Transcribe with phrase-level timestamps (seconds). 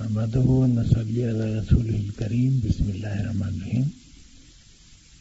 [0.00, 3.82] نصلی علیہ رسول الکریم بسم اللہ الرحمن الرحیم.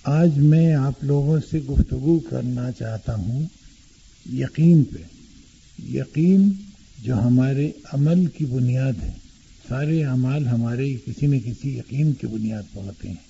[0.04, 3.44] آج میں آپ لوگوں سے گفتگو کرنا چاہتا ہوں
[4.34, 5.00] یقین پہ.
[5.94, 6.52] یقین
[7.04, 9.12] جو ہمارے عمل کی بنیاد ہے.
[9.68, 13.24] سارے اعمال ہمارے کسی نہ کسی یقین کی بنیاد پر ہوتے ہیں.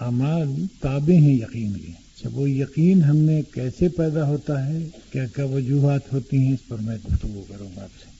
[0.00, 0.48] اعمال
[0.80, 1.92] تابع ہیں یقین کے.
[2.24, 6.68] جب وہ یقین ہم نے کیسے پیدا ہوتا ہے، کیا کیا وجوہات ہوتی ہیں، اس
[6.68, 8.13] پر میں گفتگو کروں گا آپ سے.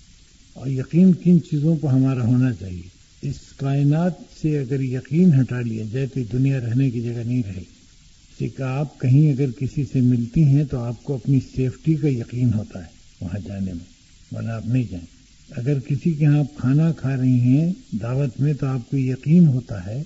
[0.55, 2.83] اور یقین کن چیزوں پر ہمارا ہونا چاہیے۔
[3.23, 7.61] اس کائنات سے اگر یقین ہٹا لیا جائے تو دنیا رہنے کی جگہ نہیں رہے
[7.61, 7.75] گی۔
[8.39, 12.55] کہ آپ کہیں اگر کسی سے ملتی ہیں تو آپ کو اپنی سیفٹی کا یقین
[12.55, 12.89] ہوتا ہے
[13.21, 13.95] وہاں جانے میں۔
[14.33, 15.07] ورنہ آپ نہیں جائیں۔
[15.51, 19.47] اگر کسی کے یہاں آپ کھانا کھا رہی ہیں دعوت میں تو آپ کو یقین
[19.47, 20.03] ہوتا ہے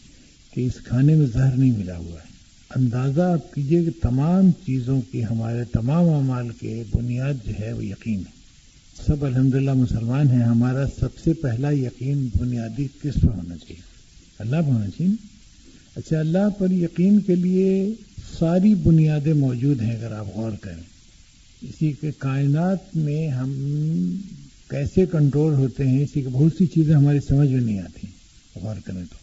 [0.55, 2.29] کہ اس کھانے میں زہر نہیں ملا ہوا ہے۔
[2.77, 7.85] اندازہ آپ کیجیے کہ تمام چیزوں کی ہمارے تمام اعمال کے بنیاد جو ہے وہ
[7.85, 8.38] یقین ہے۔
[9.07, 13.80] سب الحمدللہ مسلمان ہیں، ہمارا سب سے پہلا یقین بنیادی کس پر ہونا چاہیے؟
[14.38, 15.12] اللہ پر ہونا چاہیے
[15.97, 17.93] اچھا اللہ پر یقین کے لیے
[18.38, 20.82] ساری بنیادیں موجود ہیں اگر آپ غور کریں۔
[21.63, 23.52] اسی کے کائنات میں ہم
[24.71, 28.07] کیسے کنٹرول ہوتے ہیں، اسی کے بہت سی چیزیں ہماری سمجھ میں نہیں آتی۔
[28.54, 29.16] غور کریں تو،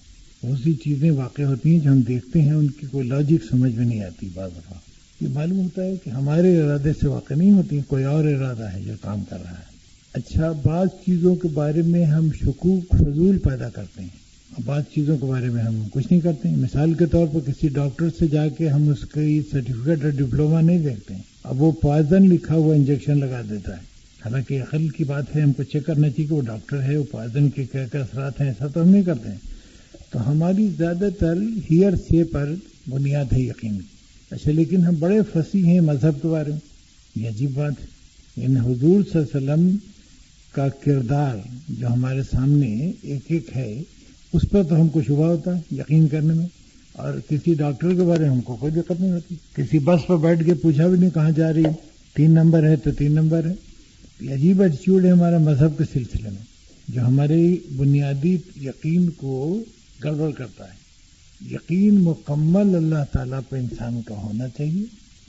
[0.47, 3.75] بہت سی چیزیں واقع ہوتی ہیں جو ہم دیکھتے ہیں، ان کی کوئی لاجک سمجھ
[3.75, 4.84] میں نہیں آتی بعض دفعہ۔
[5.21, 8.81] یہ معلوم ہوتا ہے کہ ہمارے ارادے سے واقع نہیں ہوتی، کوئی اور ارادہ ہے
[8.81, 9.75] جو کام کر رہا ہے۔
[10.13, 14.25] اچھا بعض چیزوں کے بارے میں ہم شکوک، فضول پیدا کرتے ہیں۔
[14.65, 17.67] بعض چیزوں کے بارے میں ہم کچھ نہیں کرتے ہیں۔ مثال کے طور پر کسی
[17.67, 21.71] ڈاکٹر سے جا کے ہم اس کی سرٹیفکیٹ اور ڈپلوما نہیں دیکھتے ہیں۔ اب وہ
[21.71, 23.81] پوائزن لکھا ہوا انجیکشن لگا دیتا ہے۔
[24.25, 27.03] حالانکہ عقل کی بات ہے، ہم کو چیک کرنا چاہیے کہ وہ ڈاکٹر ہے، وہ
[27.11, 29.37] پوائزن کے کیا کیا اثرات ہیں، ایسا تو ہم نہیں کرتے ہیں۔
[30.11, 31.37] تو ہماری زیادہ تر
[31.71, 32.53] ہیئر سے پر
[32.89, 33.77] بنیاد ہے یقین۔
[34.35, 36.59] اچھا لیکن ہم بڑے پھنسی ہیں مذہب کے بارے میں۔
[37.15, 37.85] یہ عجیب بات ہے۔
[38.45, 39.77] ان حضور صلی اللہ علیہ وسلم
[40.51, 41.37] کا کردار
[41.69, 43.81] جو ہمارے سامنے ایک ایک ہے،
[44.33, 46.47] اس پر تو ہم کو شبہ ہوتا ہے یقین کرنے میں۔
[46.93, 50.17] اور کسی ڈاکٹر کے بارے میں ہم کو کوئی دقت نہیں ہوتی۔ کسی بس پر
[50.17, 51.63] بیٹھ کے پوچھا بھی نہیں کہاں جا رہی،
[52.15, 53.53] تین نمبر ہے تو تین نمبر ہے۔
[54.21, 56.43] یہ عجیب ایٹیچیوڈ ہے ہمارا مذہب کے سلسلے میں،
[56.87, 59.63] جو ہمارے بنیادی یقین کو
[60.03, 60.84] گڑبڑ کرتا ہے۔
[61.41, 64.83] یقین مکمل اللہ تعالیٰ پہ انسان کا ہونا چاہیے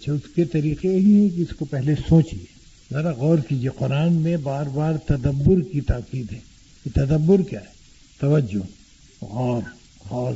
[0.06, 2.44] جو اس کے طریقے ہی ہیں کہ اس کو پہلے سوچیے۔
[2.92, 6.38] ذرا غور کیجیے، قرآن میں بار بار تدبر کی تاکید ہے
[6.84, 7.74] کہ تدبر کیا ہے؟
[8.20, 9.62] توجہ، غور
[10.10, 10.34] غور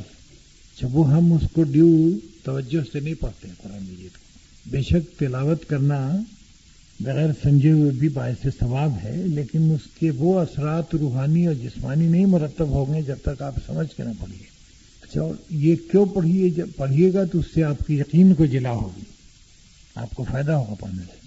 [0.81, 2.09] جب وہ ہم اس کو ڈیو
[2.43, 6.11] توجہ سے نہیں پڑھتے ہیں قرآن مجید کو بے شک تلاوت کرنا
[6.99, 12.07] بغیر سمجھے ہوئے بھی باعث ثواب ہے، لیکن اس کے وہ اثرات روحانی اور جسمانی
[12.07, 14.50] نہیں مرتب ہوں گے جب تک آپ سمجھ کے نہ پڑھیے۔
[15.11, 18.71] اچھا یہ کیوں پڑھیے جب پڑھیے گا تو اس سے آپ کی یقین کو جلا
[18.71, 19.01] ہوگی،
[19.95, 21.19] آپ کو فائدہ ہوگا پڑھنے سے۔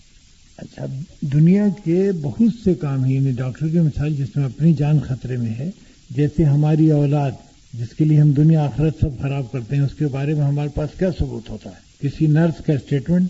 [0.57, 0.87] اچھا
[1.21, 5.37] دنیا کے بہت سے کام ہیں یعنی ڈاکٹر کی مثال جس میں اپنی جان خطرے
[5.37, 5.71] میں ہے،
[6.11, 7.31] جیسے ہماری اولاد،
[7.73, 10.69] جس کے لیے ہم دنیا آخرت سب خراب کرتے ہیں، اس کے بارے میں ہمارے
[10.69, 13.29] پاس کیا ثبوت ہوتا ہے؟ کسی نرس کا اسٹیٹمنٹ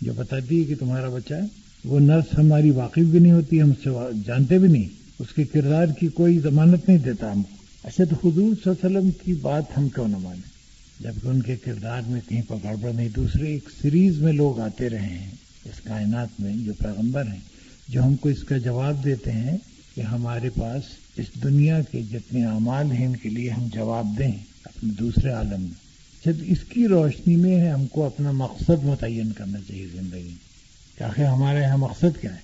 [0.00, 1.46] جو بتاتی ہے کہ تمہارا بچہ ہے،
[1.84, 3.90] وہ نرس ہماری واقف بھی نہیں ہوتی، ہم سے
[4.26, 4.88] جانتے بھی نہیں،
[5.18, 7.53] اس کے کردار کی کوئی ضمانت نہیں دیتا ہم۔ کو
[7.84, 10.54] اچھا تو حضور صلی اللہ علیہ وسلم کی بات ہم کیوں نہ مانیں؟
[11.00, 14.90] جبکہ ان کے کردار میں کہیں پر گڑبڑ نہیں دوسرے ایک سیریز میں لوگ آتے
[14.90, 15.30] رہے ہیں
[15.64, 17.40] اس کائنات میں، جو پیغمبر ہیں،
[17.88, 19.58] جو ہم کو اس کا جواب دیتے ہیں
[19.94, 20.82] کہ ہمارے پاس
[21.16, 24.32] اس دنیا کے جتنے اعمال ہیں، ان کے لیے ہم جواب دیں
[24.64, 29.32] اپنے دوسرے عالم میں۔ اچھا، جب اس کی روشنی میں ہم کو اپنا مقصد متعین
[29.32, 30.54] کرنا چاہیے زندگی میں۔
[30.98, 32.40] کہ آخر ہمارے یہاں مقصد کیا ہے؟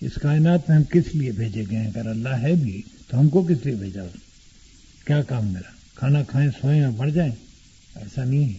[0.00, 3.28] اس کائنات میں ہم کس لیے بھیجے گئے ہیں؟ اگر اللہ ہے بھی، تو ہم
[3.28, 4.02] کو کس لیے بھیجا؟
[5.04, 7.32] کیا کام میرا؟ کھانا کھائیں سوئیں اور بڑھ جائیں؟
[7.96, 8.58] ایسا نہیں ہے۔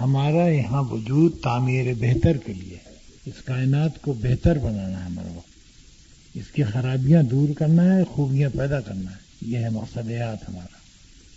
[0.00, 2.94] ہمارا یہاں وجود تعمیر بہتر کے لیے ہے۔
[3.26, 5.48] اس کائنات کو بہتر بنانا ہے ہمارا وقت۔
[6.34, 10.76] اس کی خرابیاں دور کرنا ہے، خوبیاں پیدا کرنا ہے۔ یہ ہے مقصدیات ہمارا۔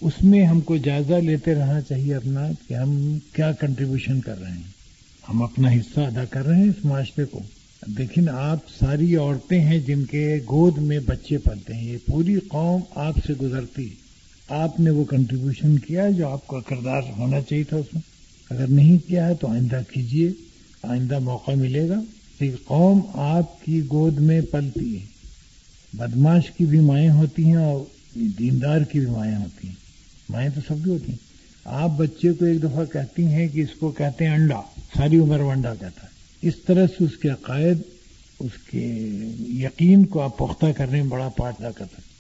[0.01, 4.51] اس میں ہم کو جائزہ لیتے رہنا چاہیے اپنا کہ ہم کیا کنٹریبیوشن کر رہے
[4.51, 4.77] ہیں۔
[5.29, 7.39] ہم اپنا حصہ ادا کر رہے ہیں اس معاشرے کو۔
[7.87, 12.81] دیکھیں آپ ساری عورتیں ہیں جن کے گود میں بچے پلتے ہیں۔ یہ پوری قوم
[12.95, 13.89] آپ سے گزرتی
[14.49, 18.01] آپ نے وہ کنٹریبیوشن کیا جو آپ کا کردار ہونا چاہیے تھا اس میں؟
[18.49, 20.31] اگر نہیں کیا ہے تو آئندہ کیجیے
[20.83, 22.01] آئندہ موقع ملے گا۔
[22.39, 25.05] کہ قوم آپ کی گود میں پلتی ہے۔
[25.93, 27.85] بدماش کی بھی مائیں ہوتی ہیں اور
[28.15, 29.75] دیندار کی بھی مائیں ہوتی ہیں۔
[30.29, 31.17] مائیں تو سب کی ہوتی ہیں۔
[31.65, 34.61] آپ بچے کو ایک دفعہ کہتی ہیں کہ اس کو کہتے ہیں انڈا۔
[34.97, 36.07] ساری عمر وہ انڈا کہتا ہے۔
[36.41, 37.77] اس طرح سے اس کے عقائد،
[38.39, 38.85] اس کے
[39.49, 42.16] یقین کو آپ پختہ کرنے میں بڑا پارٹ ادا کرتا ہے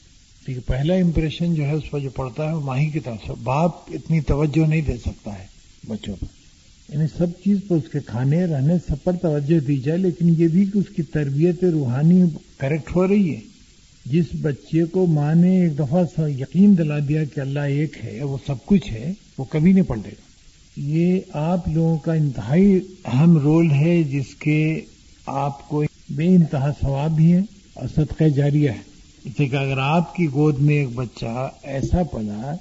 [0.47, 3.31] ٹھیک پہلا امپریشن جو ہے، اس پر جو پڑتا ہے، وہ ماہی کی طرف سے
[3.43, 5.45] باپ اتنی توجہ نہیں دے سکتا ہے
[5.87, 6.25] بچوں پر۔
[6.93, 10.47] یعنی سب چیز پر اس کے کھانے، رہنے، سب پر توجہ دی جائے، لیکن یہ
[10.47, 12.23] بھی کہ اس کی تربیت روحانی
[12.57, 13.39] کریکٹ ہو رہی ہے۔
[14.05, 18.37] جس بچے کو ماں نے ایک دفعہ یقین دلا دیا کہ اللہ ایک ہے وہ
[18.47, 20.21] سب کچھ ہے، وہ کبھی نہیں پلٹے۔ گا
[20.77, 24.81] یہ آپ لوگوں کا انتہائی اہم رول ہے، جس کے
[25.25, 27.41] آپ کو بے انتہا ثواب بھی ہے
[27.73, 28.96] اور صدقہ جاریہ ہے۔
[29.37, 32.55] کہ اگر آپ کی گود میں ایک بچہ ایسا پلا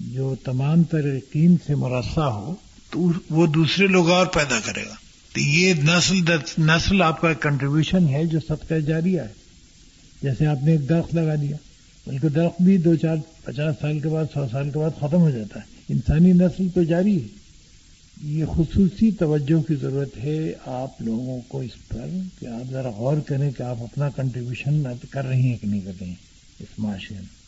[0.00, 2.54] جو تمام تر یقین سے مراسا ہو،
[2.90, 4.94] تو وہ دوسرے لوگ اور پیدا کرے گا۔
[5.34, 6.16] تو یہ نسل
[6.58, 9.40] نسل آپ کا کنٹریبیوشن ہے جو صدقہ جاریہ ہے۔
[10.22, 11.56] جیسے آپ نے ایک درخت لگا دیا،
[12.06, 15.30] بلکہ درخت بھی دو چار پچاس سال کے بعد، سو سال کے بعد ختم ہو
[15.30, 17.39] جاتا ہے۔ انسانی نسل تو جاری ہے۔
[18.24, 22.08] یہ خصوصی توجہ کی ضرورت ہے آپ لوگوں کو اس پر
[22.40, 25.92] کہ آپ ذرا غور کریں کہ آپ اپنا کنٹریبیوشن کر رہی ہیں کہ نہیں کر
[26.00, 26.14] رہی ہیں
[26.60, 27.40] اس معاشرے میں۔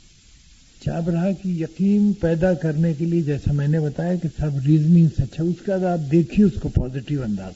[0.85, 5.07] چاب رہا کہ یقین پیدا کرنے کے لیے جیسا میں نے بتایا کہ سب ریزننگ
[5.07, 7.53] سے اچھا اس کا آپ دیکھیے اس کو پازیٹو انداز۔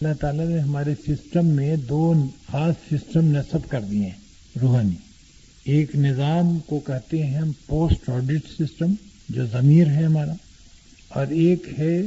[0.00, 4.94] اللہ تعالیٰ نے ہمارے سسٹم میں دو خاص سسٹم نصب کر دیے ہیں، روحانی۔
[5.64, 8.94] ایک نظام کو کہتے ہیں ہم پوسٹ آڈٹ سسٹم
[9.28, 10.32] جو ضمیر ہے ہمارا۔
[11.10, 12.02] اور ایک ہے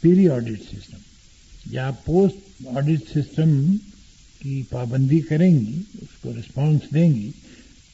[0.00, 0.98] پیری آڈٹ سسٹم،
[1.70, 3.76] یا پوسٹ آڈٹ سسٹم
[4.38, 7.30] کی پابندی کریں گی، اس کو رسپانس دیں گی،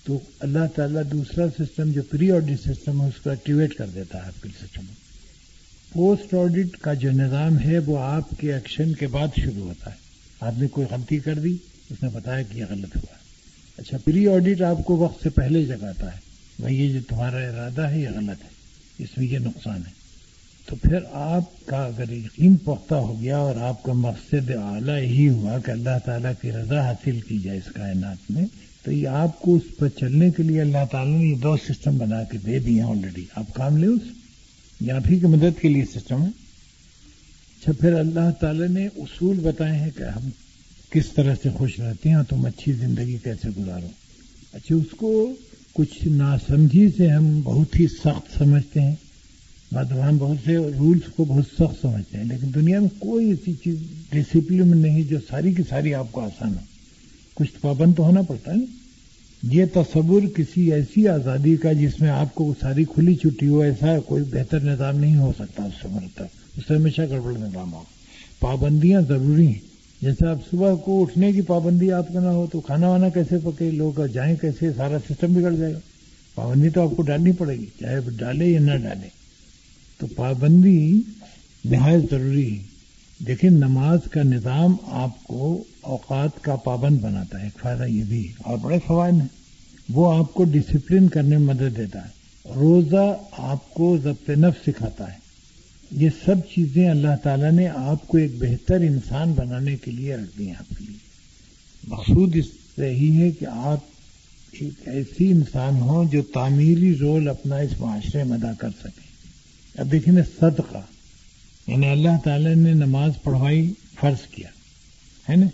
[0.04, 4.19] تو اللہ تعالیٰ دوسرا سسٹم جو پری آڈٹ سسٹم ہے، اس کو ایکٹیویٹ کر دیتا
[4.19, 4.84] ہے آپ کے سسٹم
[5.92, 9.96] پوسٹ آڈٹ کا جو نظام ہے، وہ آپ کے ایکشن کے بعد شروع ہوتا ہے۔
[10.40, 11.56] آپ نے کوئی غلطی کر دی،
[11.90, 13.14] اس نے بتایا کہ یہ غلط ہوا۔
[13.76, 16.20] اچھا پری آڈٹ آپ کو وقت سے پہلے جگاتا ہے۔
[16.58, 18.48] بھائی، یہ جو تمہارا ارادہ ہے، یہ غلط ہے۔
[18.98, 19.98] اس میں یہ نقصان ہے۔
[20.69, 25.29] تو پھر آپ کا اگر یقین پختہ ہو گیا اور آپ کا مقصد اعلیٰ ہی
[25.29, 28.44] ہوا کہ اللہ تعالیٰ کی رضا حاصل کی جائے اس کائنات میں،
[28.82, 31.99] تو یہ آپ کو اس پر چلنے کے لیے اللہ تعالیٰ نے یہ دو سسٹم
[31.99, 34.03] بنا کے دے دیے آلریڈی آپ کام لے اس،
[34.81, 36.29] یہ آپ ہی کی مدد کے لیے سسٹم ہے۔
[37.61, 40.29] اچھا پھر اللہ تعالیٰ نے اصول بتائے ہیں کہ ہم
[40.91, 43.88] کس طرح سے خوش رہتے ہیں اور تم اچھی زندگی کیسے گزارو۔
[44.53, 45.32] اچھا اس کو
[45.73, 48.94] کچھ ناسمجھی سے ہم بہت ہی سخت سمجھتے ہیں۔
[49.76, 53.76] ہم بہت سے رولس کو بہت سخت سمجھتے ہیں، لیکن دنیا میں کوئی ایسی چیز
[54.11, 56.61] ڈسپلن نہیں جو ساری کی ساری آپ کو آسان ہو۔
[57.35, 58.56] کچھ پابند تو ہونا پڑتا ہے
[59.43, 63.99] یہ تصور کسی ایسی آزادی کا جس میں آپ کو ساری کھلی چھٹی ہو، ایسا
[64.00, 66.25] کوئی بہتر نظام نہیں ہو سکتا اس سے مرتب
[66.56, 67.82] اس سے ہمیشہ گڑبڑ نظام ہو۔
[68.41, 69.69] پابندیاں ضروری ہیں۔
[70.03, 73.37] جیسے آپ صبح کو اٹھنے کی پابندی آپ کا نہ ہو تو کھانا وانا کیسے
[73.44, 75.79] پکے، لوگ جائیں کیسے، سارا سسٹم بگڑ جائے گا۔
[76.35, 79.18] پابندی تو آپ کو ڈالنی پڑے گی، چاہے ڈالے یا نہ ڈالے۔
[79.99, 81.00] تو پابندی
[81.65, 82.62] نہایت ضروری ہے۔
[83.27, 88.33] دیکھیں، نماز کا نظام آپ کو اوقات کا پابند بناتا ہے، ایک فائدہ یہ بھی
[88.39, 89.29] اور بڑے فوائد ہیں۔
[89.89, 92.19] وہ آپ کو ڈسپلن کرنے میں مدد دیتا ہے۔
[92.55, 95.19] روزہ آپ کو ضبط نف سکھاتا ہے۔
[95.91, 100.39] یہ سب چیزیں اللہ تعالیٰ نے آپ کو ایک بہتر انسان بنانے کے لیے رکھ
[100.39, 100.99] دی ہیں آپ کے لیے۔
[101.89, 102.47] مقصود اس
[102.77, 103.79] سے ہی ہے کہ آپ
[104.53, 109.07] ایک ایسی انسان ہوں جو تعمیری رول اپنا اس معاشرے میں ادا کر سکیں۔
[109.78, 110.80] اب دیکھیں نا صدقہ
[111.66, 114.48] یعنی اللہ تعالی نے نماز پڑھوائی فرض کیا،
[115.30, 115.46] ہے نا؟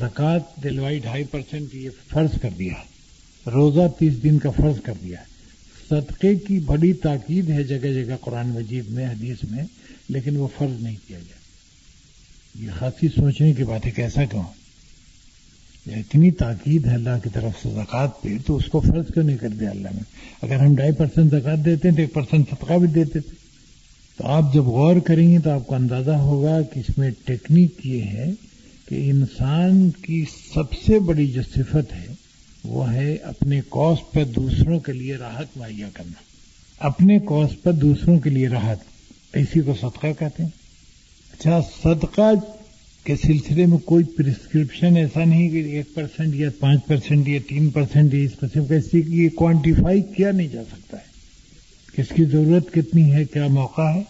[0.00, 2.72] زکوٰۃ دلوائی ڈھائی پرسینٹ یہ فرض کر دیا،
[3.50, 5.16] روزہ تیس دن کا فرض کر دیا۔
[5.88, 9.64] صدقے کی بڑی تاکید ہے جگہ جگہ قرآن مجید میں، حدیث میں،
[10.08, 14.42] لیکن وہ فرض نہیں کیا گیا۔ یہ خاصی سوچنے کی بات ہے کیسا کیوں؟
[15.86, 19.36] اتنی تاکید ہے اللہ کی طرف سے زکات پہ، تو اس کو فرض کیوں نہیں
[19.36, 20.02] کر دیا اللہ نے؟
[20.42, 23.45] اگر ہم ڈھائی پرسینٹ زکات دیتے ہیں تو ایک پرسینٹ صدقہ بھی دیتے تھے۔
[24.16, 27.86] تو آپ جب غور کریں گے تو آپ کو اندازہ ہوگا کہ اس میں ٹیکنیک
[27.86, 28.32] یہ ہے
[28.88, 32.14] کہ انسان کی سب سے بڑی جو صفت ہے
[32.64, 36.12] وہ ہے اپنے کوس پر دوسروں کے لیے راحت مہیا کرنا۔
[36.78, 38.78] اپنے کوس پر دوسروں کے لیے راحت۔
[39.34, 40.50] اسی کو صدقہ کہتے ہیں۔
[41.32, 42.30] اچھا صدقہ
[43.04, 47.70] کے سلسلے میں کوئی پرسکرپشن ایسا نہیں کہ ایک پرسینٹ یا پانچ پرسینٹ یا تین
[47.70, 51.15] پرسینٹ یا اس قسم کا یہ کوانٹیفائی کیا نہیں جا سکتا ہے۔
[51.96, 54.02] کس کی ضرورت کتنی ہے، کیا موقع ہے؟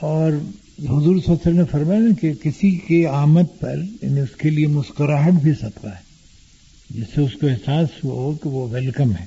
[0.00, 0.32] اور
[0.78, 4.36] حضور صلی اللہ علیہ وسلم نے فرمایا نا کہ کسی کی آمد پر یعنی اس
[4.36, 6.02] کے لیے مسکراہٹ بھی سکتا ہے،
[6.90, 9.24] جس سے اس کو احساس ہو کہ وہ ویلکم ہے۔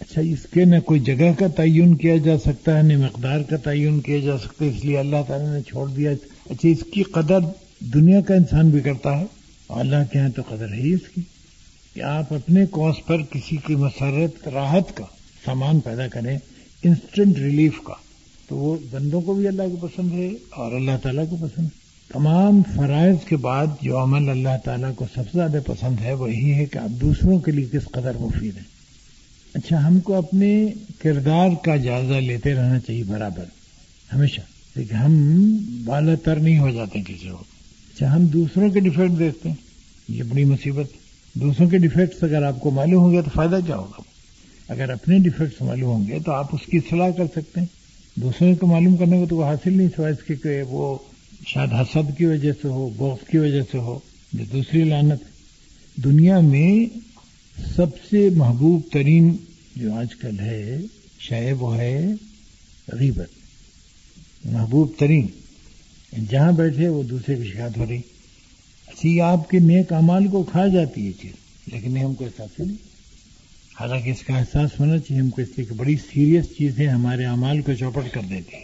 [0.00, 3.56] اچھا اس کے نہ کوئی جگہ کا تعین کیا جا سکتا ہے، نہ مقدار کا
[3.56, 6.10] تعین کیا جا سکتا ہے، اس لیے اللہ تعالیٰ نے چھوڑ دیا۔
[6.50, 7.38] اچھا اس کی قدر
[7.80, 9.24] دنیا کا انسان بھی کرتا ہے،
[9.66, 11.20] اور اللہ کے یہاں تو قدر ہے اس کی۔
[11.94, 15.04] کہ آپ اپنے کوس پر کسی کی مسرت، راحت کا
[15.44, 16.38] سامان پیدا کریں
[16.82, 17.94] انسٹنٹ ریلیف کا،
[18.48, 21.80] تو وہ بندوں کو بھی اللہ کو پسند ہے اور اللہ تعالیٰ کو پسند ہے۔
[22.12, 26.54] تمام فرائض کے بعد جو عمل اللہ تعالیٰ کو سب سے زیادہ پسند ہے، وہی
[26.54, 28.80] ہے کہ آپ دوسروں کے لیے کس قدر مفید ہیں۔
[29.54, 30.66] اچھا ہم کو اپنے
[30.98, 33.44] کردار کا جائزہ لیتے رہنا چاہیے برابر،
[34.14, 34.40] ہمیشہ۔
[34.76, 37.36] لیکن ہم بالا تر نہیں ہو جاتے کسی کو
[37.94, 39.56] اچھا ہم دوسروں کے ڈیفیکٹ دیکھتے ہیں،
[40.08, 40.86] یہ بڑی مصیبت۔
[41.34, 44.02] دوسروں کے ڈیفیکٹس اگر آپ کو معلوم ہو گیا تو فائدہ کیا ہوگا؟
[44.70, 47.66] اگر اپنے ڈیفیکٹس معلوم ہوں گے تو آپ اس کی صلاح کر سکتے ہیں۔
[48.14, 50.98] دوسروں کو معلوم کرنے کو تو وہ حاصل نہیں، سوائے اس کے کہ وہ
[51.46, 53.98] شاید حسد کی وجہ سے ہو بوف کی وجہ سے ہو
[54.32, 55.20] جو دوسری لانت
[56.04, 56.98] دنیا میں
[57.76, 59.36] سب سے محبوب ترین
[59.76, 60.78] جو آج کل ہے
[61.18, 62.12] شاید وہ ہے
[62.92, 63.28] غیبت۔
[64.44, 65.26] محبوب ترین۔
[66.30, 68.00] جہاں بیٹھے وہ دوسرے کی شکایت ہو رہی۔
[68.86, 71.32] اچھی آپ کے نیک امال کو کھا جاتی ہے چیز،
[71.72, 72.89] لیکن ہم کو احساس نہیں۔
[73.80, 76.86] حالانکہ اس کا احساس ہونا چاہیے ہم کو اس لیے کہ بڑی سیریس چیز ہے،
[76.86, 78.56] ہمارے امال کو چوپٹ کر دیتی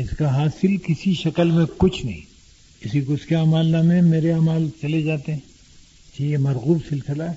[0.00, 2.20] اس کا حاصل کسی شکل میں کچھ نہیں۔
[2.80, 5.38] کسی کو اس کے امال نامے میرے امال چلے جاتے ہیں۔
[6.18, 7.34] جی یہ مرغوب سلسلہ ہے۔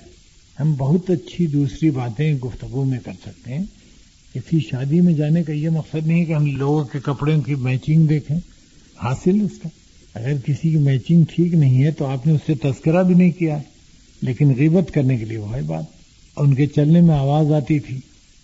[0.60, 3.64] ہم بہت اچھی دوسری باتیں گفتگو میں کر سکتے ہیں۔
[4.34, 8.06] کسی شادی میں جانے کا یہ مقصد نہیں کہ ہم لوگوں کے کپڑوں کی میچنگ
[8.06, 8.38] دیکھیں۔
[8.96, 9.68] حاصل اس کا۔
[10.14, 13.30] اگر کسی کی میچنگ ٹھیک نہیں ہے تو آپ نے اس سے تذکرہ بھی نہیں
[13.30, 13.58] کیا
[14.22, 15.95] لیکن غیبت کرنے کے لیے وہ ہے بات۔
[16.36, 18.00] ان کے چلنے میں آواز آتی تھی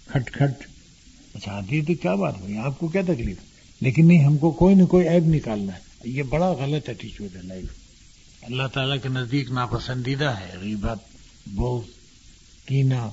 [0.07, 0.67] کھٹ کھٹ۔
[1.35, 3.37] اچھا آتی تھی کیا بات ہوئی؟ آپ کو کیا تکلیف؟
[3.81, 7.43] لیکن نہیں ہم کو کوئی نہ کوئی ایب نکالنا ہے۔ یہ بڑا غلط ایٹیچیوڈ ہے
[7.43, 7.65] لائف
[8.43, 10.99] اللہ تعالیٰ کے نزدیک ناپسندیدہ ہے غیبت
[11.47, 11.91] بوز
[12.67, 13.09] کینا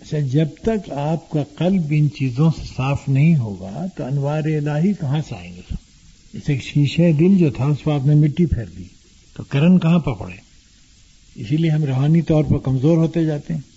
[0.00, 4.92] اچھا جب تک آپ کا قلب ان چیزوں سے صاف نہیں ہوگا تو انوار الہی
[5.00, 5.76] کہاں سے آئیں گے؟ سب
[6.34, 8.84] جیسے شیشے دل جو تھا اس پر آپ نے مٹی پھیر دی۔
[9.34, 10.36] تو کرن کہاں پر پڑے
[11.34, 13.71] اسی لیے ہم روحانی طور پر کمزور ہوتے جاتے ہیں۔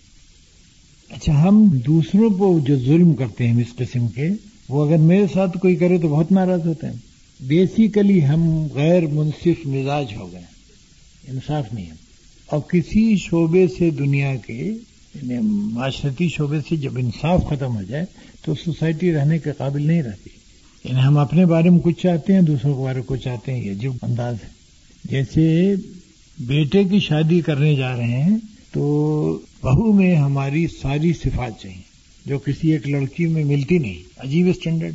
[1.09, 4.29] اچھا ہم دوسروں کو جو ظلم کرتے ہیں اس قسم کے،
[4.69, 6.93] وہ اگر میرے ساتھ کوئی کرے تو بہت ناراض ہوتے ہیں۔
[7.41, 10.41] بیسیکلی ہم غیر منصف مزاج ہو گئے
[11.27, 11.95] انصاف نہیں ہے۔
[12.45, 18.05] اور کسی شعبے سے دنیا کے یعنی معاشرتی شعبے سے جب انصاف ختم ہو جائے
[18.45, 20.29] تو سوسائٹی رہنے کے قابل نہیں رہتی۔
[20.83, 23.63] یعنی ہم اپنے بارے میں کچھ چاہتے ہیں، دوسروں کے بارے میں کچھ چاہتے ہیں،
[23.63, 24.49] یہ جو انداز ہے۔
[25.03, 25.75] جیسے
[26.39, 28.37] بیٹے کی شادی کرنے جا رہے ہیں
[28.75, 31.81] تو بہو میں ہماری ساری صفات چاہیے،
[32.25, 34.93] جو کسی ایک لڑکی میں ملتی نہیں، عجیب اسٹینڈرڈ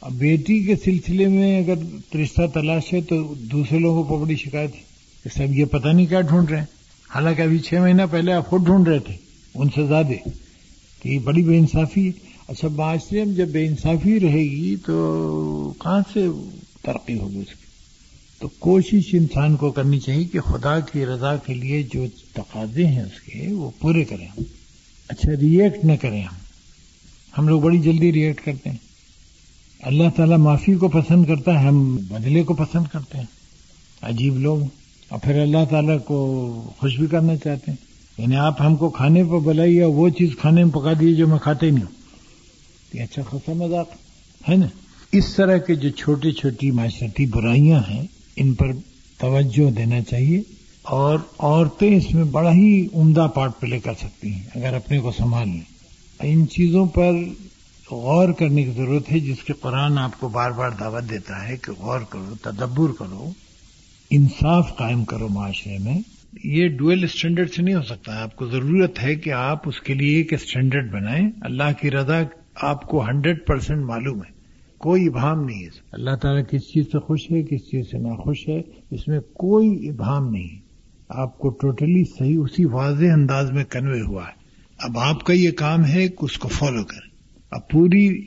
[0.00, 1.74] اب بیٹی کے سلسلے میں اگر
[2.16, 4.80] رشتہ تلاش ہے تو دوسرے لوگوں کو بڑی شکایت ہے۔
[5.24, 6.66] کہ سب یہ پتہ نہیں کیا ڈھونڈ رہے ہیں۔
[7.14, 9.14] حالانکہ ابھی چھ مہینہ پہلے آپ خود ڈھونڈ رہے تھے،
[9.54, 10.28] ان سے زیادہ۔
[11.02, 12.12] کہ یہ بڑی بے انصافی ہے۔
[12.48, 16.26] اچھا معاشرے میں جب بے انصافی رہے گی تو کہاں سے
[16.82, 17.65] ترقی ہوگی اس کی؟
[18.38, 23.02] تو کوشش انسان کو کرنی چاہیے کہ خدا کی رضا کے لیے جو تقاضے ہیں
[23.02, 24.42] اس کے وہ پورے کریں ہم۔
[25.08, 26.34] اچھا ریئیکٹ نہ کریں ہم۔
[27.38, 28.76] ہم لوگ بڑی جلدی ریئیکٹ کرتے ہیں۔
[29.82, 33.24] اللہ تعالیٰ معافی کو پسند کرتا ہے، ہم بدلے کو پسند کرتے ہیں۔
[34.02, 34.58] عجیب لوگ
[35.08, 37.86] اور پھر اللہ تعالیٰ کو خوش بھی کرنا چاہتے ہیں۔
[38.18, 41.38] یعنی آپ ہم کو کھانے پر بلائیے وہ چیز کھانے میں پکا دیجیے جو میں
[41.38, 41.92] کھاتے نہیں ہوں۔
[42.96, 43.88] یہ اچھا خاصا مذاق
[44.48, 44.66] ہے۔ نا؟
[45.12, 48.66] اس طرح کے جو چھوٹی چھوٹی معاشرتی برائیاں ہیں ان پر
[49.18, 50.42] توجہ دینا چاہیے
[50.82, 55.12] اور عورتیں اس میں بڑا ہی عمدہ پارٹ پلے کر سکتی ہیں، اگر اپنے کو
[55.12, 55.76] سنبھال لیں
[56.22, 57.12] ان چیزوں پر
[57.90, 61.56] غور کرنے کی ضرورت ہے، جس کے قرآن آپ کو بار بار دعوت دیتا ہے
[61.56, 63.30] کہ غور کرو، تدبر کرو،
[64.10, 65.98] انصاف قائم کرو معاشرے میں۔
[66.44, 69.94] یہ ڈویل اسٹینڈرڈ سے نہیں ہو سکتا۔ آپ کو ضرورت ہے کہ آپ اس کے
[69.94, 72.22] لیے ایک اسٹینڈرڈ بنائیں۔ اللہ کی رضا
[72.54, 74.35] آپ کو ہنڈریڈ پرسینٹ معلوم ہے۔
[74.78, 78.48] کوئی ابہام نہیں ہے۔ اللہ تعالیٰ کس چیز سے خوش ہے، کس چیز سے ناخوش
[78.48, 80.58] ہے، اس میں کوئی ابہام نہیں۔
[81.08, 84.32] آپ کو ٹوٹلی صحیح، اسی واضح انداز میں کنوے ہوا ہے۔
[84.78, 87.10] اب آپ کا یہ کام ہے کہ اس کو فالو کریں۔
[87.50, 88.24] اب پوری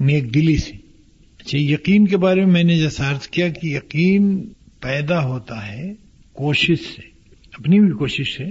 [0.00, 0.72] نیک دلی سے۔
[1.38, 4.48] اچھا یقین کے بارے میں میں نے جیسا عرض کیا کہ یقین
[4.80, 5.94] پیدا ہوتا ہے
[6.32, 7.02] کوشش سے۔
[7.58, 8.48] اپنی بھی کوشش ہے۔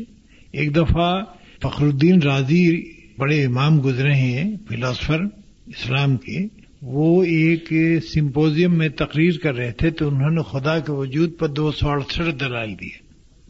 [0.51, 1.23] ایک دفعہ
[1.61, 5.21] فخر الدین راضی بڑے امام گزرے ہیں، فلاسفر
[5.67, 7.73] اسلام کے۔ وہ ایک
[8.13, 11.89] سمپوزیم میں تقریر کر رہے تھے تو انہوں نے خدا کے وجود پر دو سو
[11.89, 12.97] اڑسٹھ دلال دیے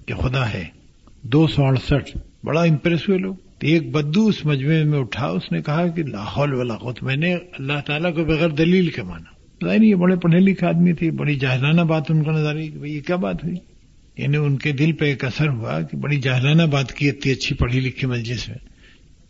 [0.05, 0.65] کہ خدا ہے۔
[1.21, 5.51] دو سو اڑسٹھ، بڑا امپریس ہوئے لوگ۔ تو ایک بدو اس مجمع میں اٹھا، اس
[5.51, 9.67] نے کہا کہ لاہور والا خود میں نے اللہ تعالیٰ کو بغیر دلیل کے مانا۔
[9.67, 12.77] نہیں، یہ بڑے پڑھے لکھے آدمی تھے، بڑی جاہلانہ بات ان کو نظر آئی کہ
[12.77, 13.55] یہ کیا بات ہوئی؟
[14.17, 17.55] یعنی ان کے دل پہ ایک اثر ہوا کہ بڑی جاہلانہ بات کی اتنی اچھی
[17.55, 18.57] پڑھی لکھی مجلس میں۔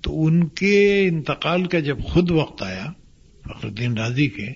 [0.01, 2.85] تو ان کے انتقال کا جب خود وقت آیا
[3.49, 4.47] فخر الدین راضی کے،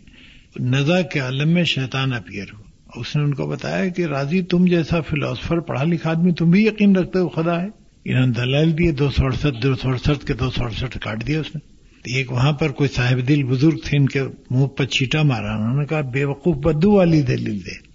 [0.59, 2.63] نزا کے عالم میں شیطان اپیئر ہو
[2.99, 6.65] اس نے ان کو بتایا کہ راضی تم جیسا فلاسفر پڑھا لکھا آدمی، تم بھی
[6.65, 7.67] یقین رکھتے ہو، خدا ہے۔
[8.05, 11.27] انہوں نے دلال دیے، دو سو اڑسٹھ، دو سو اڑسٹھ کے دو سو اڑسٹھ کاٹ
[11.27, 11.73] دیا اس نے۔
[12.15, 15.79] ایک وہاں پر کوئی صاحب دل بزرگ تھے، ان کے منہ پر چھیٹا مارا۔ انہوں
[15.79, 17.93] نے کہا بے وقوف بدو والی دلیل دے۔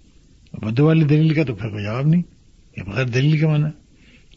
[0.65, 2.21] بدو والی دلیل کا تو پھر کوئی جواب نہیں۔
[2.77, 3.69] یہ بغیر دلیل کے مانا۔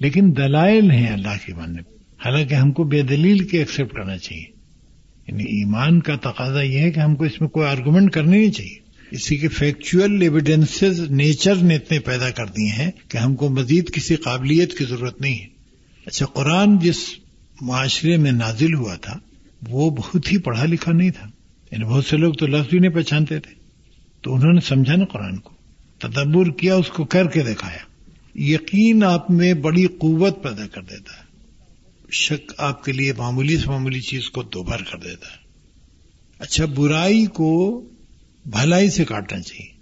[0.00, 1.83] لیکن دلائل ہیں اللہ کے ماننے۔
[2.25, 4.51] حالانکہ ہم کو بے دلیل کے ایکسپٹ کرنا چاہیے۔
[5.32, 8.50] یعنی ایمان کا تقاضا یہ ہے کہ ہم کو اس میں کوئی آرگومنٹ کرنے نہیں
[8.50, 8.78] چاہیے۔
[9.10, 13.92] اسی کے فیکچوئل ایویڈینسز نیچر نے اتنے پیدا کر دیے ہیں کہ ہم کو مزید
[13.92, 15.46] کسی قابلیت کی ضرورت نہیں ہے۔
[16.06, 16.96] اچھا قرآن جس
[17.60, 19.18] معاشرے میں نازل ہوا تھا،
[19.68, 21.28] وہ بہت ہی پڑھا لکھا نہیں تھا۔
[21.72, 23.54] یعنی بہت سے لوگ تو لفظ بھی نہیں پہچانتے تھے۔
[24.20, 25.54] تو انہوں نے سمجھا نا قرآن کو۔
[25.98, 27.78] تدبر کیا، اس کو کر کے دکھایا۔
[28.34, 31.21] یقین آپ میں بڑی قوت پیدا کر دیتا ہے۔
[32.12, 35.42] شک آپ کے لیے معمولی سے معمولی چیز کو دوبھر کر دیتا ہے۔
[36.38, 37.81] اچھا برائی کو
[38.47, 39.73] بھلائی سے کاٹنا چاہیے۔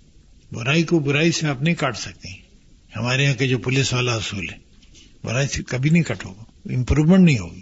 [0.52, 2.28] برائی کو برائی سے آپ نہیں کاٹ سکتے۔
[2.96, 4.58] ہمارے یہاں کے جو پولیس والا اصول ہے،
[5.24, 6.44] برائی سے کبھی نہیں کٹ ہوگا
[6.74, 7.60] امپروومنٹ نہیں ہوگی۔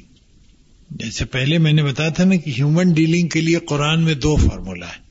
[0.90, 4.36] جیسے پہلے میں نے بتایا تھا نا کہ ہیومن ڈیلنگ کے لیے قرآن میں دو
[4.36, 5.08] فارمولا ہے۔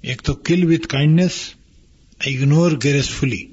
[0.00, 1.32] ایک تو کل وتھ کائنڈنیس
[2.26, 3.46] اگنور گریسفلی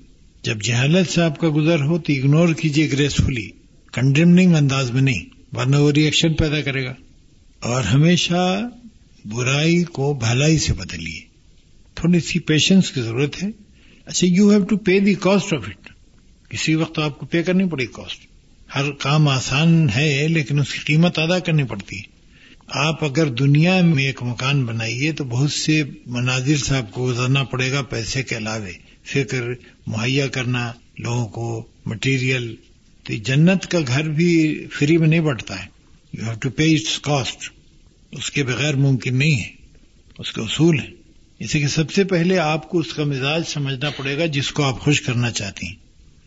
[0.44, 3.50] جب جہالت سے آپ کا گزر ہو تو اگنور کیجیے گریسفلی
[3.94, 6.94] کنڈیمنگ انداز میں نہیں۔ ورنہ وہ ریئیکشن پیدا کرے گا۔
[7.60, 8.62] اور ہمیشہ
[9.26, 11.22] برائی کو بھلائی سے بدلیے۔
[11.96, 13.50] تھوڑی سی پیشنس کی ضرورت ہے۔
[14.06, 15.90] اچھا you have to pay the cost of it
[16.50, 18.28] کسی وقت آپ کو پے کرنی پڑے کاسٹ
[18.76, 22.12] ہر کام آسان ہے، لیکن اس کی قیمت ادا کرنی پڑتی۔ ہے
[22.68, 27.44] آپ اگر دنیا میں ایک مکان بنائیے تو بہت سے مناظر سے آپ کو گزرنا
[27.44, 28.68] پڑے گا، پیسے کے علاوہ۔
[29.04, 29.44] فکر،
[29.88, 32.56] مہیا کرنا، لوگوں کو مٹیریل
[33.04, 35.68] تو جنت کا گھر بھی فری میں نہیں بٹتا ہے۔
[36.14, 37.52] You have to pay its cost
[38.12, 39.52] اس کے بغیر ممکن نہیں ہے۔
[40.18, 40.88] اس کے اصول ہے۔
[41.40, 44.64] اسی کہ سب سے پہلے آپ کو اس کا مزاج سمجھنا پڑے گا جس کو
[44.64, 45.76] آپ خوش کرنا چاہتی ہیں۔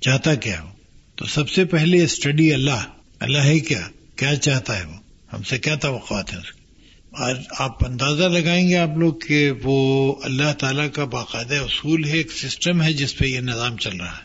[0.00, 0.69] چاہتا کیا ہو؟
[1.16, 2.85] تو سب سے پہلے اسٹڈی اللہ۔
[3.21, 4.95] اللہ ہے کیا؟ کیا چاہتا ہے وہ؟
[5.33, 6.62] ہم سے کیا توقعات ہیں اس کی؟
[7.11, 12.12] اور آپ اندازہ لگائیں گے آپ لوگ کہ وہ اللہ تعالیٰ کا باقاعدہ اصول ہے،
[12.12, 14.25] ایک سسٹم ہے جس پہ یہ نظام چل رہا ہے۔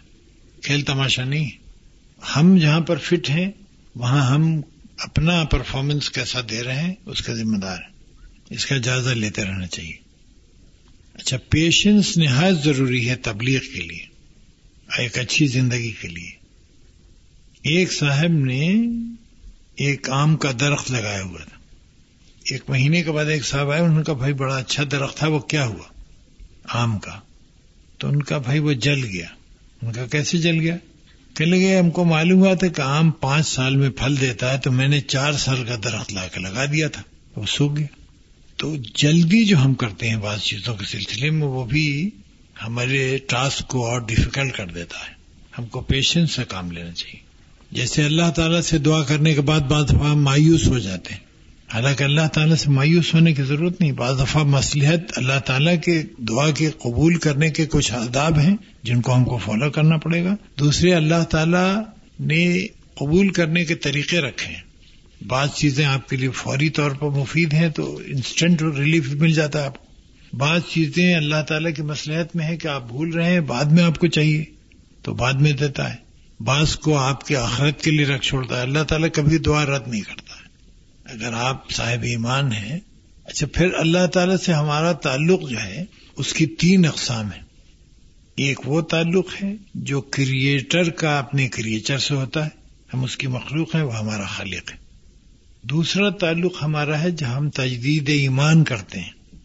[0.64, 1.50] کھیل تماشا نہیں
[2.36, 3.52] ہم جہاں پر فٹ ہیں،
[3.96, 4.62] وہاں ہم
[4.98, 8.00] اپنا پرفارمنس کیسا دے رہے ہیں، اس کا ذمہ دار ہے
[8.50, 9.96] اس کا جائزہ لیتے رہنا چاہیے۔
[11.14, 14.06] اچھا پیشنس نہایت ضروری ہے تبلیغ کے لیے،
[14.98, 16.32] ایک اچھی زندگی کے لیے۔
[17.62, 18.76] ایک صاحب نے
[19.76, 21.58] ایک آم کا درخت لگایا ہوا تھا۔
[22.52, 25.40] ایک مہینے کے بعد ایک صاحب آئے ان کا بھائی، بڑا اچھا درخت تھا، وہ
[25.40, 26.02] کیا ہوا؟
[26.64, 27.20] آم کا۔
[27.98, 29.28] تو ان کا، بھائی، وہ جل گیا۔
[29.82, 30.78] ان کا کیسے جل گیا؟
[31.36, 34.58] کہ لگے ہم کو معلوم ہوا تھا کہ آم پانچ سال میں پھل دیتا ہے،
[34.58, 37.02] تو میں نے چار سال کا درخت لا کے لگا دیا تھا،
[37.36, 37.88] وہ سوکھ گیا۔
[38.58, 42.10] تو جلدی جو ہم کرتے ہیں بعض چیزوں کے سلسلے میں، وہ بھی
[42.64, 45.14] ہمارے ٹاسک کو اور ڈیفیکلٹ کر دیتا ہے۔
[45.58, 47.20] ہم کو پیشنس سے کام لینا چاہیے۔
[47.72, 51.29] جیسے اللہ تعالیٰ سے دعا کرنے کے بعد بعض دفعہ مایوس ہو جاتے ہیں۔
[51.74, 56.04] حالانکہ اللہ تعالیٰ سے مایوس ہونے کی ضرورت نہیں، بعض دفعہ مصلحت اللہ تعالیٰ کے
[56.18, 60.24] دعا کے قبول کرنے کے کچھ آداب ہیں جن کو ہم کو فالو کرنا پڑے
[60.24, 61.84] گا۔ دوسرے، اللہ تعالیٰ
[62.20, 64.70] نے قبول کرنے کے طریقے رکھے ہیں۔
[65.28, 69.62] بعض چیزیں آپ کے لیے فوری طور پر مفید ہیں تو انسٹنٹ ریلیف مل جاتا
[69.62, 69.86] ہے آپ کو۔
[70.38, 73.84] بعض چیزیں اللہ تعالیٰ کی مصلحت میں ہے کہ آپ بھول رہے ہیں، بعد میں
[73.84, 74.44] آپ کو چاہیے
[75.02, 75.98] تو بعد میں دیتا ہے۔
[76.40, 79.88] بعض کو آپ کے آخرت کے لیے رکھ چھوڑتا ہے۔ اللہ تعالیٰ کبھی دعا رد
[79.88, 80.29] نہیں کرتا۔
[81.10, 82.80] اگر آپ صاحب ایمان ہیں
[83.24, 85.86] اچھا پھر اللہ تعالیٰ سے ہمارا تعلق جو ہے،
[86.18, 87.42] اس کی تین اقسام ہے
[88.36, 92.50] ایک وہ تعلق ہے جو کریٹر کا اپنے کریچر سے ہوتا ہے،
[92.94, 94.78] ہم اس کی مخلوق ہیں، وہ ہمارا خالق ہے۔
[95.62, 99.36] دوسرا تعلق ہمارا ہے جہاں ہم تجدید ایمان کرتے ہیں۔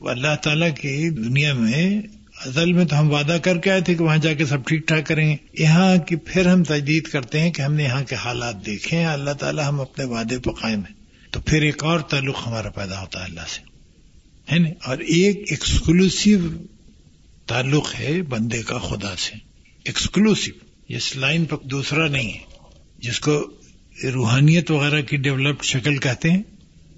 [0.00, 2.02] وہ اللہ تعالیٰ کی دنیا میں
[2.44, 4.88] اصل میں تو ہم وعدہ کر کے آئے تھے کہ وہاں جا کے سب ٹھیک
[4.88, 8.14] ٹھاک کریں۔ گے یہاں کی پھر ہم تجدید کرتے ہیں کہ ہم نے یہاں کے
[8.14, 11.05] حالات دیکھے ہیں، اللہ تعالیٰ ہم اپنے وعدے پہ قائم ہیں۔
[11.36, 13.60] تو پھر ایک اور تعلق ہمارا پیدا ہوتا ہے اللہ سے۔
[14.52, 16.64] ہے نا؟ اور ایک ایکسکلوسو
[17.46, 19.36] تعلق ہے بندے کا خدا سے۔
[19.84, 20.50] ایکسکلوسو
[20.88, 22.38] اس لائن پر دوسرا نہیں ہے۔
[22.98, 23.50] جس کو
[24.14, 26.42] روحانیت وغیرہ کی ڈیولپڈ شکل کہتے ہیں۔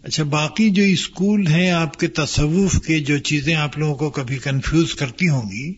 [0.03, 4.38] اچھا باقی جو اسکول ہیں، آپ کے تصوف کے جو چیزیں آپ لوگوں کو کبھی
[4.38, 5.72] کنفیوز کرتی ہوں گی،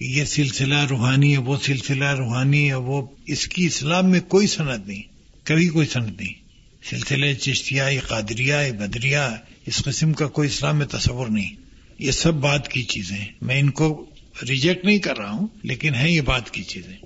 [0.00, 4.88] یہ سلسلہ روحانی ہے، وہ سلسلہ روحانی ہے، وہ اس کی اسلام میں کوئی سند
[4.88, 5.02] نہیں،
[5.44, 6.49] کبھی کوئی سند نہیں۔
[6.84, 11.54] سلسلے چشتیا قادریا بدریا اس قسم کا کوئی اسلام میں تصور نہیں۔
[11.98, 14.06] یہ سب بات کی چیزیں میں ان کو
[14.48, 16.96] ریجیکٹ نہیں کر رہا ہوں، لیکن ہیں یہ بات کی چیزیں۔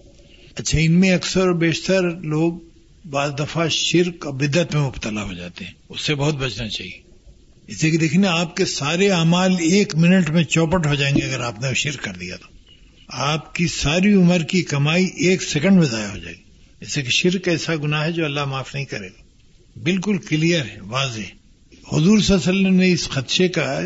[0.57, 2.53] اچھا ان میں اکثر اور بیشتر لوگ
[3.11, 7.01] بعض دفعہ شرک اور بدت میں مبتلا ہو جاتے ہیں۔ اس سے بہت بچنا چاہیے۔
[7.67, 11.41] اسے کہ دیکھیں آپ کے سارے اعمال ایک منٹ میں چوپٹ ہو جائیں گے اگر
[11.41, 12.47] آپ نے شرک کر دیا تو۔
[13.09, 16.43] آپ کی ساری عمر کی کمائی ایک سیکنڈ میں ضائع ہو جائے گی۔
[16.81, 19.24] جیسے کہ شرک ایسا گناہ ہے جو اللہ معاف نہیں کرے گا۔
[19.83, 21.21] بالکل کلیئر ہے، واضح۔
[21.93, 23.81] حضور صلی اللہ علیہ وسلم نے اس خدشے کا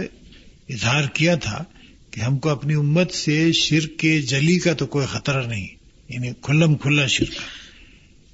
[0.69, 1.65] اظہار کیا تھا
[2.11, 5.67] کہ ہم کو اپنی امت سے شرک کے جلی کا تو کوئی خطرہ نہیں
[6.09, 7.35] یعنی کھلم کھلا شرک۔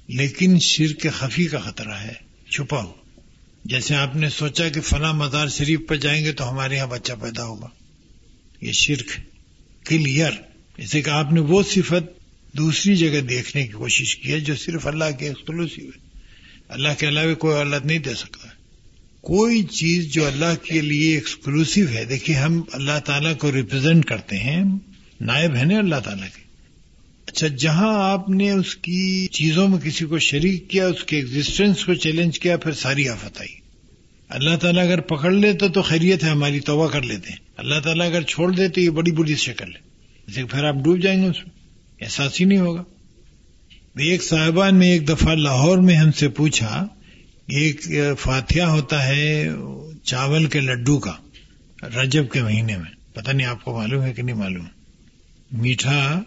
[0.07, 2.13] لیکن شرک خفی کا خطرہ ہے
[2.51, 2.93] چھپا ہو
[3.65, 7.13] جیسے آپ نے سوچا کہ فلاں مزار شریف پر جائیں گے تو ہمارے یہاں بچہ
[7.21, 7.67] پیدا ہوگا۔
[8.61, 9.19] یہ شرک
[9.85, 10.31] کلیئر۔
[10.77, 12.19] جیسے کہ آپ نے وہ صفت
[12.57, 16.04] دوسری جگہ دیکھنے کی کوشش کی ہے جو صرف اللہ کے ایکسکلوسو ہے
[16.69, 18.47] اللہ کے علاوہ کوئی اولاد نہیں دے سکتا۔
[19.21, 24.37] کوئی چیز جو اللہ کے لیے ایکسکلوسو ہے دیکھیے ہم اللہ تعالیٰ کو ریپرزینٹ کرتے
[24.37, 24.63] ہیں،
[25.21, 26.41] نائب ہے نا اللہ تعالیٰ کے۔
[27.27, 31.85] اچھا جہاں آپ نے اس کی چیزوں میں کسی کو شریک کیا، اس کے ایگزٹینس
[31.85, 33.55] کو چیلنج کیا، پھر ساری آفت آئی۔
[34.29, 38.05] اللہ تعالیٰ اگر پکڑ لیتے تو خیریت ہے، ہماری توبہ کر لیتے ہیں۔ اللہ تعالیٰ
[38.05, 39.79] اگر چھوڑ دے تو یہ بڑی بری شکل ہے۔
[40.27, 41.51] جیسے پھر آپ ڈوب جائیں گے اس میں۔
[42.01, 42.83] احساس ہی نہیں ہوگا۔
[43.95, 46.87] ایک صاحبان نے ایک دفعہ لاہور میں ہم سے پوچھا،
[47.47, 47.87] ایک
[48.19, 49.49] فاتحہ ہوتا ہے
[50.03, 51.13] چاول کے لڈو کا
[52.03, 54.65] رجب کے مہینے میں، پتہ نہیں آپ کو معلوم ہے کہ نہیں معلوم۔
[55.51, 56.21] میٹھا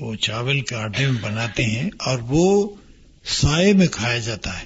[0.00, 2.76] وہ چاول کے آٹے میں بناتے ہیں اور وہ
[3.24, 4.64] سائے میں کھایا جاتا ہے۔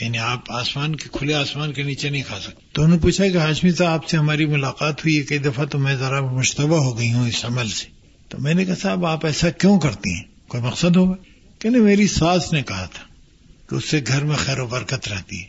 [0.00, 3.28] یعنی آپ آسمان کے، کھلے آسمان کے نیچے نہیں کھا سکتے۔ تو انہوں نے پوچھا
[3.28, 6.76] کہ ہاشمی صاحب، آپ سے ہماری ملاقات ہوئی ہے، کئی دفعہ تو میں ذرا مشتبہ
[6.76, 7.86] ہو گئی ہوں اس عمل سے۔
[8.28, 11.33] تو میں نے کہا صاحب، آپ ایسا کیوں کرتی ہیں؟ کوئی مقصد ہوگا؟
[11.64, 13.04] کہ نہیں، میری ساس نے کہا تھا
[13.70, 15.46] کہ اس سے گھر میں خیر و برکت رہتی ہے۔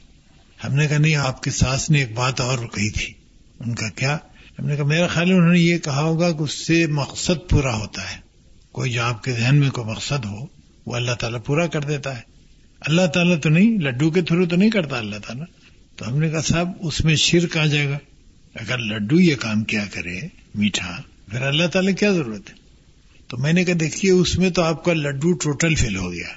[0.63, 3.13] ہم نے کہا، نہیں، آپ کی ساس نے ایک بات اور کہی تھی۔
[3.59, 4.17] ان کا کیا؟
[4.59, 7.75] ہم نے کہا، میرا خیال انہوں نے یہ کہا ہوگا کہ اس سے مقصد پورا
[7.75, 8.17] ہوتا ہے۔
[8.71, 10.45] کوئی جو آپ کے ذہن میں کوئی مقصد ہو،
[10.85, 12.21] وہ اللہ تعالیٰ پورا کر دیتا ہے۔
[12.81, 15.45] اللہ تعالیٰ تو نہیں، لڈو کے تھرو تو نہیں کرتا اللہ تعالیٰ۔
[15.95, 17.97] تو ہم نے کہا، صاحب، اس میں شرک آ جائے گا۔
[18.55, 20.19] اگر لڈو یہ کام کیا کرے،
[20.55, 21.01] میٹھا،
[21.31, 22.64] پھر اللہ تعالیٰ کیا ضرورت ہے؟
[23.27, 26.27] تو میں نے کہا دیکھیے، اس میں تو آپ کا لڈو ٹوٹل فیل ہو گیا۔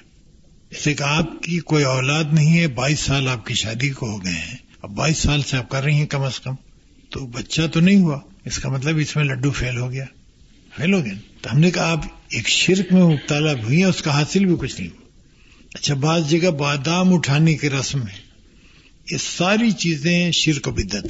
[0.71, 4.25] جیسے کہ آپ کی کوئی اولاد نہیں ہے، بائیس سال آپ کی شادی کو ہو
[4.25, 6.55] گئے ہیں۔ اب بائیس سال سے آپ کر رہی ہیں کم از کم۔
[7.11, 10.05] تو بچہ تو نہیں ہوا، اس کا مطلب اس میں لڈو فیل ہو گیا۔
[10.77, 14.03] فیل ہو گیا۔ تو ہم نے کہا، آپ ایک شرک میں مبتلا ہوئی ہیں، اس
[14.03, 15.09] کا حاصل بھی کچھ نہیں ہوا۔
[15.75, 18.29] اچھا بعض جگہ بادام اٹھانے کی رسم ہے۔
[19.11, 21.07] یہ ساری چیزیں شرک و بدت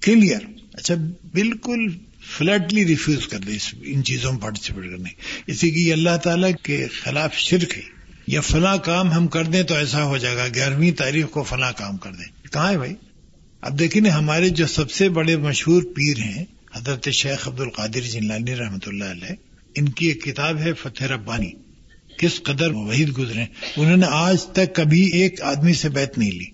[0.00, 0.40] کلیئر۔
[0.72, 0.94] اچھا
[1.32, 1.86] بالکل
[2.26, 5.10] فلیٹلی ریفیوز کر دے ان چیزوں میں پارٹیسپیٹ کرنے۔
[5.46, 7.82] اسی کی اللہ تعالیٰ کے خلاف شرک ہے۔
[8.26, 11.72] یا فلاں کام ہم کر دیں تو ایسا ہو جائے گا۔ گیارہویں تاریخ کو فلاں
[11.76, 12.94] کام کر دیں۔ کہاں ہے بھائی؟
[13.60, 18.00] اب دیکھیں نا، ہمارے جو سب سے بڑے مشہور پیر ہیں، حضرت شیخ عبد القادر
[18.00, 19.34] جنلانی رحمۃ اللہ علیہ،
[19.74, 21.52] ان کی ایک کتاب ہے فتح ربانی۔
[22.18, 23.44] کس قدر وحید گزرے
[23.76, 26.44] انہوں نے آج تک کبھی ایک آدمی سے بیت نہیں لی۔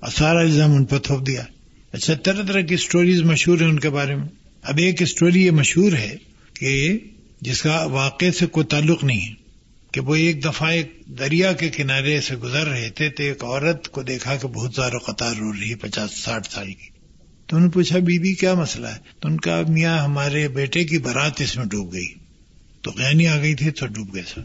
[0.00, 1.44] اور سارا الزام ان پر تھوپ دیا۔
[1.92, 4.28] اچھا طرح طرح کی اسٹوریز مشہور ہیں ان کے بارے میں۔
[4.66, 6.16] اب ایک اسٹوری یہ مشہور ہے
[6.54, 6.98] کہ
[7.40, 9.34] جس کا واقع سے کوئی تعلق نہیں ہے،
[9.92, 13.88] کہ وہ ایک دفعہ ایک دریا کے کنارے سے گزر رہے تھے تو ایک عورت
[13.88, 16.88] کو دیکھا کہ بہت زیادہ قطار رو رہی ہے، پچاس ساٹھ سال کی۔
[17.46, 20.84] تو انہوں نے پوچھا بی بی کیا مسئلہ ہے؟ تو ان کا، میاں، ہمارے بیٹے
[20.84, 22.06] کی برات اس میں ڈوب گئی۔
[22.82, 24.42] تو غینی آ گئی تھی تو ڈوب گئے سر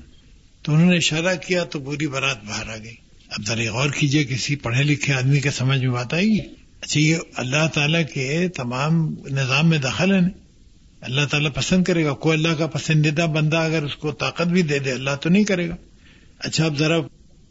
[0.62, 2.96] تو انہوں نے اشارہ کیا تو پوری برات باہر آ گئی۔
[3.30, 6.40] اب ذرا غور کیجیے، کسی پڑھے لکھے آدمی کے سمجھ میں بات آئے گی
[6.82, 10.28] اچھا یہ اللہ تعالیٰ کے تمام نظام میں دخل ہے نا
[11.02, 14.62] اللہ تعالیٰ پسند کرے گا، کوئی اللہ کا پسندیدہ بندہ اگر اس کو طاقت بھی
[14.62, 15.76] دے دے، اللہ تو نہیں کرے گا۔
[16.40, 16.98] اچھا اب ذرا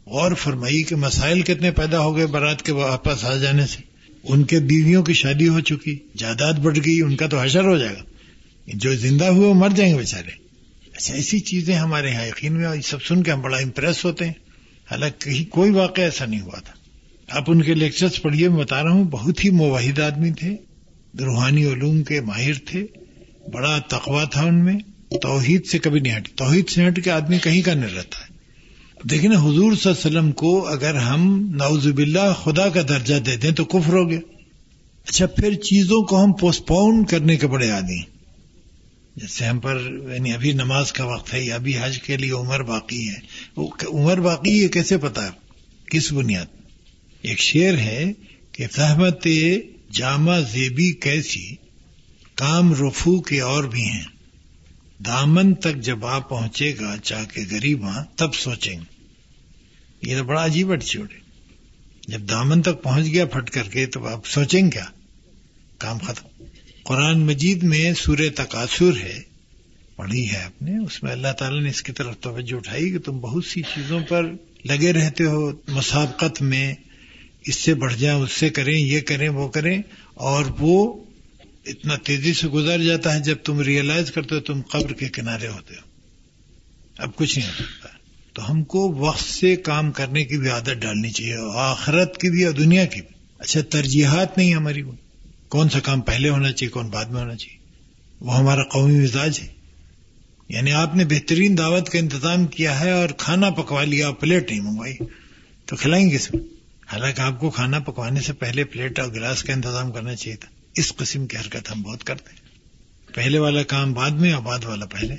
[0.05, 3.81] غور فرمائی کہ مسائل کتنے پیدا ہو گئے برات کے واپس آ جانے سے۔
[4.23, 7.77] ان کے بیویوں کی شادی ہو چکی، جائیداد بڑھ گئی، ان کا تو حشر ہو
[7.77, 8.03] جائے گا۔
[8.67, 10.29] جو زندہ ہوئے وہ مر جائیں گے بےچارے
[10.95, 14.25] اچھا ایسی چیزیں ہمارے یہاں یقین میں یہ سب سن کے ہم بڑا امپریس ہوتے
[14.25, 14.33] ہیں۔
[14.91, 16.73] حالانکہ کہیں کوئی واقعہ ایسا نہیں ہوا تھا۔
[17.31, 20.55] آپ ان کے لیکچرز پڑھیے، میں بتا رہا ہوں، بہت ہی مواحد آدمی تھے،
[21.19, 22.85] روحانی علوم کے ماہر تھے،
[23.53, 24.77] بڑا تقوا تھا ان میں،
[25.21, 28.29] توحید سے کبھی نہیں ہٹی توحید سے ہٹ کے آدمی کہیں کا نہیں رہتا ہے۔
[29.09, 33.19] دیکھیں نا، حضور صلی اللہ علیہ وسلم کو اگر ہم نعوذ باللہ خدا کا درجہ
[33.19, 34.19] دے دیں تو کفر ہو گیا۔
[35.07, 38.01] اچھا پھر چیزوں کو ہم پوسٹ پون کرنے کے بڑے آدمی
[39.15, 39.81] جیسے ہم پر
[40.13, 43.19] یعنی ابھی نماز کا وقت ہے، یا ابھی حج کے لیے عمر باقی ہے۔
[43.55, 45.29] وہ عمر باقی ہے کیسے پتا
[45.91, 46.60] کس بنیاد
[47.21, 48.11] ایک شعر ہے
[48.51, 49.27] کہ زحمت
[49.91, 51.55] جامع زیبی کیسی،
[52.35, 54.03] کام رفو کے اور بھی ہیں۔
[55.05, 58.83] دامن تک جب آپ پہنچے گا چاہ کے غریباں تب سوچیں۔ گے
[60.01, 61.17] یہ تو بڑا عجیب ایٹیچیوڈ ہے۔
[62.07, 64.85] جب دامن تک پہنچ گیا پھٹ کر کے تو آپ سوچیں کیا؟
[65.77, 66.43] کام ختم۔
[66.83, 69.21] قرآن مجید میں سورہ تقاصر ہے۔
[69.95, 72.99] پڑھی ہے آپ نے۔ اس میں اللہ تعالیٰ نے اس کی طرف توجہ اٹھائی کہ
[72.99, 74.31] تم بہت سی چیزوں پر
[74.65, 76.75] لگے رہتے ہو۔ مسابقت میں
[77.45, 79.81] اس سے بڑھ جائیں، اس سے کریں، یہ کریں، وہ کریں،
[80.13, 81.03] اور وہ
[81.65, 85.47] اتنا تیزی سے گزر جاتا ہے جب تم ریئلائز کرتے ہو، تم قبر کے کنارے
[85.47, 85.91] ہوتے ہو۔
[86.97, 87.89] اب کچھ نہیں ہو سکتا۔
[88.33, 92.43] تو ہم کو وقت سے کام کرنے کی بھی عادت ڈالنی چاہیے آخرت کی بھی
[92.45, 94.91] اور دنیا کی بھی۔ اچھا ترجیحات نہیں ہماری وہ۔
[95.49, 97.57] کون سا کام پہلے ہونا چاہیے، کون بعد میں ہونا چاہیے؟
[98.19, 99.47] وہ ہمارا قومی مزاج ہے۔
[100.49, 104.61] یعنی آپ نے بہترین دعوت کا انتظام کیا ہے اور کھانا پکوا لیا پلیٹ نہیں
[104.61, 104.95] منگوائی،
[105.65, 106.43] تو کھلائیں گے اس میں۔
[106.91, 110.49] حالانکہ آپ کو کھانا پکوانے سے پہلے پلیٹ اور گلاس کا انتظام کرنا چاہیے تھا۔
[110.75, 112.41] اس قسم کی حرکت ہم بہت کرتے ہیں۔
[113.15, 115.13] پہلے والا کام بعد میں اور بعد والا پہلے۔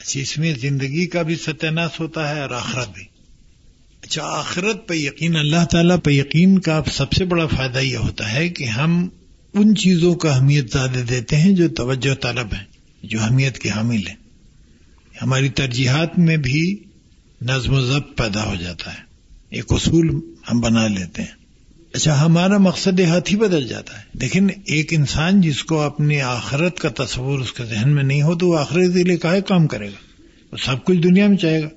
[0.00, 3.02] اچھا اس میں زندگی کا بھی ستیہ ہوتا ہے اور آخرت بھی۔
[4.02, 8.32] اچھا آخرت پہ یقین، اللہ تعالیٰ پہ یقین کا سب سے بڑا فائدہ یہ ہوتا
[8.32, 9.08] ہے کہ ہم
[9.54, 12.64] ان چیزوں کا اہمیت زیادہ دیتے ہیں جو توجہ طلب ہیں،
[13.02, 14.16] جو اہمیت کے حامل ہیں۔
[15.22, 16.82] ہماری ترجیحات میں بھی
[17.42, 19.03] نظم و ضبط پیدا ہو جاتا ہے۔
[19.54, 20.20] ایک اصول
[20.52, 21.44] ہم بنا لیتے ہیں۔
[21.92, 26.78] اچھا ہمارا مقصد ہاتھ ہی بدل جاتا ہے۔ لیکن ایک انسان جس کو اپنی آخرت
[26.78, 29.66] کا تصور اس کے ذہن میں نہیں ہو، تو وہ آخرت کے لیے کہے کام
[29.66, 31.68] کرے گا۔ وہ سب کچھ دنیا میں چاہے گا۔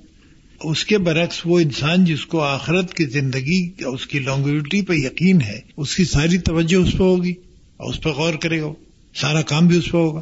[0.64, 5.40] اس کے برعکس وہ انسان جس کو آخرت کی زندگی اس کی لانگوٹی پہ یقین
[5.40, 7.34] ہے، اس کی ساری توجہ اس پہ ہوگی
[7.76, 8.66] اور اس پہ غور کرے گا۔
[9.14, 10.20] سارا کام بھی اس پہ ہوگا۔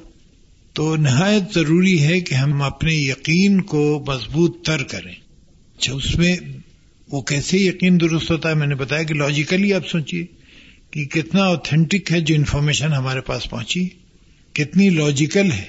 [0.72, 5.14] تو نہایت ضروری ہے کہ ہم اپنے یقین کو مضبوط تر کریں۔
[5.78, 6.36] اچھا اس میں
[7.12, 10.26] وہ کیسے یقین درست ہوتا ہے میں نے بتایا کہ لاجیکلی آپ سوچیے
[10.90, 13.88] کہ کتنا اوتھینٹک ہے جو انفارمیشن ہمارے پاس پہنچی،
[14.52, 15.64] کتنی لاجیکل ہے۔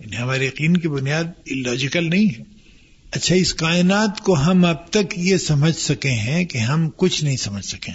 [0.00, 2.42] یعنی ہمارے یقین کی بنیاد لاجیکل نہیں ہے۔
[3.10, 7.36] اچھا اس کائنات کو ہم اب تک یہ سمجھ سکے ہیں کہ ہم کچھ نہیں
[7.36, 7.92] سمجھ سکے۔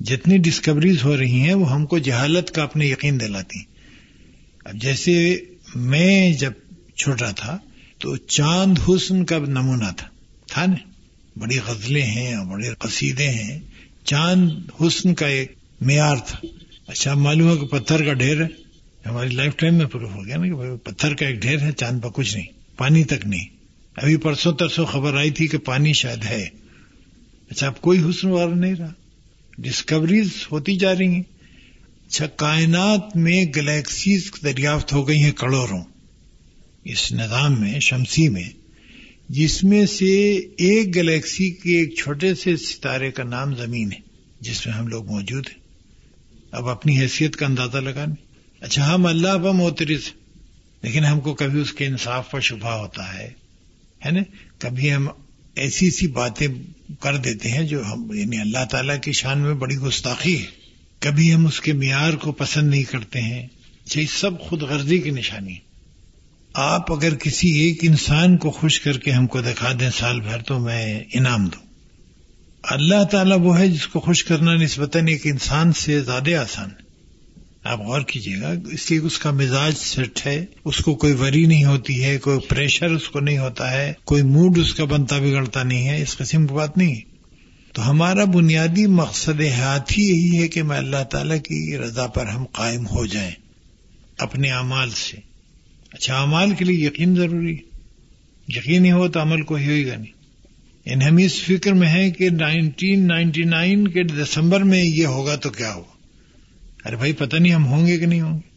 [0.00, 3.58] جتنی ڈسکوریز ہو رہی ہیں، وہ ہم کو جہالت کا اپنے یقین دلاتی
[4.64, 5.38] اب جیسے
[5.74, 6.52] میں جب
[6.96, 7.58] چھوٹا تھا
[7.98, 10.06] تو چاند حسن کا نمونہ تھا
[10.46, 10.89] تھا نا؟
[11.36, 13.58] بڑی غزلیں ہیں اور بڑے قصیدے ہیں،
[14.04, 16.46] چاند حسن کا ایک معیار تھا۔
[16.86, 18.48] اچھا معلوم ہے کہ پتھر کا ڈھیر ہے
[19.06, 22.02] ہماری لائف ٹائم میں پروف ہو گیا نا کہ پتھر کا ایک ڈھیر ہے، چاند
[22.02, 23.44] پر کچھ نہیں، پانی تک نہیں۔
[23.96, 26.48] ابھی پرسوں ترسوں خبر آئی تھی کہ پانی شاید ہے۔
[27.50, 28.92] اچھا اب کوئی حسن وار نہیں رہا۔
[29.58, 31.22] ڈسکوریز ہوتی جا رہی ہیں۔
[32.06, 35.84] اچھا کائنات میں گلیکسیز دریافت ہو گئی ہیں کروڑوں۔
[36.84, 38.48] اس نظام میں، شمسی میں
[39.30, 43.98] جس میں سے ایک گلیکسی کے ایک چھوٹے سے ستارے کا نام زمین ہے،
[44.40, 45.58] جس میں ہم لوگ موجود ہیں۔
[46.50, 48.14] اب اپنی حیثیت کا اندازہ لگانے۔
[48.60, 50.00] اچھا ہم اللہ پر موترز
[50.82, 53.30] لیکن ہم کو کبھی اس کے انصاف پر شبہ ہوتا ہے
[54.06, 54.20] ہے نا؟
[54.58, 55.08] کبھی ہم
[55.54, 56.48] ایسی ایسی باتیں
[57.00, 60.46] کر دیتے ہیں جو ہم یعنی اللہ تعالی کی شان میں بڑی گستاخی ہے۔
[60.98, 63.46] کبھی ہم اس کے معیار کو پسند نہیں کرتے ہیں
[63.86, 65.69] اچھا، یہ سب خود غرضی کی نشانی ہے۔
[66.54, 70.38] آپ اگر کسی ایک انسان کو خوش کر کے ہم کو دکھا دیں سال بھر،
[70.38, 71.66] تو میں انعام دوں۔
[72.62, 76.90] اللہ تعالیٰ وہ ہے جس کو خوش کرنا نسبتاً ایک انسان سے زیادہ آسان ہے۔
[77.64, 81.46] آپ غور کیجیے گا، اس لیے اس کا مزاج سیٹ ہے، اس کو کوئی وری
[81.46, 85.18] نہیں ہوتی ہے، کوئی پریشر اس کو نہیں ہوتا ہے، کوئی موڈ اس کا بنتا
[85.18, 87.00] بگڑتا نہیں ہے، اس قسم کی بات نہیں۔
[87.72, 92.26] تو ہمارا بنیادی مقصد حیات ہی یہی ہے کہ میں اللہ تعالی کی رضا پر
[92.26, 93.32] ہم قائم ہو جائیں،
[94.18, 95.29] اپنے اعمال سے۔
[95.92, 97.56] اچھا اعمال کے لیے یقین ضروری
[98.48, 100.20] یقین ہی ہو تو عمل کو ہی ہوئے گا نہیں۔
[100.84, 105.36] یعنی ہم اس فکر میں ہیں کہ نائنٹین نائنٹی نائن کے دسمبر میں یہ ہوگا
[105.36, 106.00] تو کیا ہوگا
[106.88, 108.50] ارے بھائی، پتہ نہیں ہم ہوں گے کہ نہیں ہوں گے۔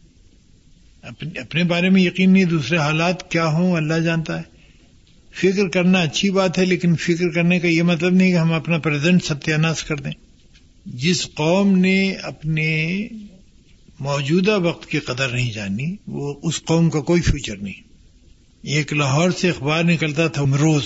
[1.38, 4.42] اپنے بارے میں یقین نہیں، دوسرے حالات کیا ہوں، اللہ جانتا ہے۔
[5.34, 8.78] فکر کرنا اچھی بات ہے، لیکن فکر کرنے کا یہ مطلب نہیں کہ ہم اپنا
[8.78, 9.54] پریزنٹ ستیہ
[9.88, 10.12] کر دیں۔
[10.86, 13.00] جس قوم نے اپنے
[14.00, 17.82] موجودہ وقت کی قدر نہیں جانی وہ اس قوم کا کوئی فیوچر نہیں۔
[18.62, 20.84] ایک لاہور سے اخبار نکلتا تھا روز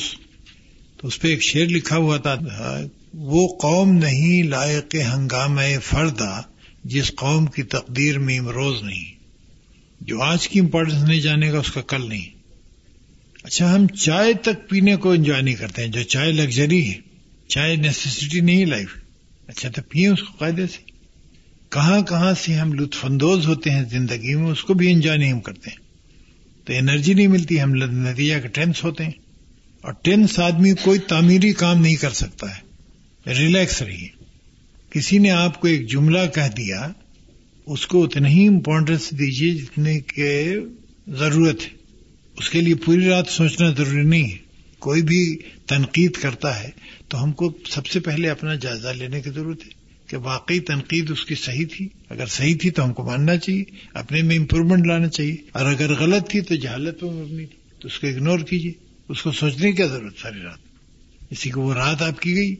[0.97, 2.37] تو اس پہ ایک شعر لکھا ہوا تھا،
[3.14, 6.40] وہ قوم نہیں لائق ہنگامہ فردا،
[6.85, 9.05] جس قوم کی تقدیر میں امروز نہیں۔
[10.01, 12.31] جو آج کی امپورٹینس نہیں جانے گا، اس کا کل نہیں۔
[13.42, 16.94] اچھا ہم چائے تک پینے کو انجوائے نہیں کرتے ہیں، جو چائے لگژری ہے،
[17.49, 18.88] چائے نیسسٹی نہیں لائف
[19.47, 20.98] اچھا تو پیئے اس کو قاعدے سے۔
[21.70, 25.33] کہاں کہاں سے ہم لطف اندوز ہوتے ہیں زندگی میں، اس کو بھی انجوائے نہیں
[25.33, 25.88] ہم کرتے ہیں۔
[26.66, 29.11] تو انرجی نہیں ملتی، ہم نتیجہ کے ٹینس ہوتے ہیں۔
[29.81, 32.68] اور ٹینس آدمی کوئی تعمیری کام نہیں کر سکتا ہے۔
[33.31, 34.09] ریلیکس رہیے۔
[34.90, 36.88] کسی نے آپ کو ایک جملہ کہہ دیا،
[37.66, 40.54] اس کو اتنا ہی امپورٹینس دیجیے جتنے کے
[41.09, 41.68] ضرورت ہے۔
[42.37, 44.37] اس کے لیے پوری رات سوچنا ضروری نہیں ہے۔
[44.78, 46.70] کوئی بھی تنقید کرتا ہے
[47.09, 49.78] تو ہم کو سب سے پہلے اپنا جائزہ لینے کی ضرورت ہے۔
[50.09, 53.64] کہ واقعی تنقید اس کی صحیح تھی؟ اگر صحیح تھی تو ہم کو ماننا چاہیے،
[53.94, 57.88] اپنے میں امپروومنٹ لانا چاہیے، اور اگر غلط تھی تو جہالت پہ مبنی تھی۔ تو
[57.88, 58.73] اس کو اگنور کیجیے
[59.09, 60.59] اس کو سوچنے کی کیا ضرورت ساری رات؟
[61.31, 62.55] اسی کو وہ رات آپ کی گئی۔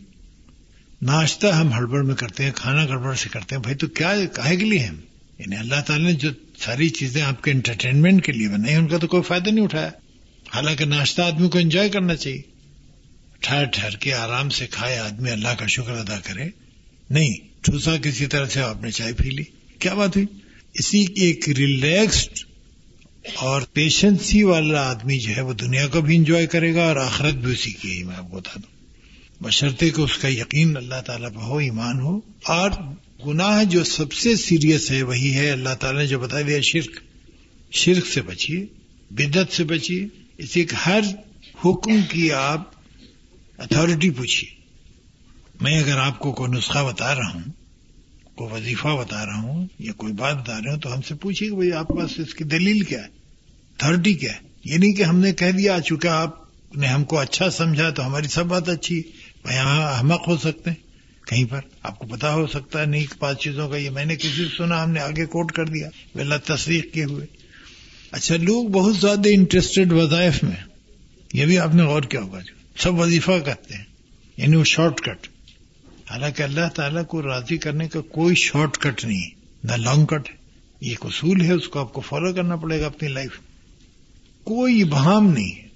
[1.03, 4.57] ناشتہ ہم ہڑبڑ میں کرتے ہیں، کھانا گڑبڑ سے کرتے ہیں۔ بھائی، تو کیا کہے
[4.57, 4.97] کے لیے ہم؟
[5.39, 8.99] یعنی اللہ تعالیٰ نے جو ساری چیزیں آپ کے انٹرٹینمنٹ کے لیے بنائی، ان کا
[8.99, 9.91] تو کوئی فائدہ نہیں اٹھایا۔
[10.55, 12.43] حالانکہ ناشتہ آدمی کو انجوائے کرنا چاہیے۔
[13.41, 16.68] ٹھہر ٹھہر کے آرام سے کھائے، آدمی اللہ کا شکر ادا کرے۔
[17.11, 19.43] نہیں ٹھوسا کسی طرح سے آپ نے چائے پی لی۔
[19.79, 20.27] کیا بات ہوئی؟
[20.75, 22.39] اسی ایک ریلیکسڈ
[23.35, 27.35] اور پیشنسی والا آدمی جو ہے وہ دنیا کو بھی انجوائے کرے گا اور آخرت
[27.35, 28.79] بھی اسی کی ہے میں آپ کو بتا دوں۔
[29.45, 32.71] بشرطے کہ اس کا یقین اللہ تعالیٰ پہ ہو، ایمان ہو۔ اور
[33.27, 37.01] گناہ جو سب سے سیریس ہے، وہی ہے اللہ تعالیٰ نے جو بتا دیا شرک۔
[37.73, 38.67] شرک سے بچیے
[39.11, 40.07] بدت سے بچیے۔
[40.39, 41.01] اسی ہر
[41.65, 42.71] حکم کی آپ
[43.59, 44.58] اتارٹی پوچھیے۔
[45.61, 47.53] میں اگر آپ کو کوئی نسخہ بتا رہا ہوں،
[48.35, 51.49] کوئی وظیفہ بتا رہا ہوں یا کوئی بات بتا رہا ہوں، تو ہم سے پوچھیے
[51.49, 55.03] کہ بھائی آپ پاس اس کی دلیل کیا ہے؟ اتارٹی کیا ہے؟ یہ نہیں کہ
[55.03, 56.31] ہم نے کہہ دیا چونکہ آپ
[56.77, 59.03] نے ہم کو اچھا سمجھا تو ہماری سب بات اچھی
[59.51, 60.89] یہاں احمق ہو سکتے ہیں
[61.27, 64.17] کہیں پر۔ آپ کو پتا ہو سکتا ہے، نہیں، پانچ چیزوں کا یہ میں نے
[64.17, 67.27] کسی سے سنا، ہم نے آگے کوٹ کر دیا۔ اللہ تصدیق کیے ہوئے۔
[68.13, 70.57] اچھا لوگ بہت زیادہ انٹرسٹڈ وظائف میں
[71.33, 73.85] یہ بھی آپ نے غور کیا ہوگا جو سب وظیفہ کرتے ہیں
[74.37, 75.29] یعنی وہ شارٹ کٹ
[76.11, 79.31] حالانکہ اللہ تعالیٰ کو راضی کرنے کا کوئی شارٹ کٹ نہیں
[79.65, 80.31] نہ لانگ کٹ
[80.81, 83.31] یہ ایک اصول ہے، اس کو آپ کو فالو کرنا پڑے گا اپنی لائف
[84.45, 85.69] کوئی بہام نہیں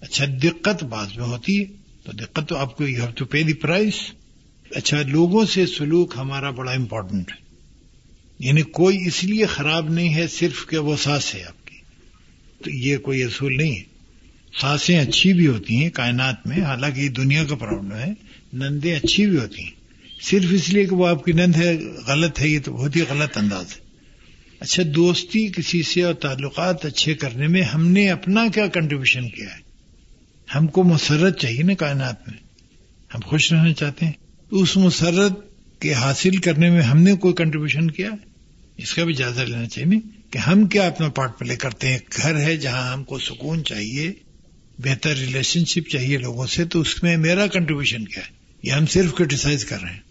[0.00, 1.64] اچھا دقت بعض میں ہوتی ہے۔
[2.04, 3.92] تو دقت تو آپ کو you have to pay the price
[4.70, 7.36] اچھا لوگوں سے سلوک ہمارا بڑا امپورٹنٹ ہے۔
[8.38, 11.76] یعنی کوئی اس لیے خراب نہیں ہے صرف کہ وہ سانس ہے آپ کی۔
[12.64, 13.82] تو یہ کوئی اصول نہیں ہے۔
[14.60, 18.12] سانسیں اچھی بھی ہوتی ہیں کائنات میں، حالانکہ یہ دنیا کا پرابلم ہے۔
[18.52, 19.75] نندیں اچھی بھی ہوتی ہیں۔
[20.30, 23.00] صرف اس لیے کہ وہ آپ کی نند ہے، غلط ہے، یہ تو بہت ہی
[23.00, 23.86] غلط انداز ہے۔
[24.60, 29.46] اچھا دوستی کسی سے اور تعلقات اچھے کرنے میں ہم نے اپنا کیا کنٹریبیوشن کیا
[29.46, 29.60] ہے؟
[30.54, 32.38] ہم کو مسرت چاہیے نا کائنات میں۔
[33.14, 34.12] ہم خوش رہنا چاہتے ہیں۔
[34.50, 35.32] اس مسرت
[35.80, 38.10] کے حاصل کرنے میں ہم نے کوئی کنٹریبیوشن کیا؟
[38.76, 42.36] اس کا بھی جائزہ لینا چاہیے کہ ہم کیا اپنا پارٹ پلے کرتے ہیں۔ گھر
[42.36, 44.12] ہے جہاں ہم کو سکون چاہیے،
[44.78, 48.28] بہتر ریلیشن شپ چاہیے لوگوں سے، تو اس میں میرا کنٹریبیوشن کیا ہے؟
[48.62, 50.05] یہ ہم صرف کرٹیسائز کر رہے ہیں۔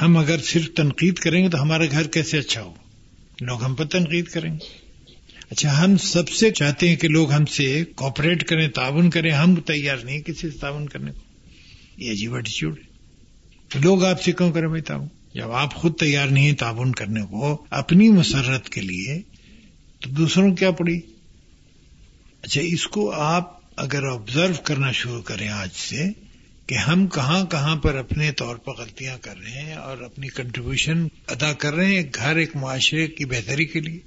[0.00, 2.74] ہم اگر صرف تنقید کریں گے تو ہمارا گھر کیسے اچھا ہو؟
[3.40, 4.88] لوگ ہم پر تنقید کریں گے۔
[5.50, 9.54] اچھا ہم سب سے چاہتے ہیں کہ لوگ ہم سے کوپریٹ کریں، تعاون کریں۔ ہم
[9.54, 11.20] تیار نہیں کسی سے تعاون کرنے کو۔
[11.96, 12.82] یہ عجیب ایٹیچیوڈ ہے۔
[13.68, 17.20] تو لوگ آپ سے کیوں کریں بھائی تعاون؟ جب آپ خود تیار نہیں تعاون کرنے
[17.22, 19.22] کو، اپنی مسرت کے لیے
[20.00, 21.00] تو دوسروں کیا پڑی؟
[22.42, 26.27] اچھا اس کو آپ اگر آبزرو کرنا شروع کریں آج سے
[26.68, 31.06] کہ ہم کہاں کہاں پر اپنے طور پر غلطیاں کر رہے ہیں اور اپنی کنٹریبیوشن
[31.26, 33.98] ادا کر رہے ہیں گھر ایک معاشرے کی بہتری کے لیے،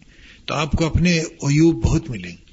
[0.46, 2.52] تو آپ کو اپنے عیوب بہت ملیں گے۔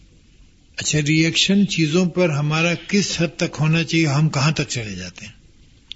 [0.77, 5.27] اچھا ریئیکشن چیزوں پر ہمارا کس حد تک ہونا چاہیے، ہم کہاں تک چلے جاتے
[5.27, 5.33] ہیں؟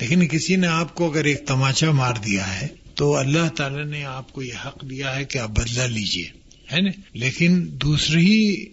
[0.01, 4.05] لیکن کسی نے آپ کو اگر ایک تماچا مار دیا ہے، تو اللہ تعالی نے
[4.05, 6.29] آپ کو یہ حق دیا ہے کہ آپ بدلا لیجیے،
[6.73, 8.67] ہے نا؟ لیکن دوسری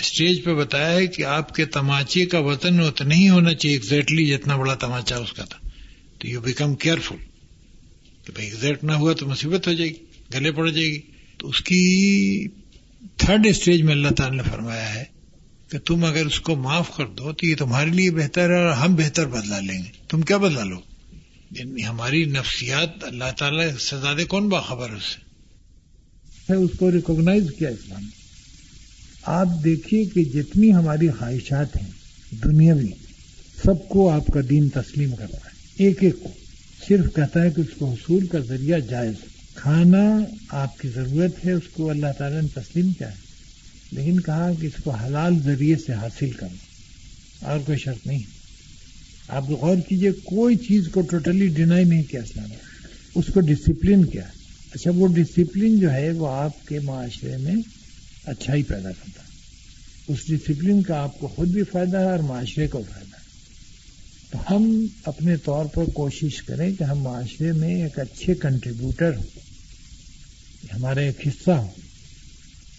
[0.00, 4.26] اسٹیج پہ بتایا ہے کہ آپ کے تماچے کا وطن اتنا ہی ہونا چاہیے ایگزیکٹلی
[4.26, 5.68] جتنا بڑا تماچا اس کا تھا۔
[6.18, 7.16] تو یو بیکم کیئرفل
[8.24, 9.94] کہ بھائی ایگزیکٹ نہ ہوا تو مصیبت ہو جائے گی،
[10.34, 11.00] گلے پڑ جائے گی۔
[11.38, 12.48] تو اس کی
[13.16, 15.04] تھرڈ اسٹیج میں اللہ تعالی نے فرمایا ہے
[15.70, 18.72] کہ تم اگر اس کو معاف کر دو تو یہ تمہارے لیے بہتر ہے اور
[18.72, 20.76] ہم بہتر بدلا لیں گے۔ تم کیا بدلا لو؟
[21.50, 25.24] یعنی ہماری نفسیات، اللہ تعالیٰ سے زیادہ کون باخبر ہے اس سے؟
[26.52, 28.23] اس کو ریکوگنائز کیا اسلام نے؟
[29.26, 31.90] آپ دیکھیے کہ جتنی ہماری خواہشات ہیں
[32.44, 32.88] دنیاوی
[33.64, 36.28] سب کو آپ کا دین تسلیم کرتا ہے۔ ایک ایک کو۔
[36.88, 39.14] صرف کہتا ہے کہ اس کو حصول کا ذریعہ جائز
[39.54, 43.16] کھانا آپ کی ضرورت ہے، اس کو اللہ تعالیٰ نے تسلیم کیا ہے۔
[43.92, 46.56] لیکن کہا کہ اس کو حلال ذریعے سے حاصل کرنا
[47.46, 48.22] اور کوئی شرط نہیں۔
[49.28, 52.48] آپ غور کیجیے، کوئی چیز کو ٹوٹلی ڈینائی نہیں کیا اسلام
[53.14, 54.24] اس کو ڈسپلن کیا۔
[54.74, 57.54] اچھا وہ ڈسپلن جو ہے، وہ آپ کے معاشرے میں
[58.26, 59.28] اچھائی پیدا کرتا ہے۔
[60.08, 63.24] اس ڈسپلن کا آپ کو خود بھی فائدہ ہے اور معاشرے کو فائدہ ہے۔
[64.30, 69.22] تو ہم اپنے طور پر کوشش کریں کہ ہم معاشرے میں ایک اچھے کنٹریبیوٹر ہوں
[70.74, 71.70] ہمارا ایک حصہ ہو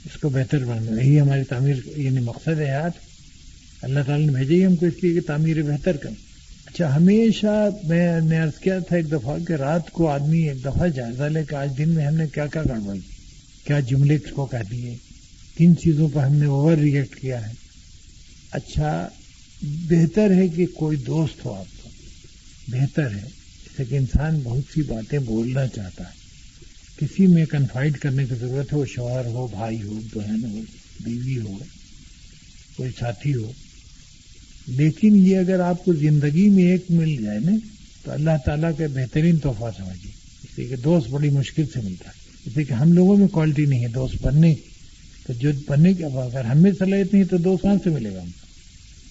[0.06, 2.90] اس کو بہتر بنانا۔ یہی ہماری تعمیر یعنی مقصد ہے یاد
[3.82, 6.16] اللہ تعالیٰ نے بھیجے ہی ہم کو اس لیے کہ تعمیر بہتر کریں۔
[6.66, 10.88] اچھا ہمیشہ میں نے عرض کیا تھا ایک دفعہ کہ رات کو آدمی ایک دفعہ
[10.88, 13.16] جائزہ لے کہ آج دن میں ہم نے کیا کیا گڑبڑ کی؟
[13.64, 14.96] کیا جملے کو کہہ دیے؟
[15.58, 17.54] کن چیزوں پر ہم نے اوور ریئیکٹ کیا ہے۔
[18.52, 19.10] اچھا
[19.62, 21.90] بہتر ہے کہ کوئی دوست ہو آپ کو
[22.68, 26.26] بہتر ہے۔ جیسے کہ انسان بہت سی باتیں بولنا چاہتا ہے۔
[27.00, 30.62] کسی میں کنفائڈ کرنے کی ضرورت ہے وہ شوہر ہو، بھائی ہو، بہن ہو،
[31.00, 31.58] بیوی ہو،
[32.78, 33.52] کوئی ساتھی ہو۔
[34.68, 37.52] لیکن یہ اگر آپ کو زندگی میں ایک مل جائے نا،
[38.04, 40.12] تو اللہ تعالیٰ کا بہترین تحفہ سمجھیے۔
[40.44, 43.28] اس لیے کہ دوست بڑی مشکل سے ملتا ہے۔ اس لیے کہ ہم لوگوں میں
[43.28, 44.75] کوالٹی نہیں ہے، دوست بننے کی۔
[45.28, 48.22] تو جو بننے کی اب اگر ہمیں صلاحیت نہیں تو دو کہاں سے ملے گا
[48.22, 48.30] ہم۔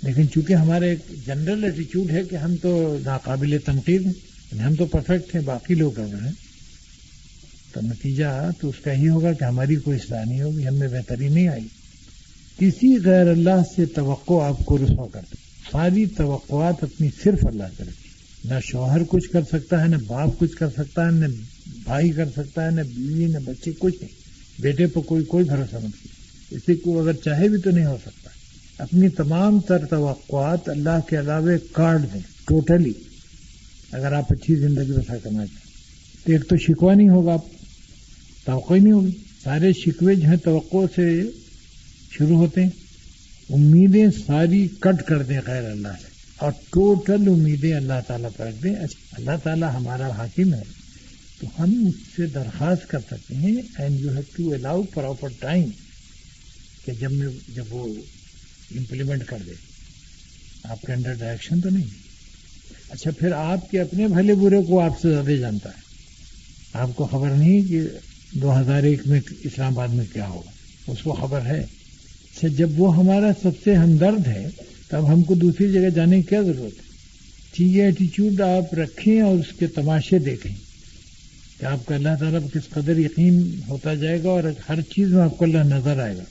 [0.02, 4.12] لیکن چونکہ ہمارا ایک جنرل ایٹیچیوڈ ہے کہ ہم تو ناقابل تنقید ہیں
[4.52, 6.32] یعنی ہم تو پرفیکٹ ہیں، باقی لوگ اگر ہیں،
[7.72, 10.88] تو نتیجہ تو اس کا ہی ہوگا کہ ہماری کوئی اصلاح نہیں ہوگی، ہم میں
[10.88, 11.64] بہتری نہیں آئی۔
[12.58, 17.64] کسی غیر اللہ سے توقع آپ کو رسوا کر دیں ساری توقعات اپنی صرف اللہ
[17.76, 18.04] سے رکھی
[18.48, 21.26] نہ شوہر کچھ کر سکتا ہے، نہ باپ کچھ کر سکتا ہے، نہ
[21.84, 24.23] بھائی کر سکتا ہے، نہ بیوی، نہ بچے، کچھ نہیں۔
[24.60, 26.06] بیٹے پہ کوئی کوئی بھروسہ مت
[26.50, 28.30] اسے کو اگر چاہے بھی تو نہیں ہو سکتا۔
[28.78, 32.92] اپنی تمام تر توقعات اللہ کے علاوہ کاٹ دیں ٹوٹلی
[33.92, 35.64] اگر آپ اچھی زندگی بسا کرنا چاہیں
[36.26, 37.40] تو ایک تو شکوا نہیں ہوگا آپ،
[38.44, 39.10] توقع ہی نہیں ہوگی۔
[39.44, 41.22] سارے شکوے جو ہیں توقع سے
[42.10, 42.70] شروع ہوتے ہیں۔
[43.50, 48.62] امیدیں ساری کٹ کر دیں غیر اللہ سے۔ اور ٹوٹل امیدیں اللہ تعالیٰ پر رکھ
[48.62, 48.74] دیں۔
[49.12, 50.83] اللہ تعالیٰ ہمارا حاکم ہے۔
[51.44, 55.64] تو ہم اس سے درخواست کر سکتے ہیں and you have to allow proper time
[56.84, 57.94] کہ جب میں جب وہ
[58.76, 59.50] امپلیمنٹ کر دے۔
[60.62, 61.84] آپ کے انڈر ڈائریکشن تو نہیں۔
[62.90, 65.80] اچھا پھر آپ کے اپنے بھلے برے کو آپ سے زیادہ جانتا ہے۔
[66.72, 67.80] آپ کو خبر نہیں کہ
[68.32, 70.50] دو ہزار ایک میں اسلام آباد میں کیا ہوگا
[70.86, 74.48] اس کو خبر ہے۔ اچھا جب وہ ہمارا سب سے ہمدرد ہے،
[74.88, 76.84] تب ہم کو دوسری جگہ جانے کی کیا ضرورت ہے؟
[77.54, 80.63] ٹھیک ہے ایٹیچیوڈ آپ رکھیں اور اس کے تماشے دیکھیں۔
[81.60, 85.22] کہ آپ کا اللہ تعالیٰ کس قدر یقین ہوتا جائے گا اور ہر چیز میں
[85.22, 86.22] آپ کو اللہ نظر آئے گا۔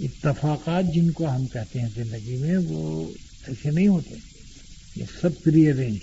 [0.00, 3.10] اتفاقات جن کو ہم کہتے ہیں زندگی میں، وہ
[3.48, 4.14] ایسے نہیں ہوتے۔
[4.96, 5.96] یہ سب پری ارینج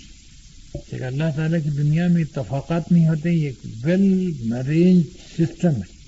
[0.74, 5.02] لیکن اللہ تعالیٰ کی دنیا میں اتفاقات نہیں ہوتے، یہ ایک ویل ارینج
[5.38, 6.00] سسٹم ہے۔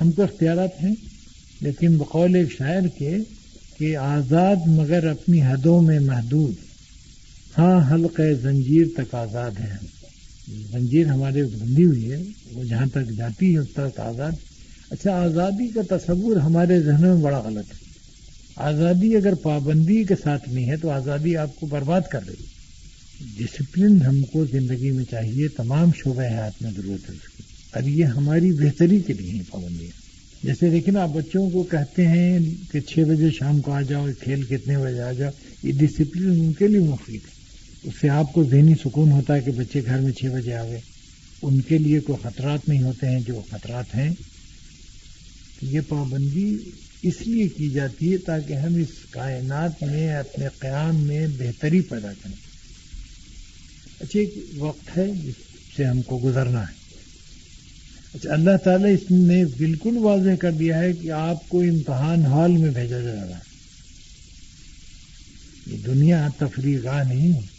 [0.00, 0.94] ہم کو اختیارات ہیں،
[1.60, 3.16] لیکن بقول ایک شاعر کے
[3.78, 6.54] کہ آزاد مگر اپنی حدوں میں محدود۔
[7.58, 9.91] ہاں حلق زنجیر تک آزاد ہے
[10.72, 12.22] زنجیر ہمارے بندی ہوئی ہے،
[12.52, 14.32] وہ جہاں تک جاتی ہے اس تک آزاد۔
[14.90, 17.82] اچھا آزادی کا تصور ہمارے ذہنوں میں بڑا غلط ہے۔
[18.56, 22.44] آزادی اگر پابندی کے ساتھ نہیں ہے تو آزادی آپ کو برباد کر رہی
[23.38, 27.42] ڈسپلن ہم کو زندگی میں چاہیے، تمام شعبہ حیات میں ضرورت ہے اس کی۔
[27.72, 30.02] اور یہ ہماری بہتری کے لیے ہیں پابندیاں
[30.42, 32.38] جیسے دیکھیں نا، آپ بچوں کو کہتے ہیں
[32.72, 35.30] کہ چھ بجے شام کو آ جاؤ، کھیل کتنے بجے آ جاؤ،
[35.62, 37.41] یہ ڈسپلن ان کے لیے مفید ہے۔
[37.82, 40.78] اس سے آپ کو ذہنی سکون ہوتا ہے کہ بچے گھر میں چھ بجے آوے۔
[41.42, 44.10] ان کے لیے کوئی خطرات نہیں ہوتے ہیں، جو خطرات ہیں
[45.62, 46.56] یہ پابندی
[47.02, 52.12] اس لیے کی جاتی ہے تاکہ ہم اس کائنات میں، اپنے قیام میں بہتری پیدا
[52.12, 52.52] کریں۔
[54.00, 55.34] اچھا ایک وقت ہے جس
[55.76, 56.82] سے ہم کو گزرنا ہے۔
[58.14, 62.50] اچھا اللہ تعالیٰ اس نے بالکل واضح کر دیا ہے کہ آپ کو امتحان ہال
[62.50, 63.38] میں بھیجا جائے گا
[65.66, 67.51] یہ دنیا تفریح گاہ نہیں ہے۔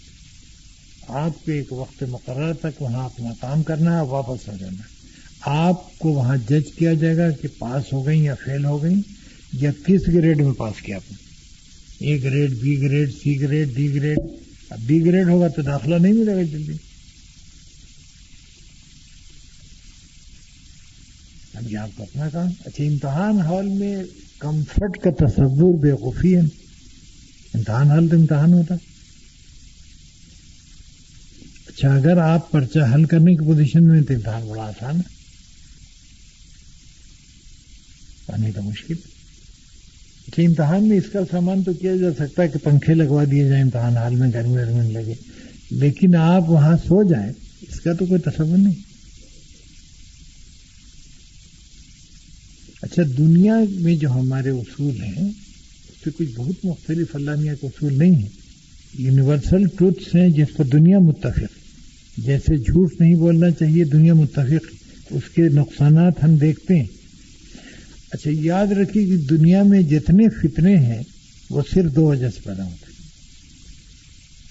[1.07, 4.81] آپ کو ایک وقت مقرر تک وہاں اپنا کام کرنا ہے، واپس آ جانا
[5.45, 8.95] آپ کو وہاں جج کیا جائے گا کہ پاس ہو گئی یا فیل ہو گئی
[9.53, 11.23] یا کس گریڈ میں پاس کیا آپ نے۔
[12.05, 14.17] A grade B grade C grade D grade.
[14.69, 16.73] اب بی گریڈ ہوگا تو داخلہ نہیں ملے گا جلدی۔
[21.53, 24.03] اب یہ آپ کا اپنا کام۔ اچھا امتحان ہال میں
[24.39, 26.41] کمفرٹ کا تصور بے وقوفی ہے۔
[27.53, 28.75] امتحان ہال تو امتحان ہوتا۔
[31.75, 35.01] اچھا اگر آپ پرچہ حل کرنے کی پوزیشن میں تو امتحان بڑا آسان ہے۔
[38.25, 38.93] پانی تو مشکل۔
[40.35, 43.47] کہ امتحان میں اس کا سامان تو کیا جا سکتا ہے کہ پنکھے لگوا دیے
[43.47, 45.13] جائیں، امتحان حال میں گرمی ورمی لگے۔
[45.71, 48.73] لیکن آپ وہاں سو جائیں، اس کا تو کوئی تصور نہیں۔
[52.81, 55.29] اچھا دنیا میں جو ہمارے اصول ہیں،
[55.89, 58.29] اس سے کچھ بہت مختلف اللہ کے اصول نہیں ہیں۔
[58.97, 61.62] یونیورسل ٹروتھس ہیں جس پر دنیا متفق
[62.17, 64.75] جیسے جھوٹ نہیں بولنا چاہیے، دنیا متفق،
[65.09, 66.85] اس کے نقصانات ہم دیکھتے ہیں۔
[68.11, 71.03] اچھا یاد رکھیے کہ دنیا میں جتنے فتنے ہیں،
[71.49, 72.93] وہ صرف دو وجہ سے پیدا ہوتے ہیں۔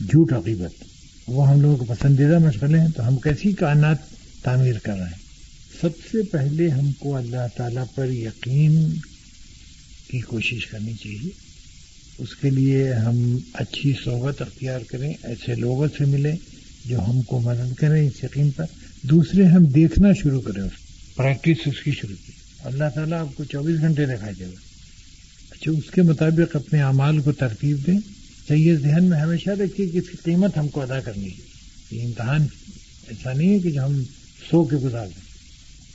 [0.08, 0.84] جھوٹ عقیبت
[1.26, 3.96] وہ ہم لوگوں کے پسندیدہ مشغلے ہیں، تو ہم کیسی کائنات
[4.42, 5.22] تعمیر کر رہے ہیں؟
[5.80, 8.86] سب سے پہلے ہم کو اللہ تعالی پر یقین
[10.10, 11.30] کی کوشش کرنی چاہیے۔
[12.18, 16.36] اس کے لیے ہم اچھی صحبت اختیار کریں، ایسے لوگوں سے ملیں
[16.86, 18.64] جو ہم کو مدد کریں اس یقین پر،
[19.02, 20.72] دوسرے ہم دیکھنا شروع کریں اس
[21.16, 22.32] پریکٹس اس کی شروع کی۔
[22.64, 24.72] اللہ تعالیٰ آپ کو چوبیس گھنٹے دکھائی دے گا۔
[25.50, 27.98] اچھا اس کے مطابق اپنے اعمال کو ترتیب دیں۔
[28.48, 31.52] چاہیے ذہن میں ہمیشہ رکھیے کہ اس کی قیمت ہم کو ادا کرنی ہے۔
[31.90, 32.46] یہ امتحان
[33.08, 34.02] ایسا نہیں ہے کہ جو ہم
[34.50, 35.22] سو کے گزار دیں۔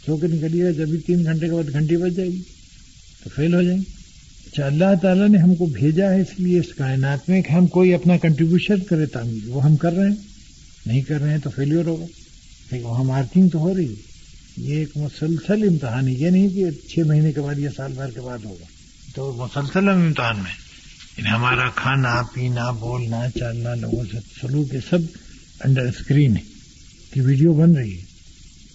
[0.05, 2.41] سو کے نکلیے گا، جب بھی تین گھنٹے کے بعد گھنٹی بچ جائے گی،
[3.23, 3.91] تو فیل ہو جائیں۔ گے
[4.51, 7.67] اچھا اللہ تعالیٰ نے ہم کو بھیجا ہے، اس لیے اس کائنات میں کہ ہم
[7.67, 10.15] کوئی اپنا کنٹریبیوشن کرے تعمیر۔ وہ ہم کر رہے ہیں۔
[10.87, 12.05] نہیں کر رہے ہیں تو فیلئر ہوگا
[12.71, 14.07] لیکن وہاں مارکنگ تو ہو رہی ہے۔
[14.57, 18.11] یہ ایک مسلسل امتحان ہے۔ یہ نہیں کہ چھ مہینے کے بعد یا سال بھر
[18.11, 18.65] کے بعد ہوگا۔
[19.15, 20.67] تو مسلسل امتحان میں۔
[21.17, 24.99] یعنی ہمارا کھانا، پینا، بولنا چلنا لوگوں سے سلوک، یہ سب
[25.59, 26.41] انڈر اسکرین ہے۔
[27.11, 28.01] کہ ویڈیو بن رہی ہے۔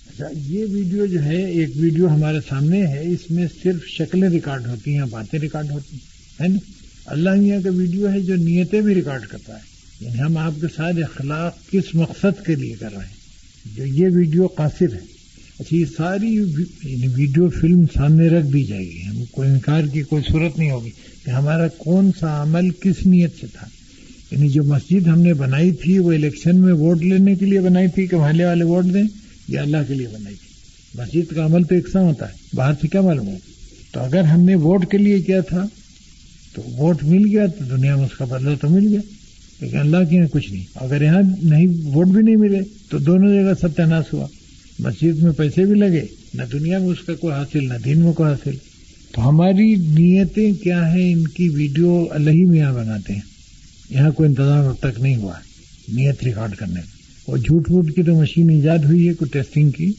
[0.06, 4.66] اچھا یہ ویڈیو جو ہے، ایک ویڈیو ہمارے سامنے ہے۔ اس میں صرف شکلیں ریکارڈ
[4.66, 6.58] ہوتی ہیں، باتیں ریکارڈ ہوتی ہیں، ہے نا؟
[7.06, 9.71] اللہ میاں کا ویڈیو ہے جو نیتیں بھی ریکارڈ کرتا ہے۔
[10.02, 13.22] یعنی ہم آپ کے ساتھ اخلاق کس مقصد کے لیے کر رہے ہیں؟
[13.76, 15.12] جو یہ ویڈیو قاصر ہے۔
[15.58, 16.34] اچھا یہ ساری
[16.84, 20.70] یعنی ویڈیو فلم سامنے رکھ دی جائے گی۔ ہم کو انکار کی کوئی صورت نہیں
[20.70, 20.90] ہوگی
[21.24, 23.66] کہ ہمارا کون سا عمل کس نیت سے تھا۔
[24.30, 27.88] یعنی جو مسجد ہم نے بنائی تھی، وہ الیکشن میں ووٹ لینے کے لیے بنائی
[27.88, 29.04] تھی کہ محلے والے ووٹ دیں
[29.48, 30.48] یا اللہ کے لیے بنائی تھی؟
[31.00, 33.36] مسجد کا عمل تو یکساں ہوتا ہے، باہر سے کیا معلوم ہو
[33.92, 35.64] تو اگر ہم نے ووٹ کے لیے کیا تھا،
[36.54, 39.00] تو ووٹ مل گیا تو دنیا میں اس کا بدلہ تو مل گیا۔
[39.62, 42.60] لیکن اللہ کے یہاں کچھ نہیں۔ اگر یہاں نہیں، ووٹ بھی نہیں ملے
[42.90, 44.26] تو دونوں جگہ ستیہ ناش ہوا۔
[44.78, 46.02] مسجد میں پیسے بھی لگے،
[46.34, 48.56] نہ دنیا میں اس کا کوئی حاصل، نہ دین میں کوئی حاصل۔
[49.12, 53.20] تو ہماری نیتیں کیا ہیں؟ ان کی ویڈیو اللہ ہی میاں بناتے ہیں۔
[53.90, 55.52] یہاں کوئی انتظام اب تک نہیں ہوا ہے
[55.92, 59.70] نیت ریکارڈ کرنے۔ کا وہ جھوٹ ووٹ کی تو مشین ایجاد ہوئی ہے، کوئی ٹیسٹنگ
[59.70, 59.92] کی۔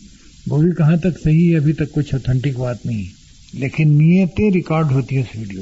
[0.48, 3.10] وہ بھی کہاں تک صحیح ہے؟ ابھی تک کچھ اتھینٹک بات نہیں ہے۔
[3.54, 5.62] لیکن نیتیں ریکارڈ ہوتی ہے اس ویڈیو۔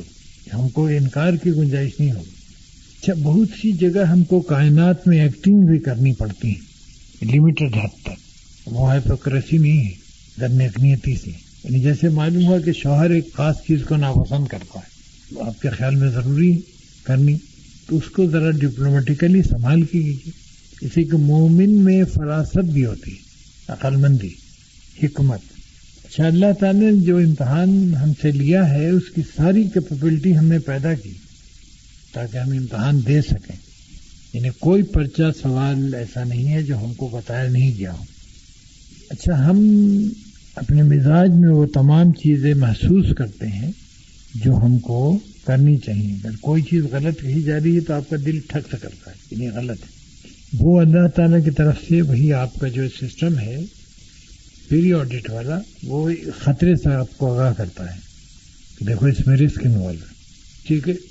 [0.53, 2.40] ہم کو انکار کی گنجائش نہیں ہوگی۔
[3.01, 8.03] اچھا بہت سی جگہ ہم کو کائنات میں ایکٹنگ بھی کرنی پڑتی ہے لمیٹڈ حد
[8.03, 8.09] تک۔
[8.65, 9.89] وہ ہائپوکریسی نہیں ہے
[10.39, 11.29] درنیکنیتی سے۔
[11.63, 14.91] یعنی جیسے معلوم ہوا کہ شوہر ایک خاص چیز کو ناپسند کرتا ہے
[15.41, 16.59] آپ کے خیال میں ضروری
[17.03, 17.37] کرنی۔
[17.87, 20.17] تو اس کو ذرا ڈپلومیٹیکلی سنبھال کی گئی
[20.81, 23.17] اسی کہ مومن میں فراست بھی ہوتی ہے
[23.67, 24.29] عقل مندی
[25.03, 25.39] حکمت۔
[26.03, 30.45] اچھا اللہ تعالی نے جو امتحان ہم سے لیا ہے اس کی ساری کیپبلٹی ہم
[30.45, 31.11] نے پیدا کی۔
[32.13, 33.55] تاکہ ہم امتحان دے سکیں۔
[34.33, 38.03] یعنی کوئی پرچہ، سوال ایسا نہیں ہے جو ہم کو بتایا نہیں گیا ہو۔
[39.09, 39.59] اچھا ہم
[40.55, 43.71] اپنے مزاج میں وہ تمام چیزیں محسوس کرتے ہیں
[44.35, 48.09] جو ہم کو کرنی چاہیے۔ اگر کوئی چیز غلط کہی جا رہی ہے تو آپ
[48.09, 50.01] کا دل ٹھک سے کرتا ہے یعنی غلط ہے۔
[50.53, 53.57] وہ اللہ تعالی کی طرف سے وہی آپ کا جو سسٹم ہے
[54.67, 57.99] پیری آڈٹ والا، وہ خطرے سے آپ کو آگاہ کرتا ہے۔
[58.79, 60.05] کہ دیکھو، اس میں رسک انوالو
[60.67, 61.10] ٹھیک ہے؟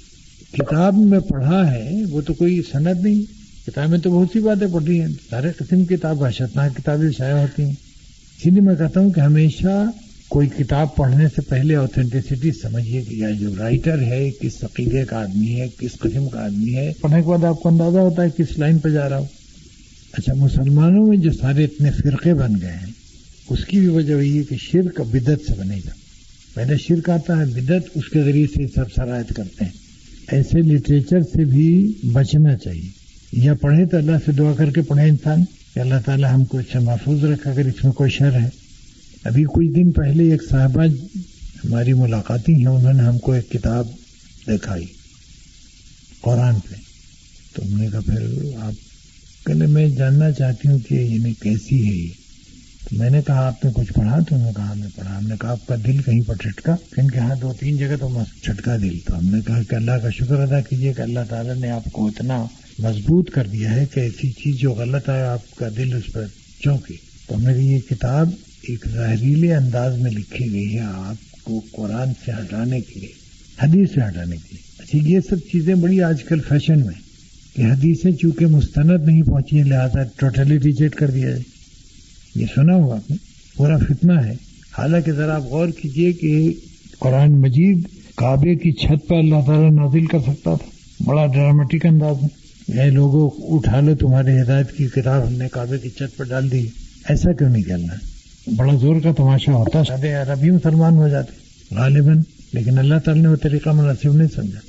[0.52, 3.22] کتاب میں پڑھا ہے، وہ تو کوئی صنعت نہیں۔
[3.66, 7.34] کتاب میں تو بہت سی باتیں پڑھی ہیں۔ سارے قسم کی کتاب اشتناک کتابیں شائع
[7.34, 9.90] ہوتی ہیں۔ اسی لیے میں کہتا ہوں کہ ہمیشہ
[10.28, 15.22] کوئی کتاب پڑھنے سے پہلے اوتھینٹسٹی سمجھیے کہ یا جو رائٹر ہے، کس عقیدے کا
[15.22, 18.28] آدمی ہے، کس قسم کا آدمی ہے۔ پڑھنے کے بعد آپ کو اندازہ ہوتا ہے
[18.36, 19.26] کس لائن پہ جا رہا ہوں
[20.12, 22.92] اچھا مسلمانوں میں جو سارے اتنے فرقے بن گئے ہیں،
[23.48, 25.90] اس کی بھی وجہ وہی ہے کہ شرک بدت سے بنے گا۔
[26.54, 29.79] پہلے شرک آتا ہے بدت اس کے ذریعے سے سب شرائط کرتے ہیں۔
[30.30, 32.88] ایسے لٹریچر سے بھی بچنا چاہیے۔
[33.32, 36.58] یا پڑھے تو اللہ سے دعا کر کے پڑھے انسان۔ کہ اللہ تعالیٰ ہم کو
[36.58, 38.48] اچھا محفوظ رکھا اگر اس میں کوئی شر ہے۔
[39.24, 40.84] ابھی کچھ دن پہلے ایک صاحبہ
[41.64, 43.86] ہماری ملاقاتی ہیں، انہوں نے ہم کو ایک کتاب
[44.46, 44.86] دکھائی
[46.20, 46.74] قرآن پہ۔
[47.56, 48.26] تو ہم نے کہا، پھر
[48.56, 48.72] آپ
[49.46, 52.19] کہلے میں جاننا چاہتی ہوں کہ یعنی کیسی ہے یہ؟
[52.88, 55.18] تو میں نے کہا، آپ نے کچھ پڑھا تو انہوں نے کہا، ہم نے پڑھا۔
[55.18, 57.96] ہم نے کہا، آپ کا دل کہیں پر ٹھٹکا ان کے ہاں دو تین جگہ
[58.00, 61.20] تو چھٹکا دل تو ہم نے کہا کہ اللہ کا شکر ادا کیجیے کہ اللہ
[61.28, 62.44] تعالیٰ نے آپ کو اتنا
[62.78, 66.24] مضبوط کر دیا ہے کہ ایسی چیز جو غلط ہے آپ کا دل اس پر
[66.64, 66.94] چونکے۔
[67.28, 68.30] تو ہم نے کہا، یہ کتاب
[68.68, 73.12] ایک زہریلے انداز میں لکھی گئی ہے، آپ کو قرآن سے ہٹانے کے لیے،
[73.62, 76.94] حدیث سے ہٹانے کے لیے۔ اچھا یہ سب چیزیں بڑی آج کل فیشن میں
[77.56, 81.59] کہ حدیثیں چونکہ مستند نہیں پہنچی ہیں، لہٰذا ٹوٹلی ریجیکٹ کر دیا جائے۔
[82.34, 83.16] یہ سنا ہوا آپ نے
[83.56, 84.32] پورا فتنہ ہے۔
[84.78, 86.52] حالانکہ ذرا آپ غور کیجیے کہ
[86.98, 90.70] قرآن مجید کعبے کی چھت پہ اللہ تعالیٰ نازل کر سکتا تھا۔
[91.04, 95.78] بڑا ڈرامٹک انداز میں اے لوگوں اٹھا لو، تمہاری ہدایت کی کتاب ہم نے کعبے
[95.78, 96.66] کی چھت پر ڈال دی۔
[97.08, 97.94] ایسا کیوں نہیں کرنا
[98.56, 101.32] بڑا زور کا تماشا ہوتا شادی عربی مسلمان ہو جاتے
[101.74, 102.20] غالباً،
[102.52, 104.60] لیکن اللہ تعالیٰ نے وہ طریقہ مناسب نہیں سمجھا۔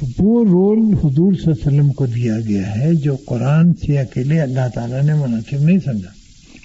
[0.00, 3.98] تو وہ رول حضور صلی اللہ علیہ وسلم کو دیا گیا ہے جو قرآن سے
[3.98, 6.21] اکیلے اللہ تعالیٰ نے مناسب نہیں سمجھا۔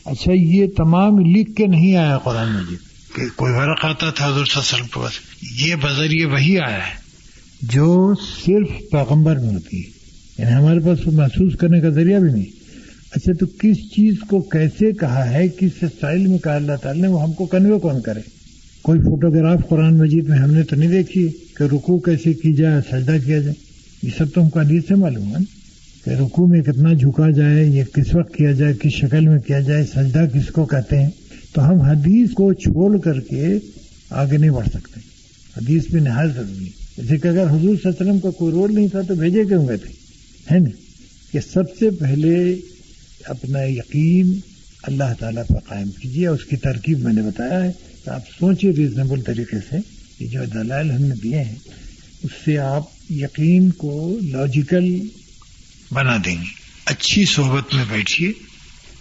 [0.07, 2.77] اچھا یہ تمام لکھ کے نہیں آیا قرآن مجید
[3.15, 5.11] کہ کوئی فرق آتا تھا حضور صلی اللہ علیہ وسلم کے پاس؟
[5.67, 7.07] یہ بذریعے وہی آیا ہے۔
[7.61, 8.13] جو
[8.45, 9.91] صرف پیغمبر میں ہوتی۔ ہے
[10.37, 12.45] یعنی ہمارے پاس محسوس کرنے کا ذریعہ بھی نہیں۔
[13.11, 17.07] اچھا تو کس چیز کو کیسے کہا ہے؟ کس اسٹائل میں کہا اللہ تعالیٰ نے؟
[17.07, 18.19] وہ ہم کو کنوے کون کرے؟
[18.81, 21.27] کوئی فوٹوگراف قرآن مجید میں ہم نے تو نہیں دیکھی
[21.57, 23.53] کہ رکو کیسے کی جائے سجدہ کیا جائے؟
[24.03, 25.56] یہ سب تو ہم کو حدیث سے معلوم ہے۔
[26.07, 29.59] کہ رکو میں کتنا جھکا جائے، یہ کس وقت کیا جائے، کس شکل میں کیا
[29.59, 31.09] جائے، سجدہ کس کو کہتے ہیں،
[31.53, 33.47] تو ہم حدیث کو چھوڑ کر کے
[34.09, 34.99] آگے نہیں بڑھ سکتے۔
[35.57, 38.51] حدیث بھی نہایت ضروری ہے۔ جیسے کہ اگر حضور صلی اللہ علیہ وسلم کا کوئی
[38.51, 39.93] رول نہیں تھا تو بھیجے کیوں گئے تھے؟
[40.51, 40.69] ہے نا؟
[41.31, 42.55] کہ سب سے پہلے
[43.25, 44.39] اپنا یقین
[44.83, 47.71] اللہ تعالیٰ پر قائم کیجیے۔ اس کی ترکیب میں نے بتایا ہے
[48.03, 49.77] تو آپ سوچیں ریزنیبل طریقے سے۔
[50.19, 51.55] یہ جو دلائل ہم نے دیے ہیں،
[52.23, 54.97] اس سے آپ یقین کو لاجیکل
[55.93, 58.31] بنا دیں گے۔ اچھی صحبت میں بیٹھیے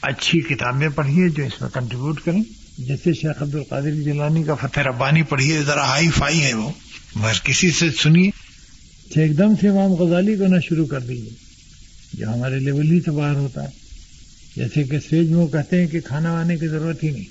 [0.02, 2.42] اچھی کتابیں پڑھیے جو اس میں کنٹریبیوٹ کریں۔
[2.78, 6.70] جیسے شیخ عبد القادر جیلانی کا فتح ربانی پڑھیے ذرا ہائی فائی ہے وہ۔
[7.14, 11.30] مگر کسی سے سنیے۔ اچھا، ایک دم سے امام غزالی کو نہ شروع کر دیجیے
[12.12, 13.68] جو ہمارے لیول ہی سے باہر ہوتا ہے۔
[14.56, 17.24] جیسے کہ اسٹیج میں وہ کہتے ہیں کہ کھانا آنے کی ضرورت ہی نہیں۔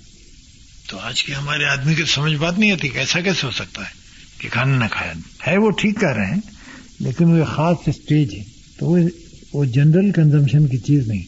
[0.89, 3.81] تو آج کے ہمارے آدمی کی سمجھ بات نہیں آتی کہ ایسا کیسے ہو سکتا
[3.81, 3.93] ہے
[4.37, 5.13] کہ کھانا نہ کھایا
[5.47, 6.41] ہے وہ ٹھیک کر رہے ہیں
[6.99, 8.43] لیکن وہ خاص اسٹیج ہے۔
[8.77, 8.99] تو وہ
[9.55, 11.23] وہ جنرل کنزمپشن کی چیز نہیں۔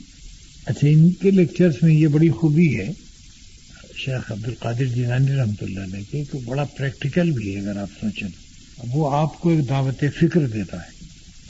[0.65, 2.91] اچھا ان کے لیکچرز میں یہ بڑی خوبی ہے،
[3.95, 7.87] شیخ عبد القادر جیلانی رحمۃ اللہ علیہ کے، کہ بڑا پریکٹیکل بھی ہے، اگر آپ
[8.01, 8.27] سوچیں۔
[8.93, 10.97] وہ آپ کو ایک دعوت فکر دیتا ہے۔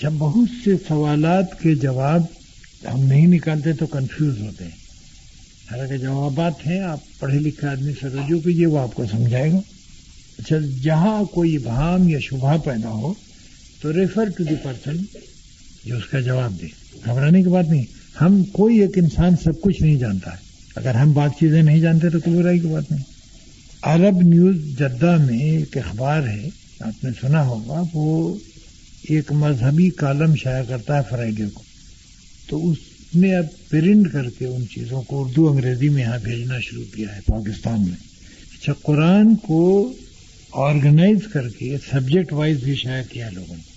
[0.01, 2.21] جب بہت سے سوالات کے جواب
[2.93, 4.71] ہم نہیں نکالتے تو کنفیوز ہوتے ہیں۔
[5.71, 9.59] حالانکہ جوابات ہیں، آپ پڑھے لکھے آدمی سے رجوع کیجیے وہ آپ کو سمجھائے گا۔
[10.39, 13.13] اچھا جہاں کوئی بھام یا شبہ پیدا ہو
[13.82, 14.97] تو ریفر ٹو دی پرسن
[15.88, 16.67] جو اس کا جواب دے۔
[17.05, 17.83] گھبرانے کی بات نہیں۔
[18.21, 20.38] ہم کوئی ایک انسان سب کچھ نہیں جانتا ہے۔
[20.75, 23.03] اگر ہم بات چیزیں نہیں جانتے تو کوئی برائی کی بات نہیں۔
[23.81, 28.38] عرب نیوز جدہ میں ایک اخبار ہے، آپ نے سنا ہوگا، وہ
[29.09, 31.63] ایک مذہبی کالم شائع کرتا ہے فرائیڈے کو۔
[32.49, 32.77] تو اس
[33.15, 37.15] نے اب پرنٹ کر کے ان چیزوں کو اردو انگریزی میں یہاں بھیجنا شروع کیا
[37.15, 37.97] ہے پاکستان میں۔
[38.61, 39.93] اچھا قرآن کو
[40.51, 43.76] آرگنائز کر کے سبجیکٹ وائز بھی شائع کیا لوگوں نے۔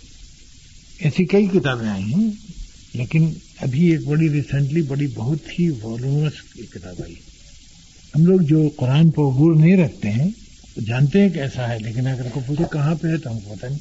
[1.01, 2.31] ایسی کئی کتابیں آئی ہیں،
[2.95, 3.31] لیکن
[3.61, 6.33] ابھی ایک بڑی ریسنٹلی بڑی بہت ہی والومس
[6.73, 7.15] کتاب آئی۔
[8.17, 10.31] ہم لوگ جو قرآن پر عبور نہیں رکھتے ہیں
[10.87, 13.55] جانتے ہیں کہ ایسا ہے، لیکن اگر کو پوچھے کہاں پہ ہے تو ہم کو
[13.55, 13.79] پتہ نہیں۔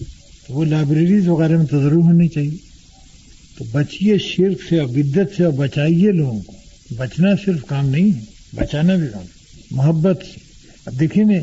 [0.47, 2.57] تو وہ لائبریریز وغیرہ میں تو ضرور ہونی چاہیے۔
[3.57, 6.53] تو بچیے شرک سے اور بدت سے اور بچائیے لوگوں کو۔
[6.97, 8.19] بچنا صرف کام نہیں ہے،
[8.55, 9.25] بچانا بھی کام
[9.71, 10.39] محبت سے۔
[10.85, 11.33] اب دیکھیے نا،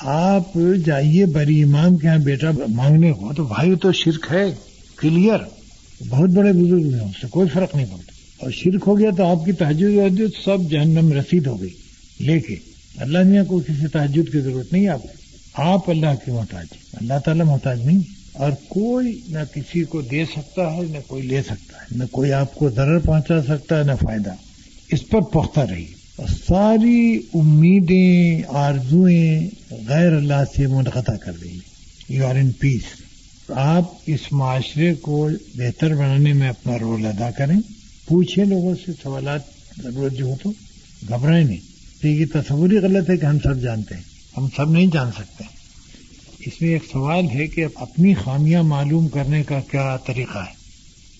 [0.00, 4.71] آپ جائیے بری امام کے یہاں بیٹا مانگنے کو تو بھائی تو شرک ہے۔
[5.02, 5.38] کلیئر۔
[6.08, 9.26] بہت بڑے بزرگ ہیں اس سے کوئی فرق نہیں پڑتا۔ اور شرک ہو گیا تو
[9.26, 11.70] آپ کی تحجد سب جہنم رسید ہو گئی۔
[12.20, 12.56] لے کے
[12.96, 15.00] اللہ میاں کو کسی تحجد کی ضرورت نہیں، آپ
[15.54, 17.98] آپ اللہ کی محتاج اللہ تعالیٰ محتاج نہیں۔
[18.32, 22.32] اور کوئی نہ کسی کو دے سکتا ہے، نہ کوئی لے سکتا ہے۔ نہ کوئی
[22.32, 24.34] آپ کو ضرر پہنچا سکتا ہے، نہ فائدہ۔
[24.92, 25.86] اس پر پختہ رہی
[26.16, 31.58] اور ساری امیدیں آرزویں غیر اللہ سے منقطع کر دیں۔
[32.08, 33.01] یو آر ان پیس
[33.48, 37.60] آپ اس معاشرے کو بہتر بنانے میں اپنا رول ادا کریں۔
[38.08, 39.40] پوچھیں لوگوں سے سوالات
[39.82, 40.52] ضرورت جو ہو تو
[41.08, 41.58] گھبرائیں نہیں۔
[42.02, 44.02] تو یہ تصوری غلط ہے کہ ہم سب جانتے ہیں۔
[44.36, 45.44] ہم سب نہیں جان سکتے۔
[46.46, 50.54] اس میں ایک سوال ہے کہ اپنی خامیاں معلوم کرنے کا کیا طریقہ ہے؟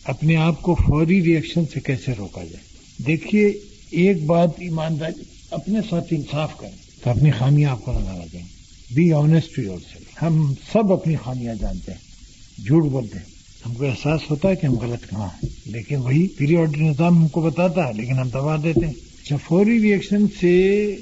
[0.04, 2.64] اپنے آپ کو فوری ریئیکشن سے کیسے روکا جائے؟
[3.06, 3.52] دیکھیے،
[3.90, 8.46] ایک بات ایمانداری، اپنے ساتھ انصاف کریں تو اپنی خامیاں آپ کو نظر آ جائیں۔
[8.94, 12.11] بی آنےسٹ یور سیلف ہم سب اپنی خامیاں جانتے ہیں۔
[12.58, 13.24] جھوٹ بولتے ہیں۔
[13.66, 17.28] ہم کو احساس ہوتا ہے کہ ہم غلط کہاں ہیں۔ لیکن وہی پیریڈ نظام ہم
[17.28, 20.96] کو بتاتا ہے، لیکن ہم دبا دیتے ہیں۔ اچھا فوری ریئیکشن سے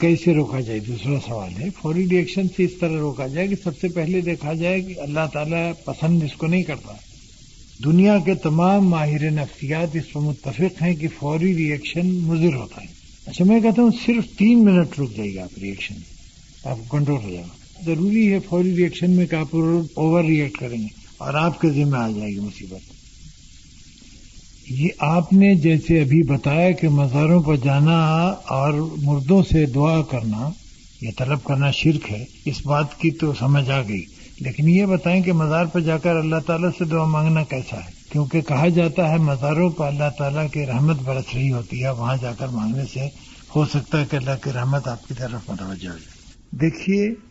[0.00, 3.78] کیسے روکا جائے؟ دوسرا سوال ہے، فوری ریئیکشن سے اس طرح روکا جائے کہ سب
[3.80, 6.92] سے پہلے دیکھا جائے کہ اللہ تعالیٰ پسند اس کو نہیں کرتا۔
[7.84, 12.86] دنیا کے تمام ماہر نفسیات اس پر متفق ہیں کہ فوری ریئیکشن مضر ہوتا ہے۔
[13.26, 15.94] اچھا میں کہتا ہوں صرف تین منٹ رک جائے گا آپ ریئیکشن
[16.64, 19.56] آپ کو کنٹرول ہو جائے گا ضروری ہے فوری ریئیکشن میں کہ آپ
[19.94, 20.86] اوور ریئیکٹ کریں گے
[21.18, 22.98] اور آپ کے ذمہ آ جائے گی مصیبت
[24.70, 30.50] یہ آپ نے جیسے ابھی بتایا کہ مزاروں پر جانا اور مردوں سے دعا کرنا،
[31.00, 34.04] یہ طلب کرنا شرک ہے، اس بات کی تو سمجھ آ گئی۔
[34.40, 37.90] لیکن یہ بتائیں کہ مزار پر جا کر اللہ تعالیٰ سے دعا مانگنا کیسا ہے؟
[38.12, 42.16] کیونکہ کہا جاتا ہے مزاروں پر اللہ تعالیٰ کی رحمت برس رہی ہوتی ہے، وہاں
[42.20, 43.08] جا کر مانگنے سے
[43.56, 46.18] ہو سکتا ہے کہ اللہ کی رحمت آپ کی طرف متوجہ ہو جائے۔
[46.50, 47.27] دیکھیے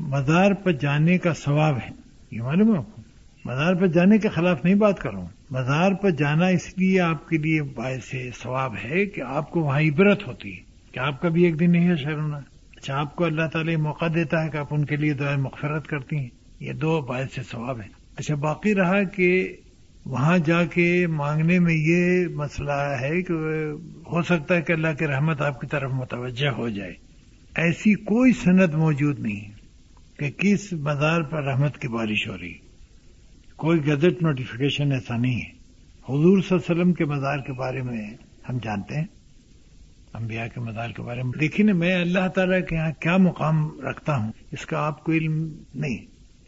[0.00, 1.90] مزار پر جانے کا ثواب ہے۔
[2.30, 3.00] یہ معلوم ہے
[3.44, 7.00] مزار پر جانے کے خلاف نہیں بات کر رہا ہوں۔ مزار پر جانا اس لیے
[7.00, 11.22] آپ کے لیے باعث ثواب ہے کہ آپ کو وہاں عبرت ہوتی ہے۔ کہ آپ
[11.22, 12.38] کا بھی ایک دن نہیں ہے شہر ہونا؟
[12.76, 15.86] اچھا آپ کو اللہ تعالیٰ موقع دیتا ہے کہ آپ ان کے لیے دعائیں مغفرت
[15.86, 16.28] کرتی ہیں۔
[16.60, 19.56] یہ دو باعث ثواب ہیں۔ اچھا باقی رہا کہ
[20.06, 23.32] وہاں جا کے مانگنے میں یہ مسئلہ ہے کہ
[24.12, 26.94] ہو سکتا ہے کہ اللہ کی رحمت آپ کی طرف متوجہ ہو جائے۔
[27.56, 29.57] ایسی کوئی صنعت موجود نہیں
[30.18, 32.54] کہ کس مزار پر رحمت کی بارش ہو رہی
[33.56, 35.50] کوئی گزٹ نوٹیفیکیشن ایسا نہیں ہے۔
[36.08, 38.10] حضور صلی اللہ علیہ وسلم کے مزار کے بارے میں
[38.48, 39.04] ہم جانتے ہیں،
[40.14, 44.16] انبیاء کے مزار کے بارے میں۔ لیکن میں اللہ تعالیٰ کے یہاں کیا مقام رکھتا
[44.16, 45.98] ہوں؟ اس کا آپ کو علم نہیں۔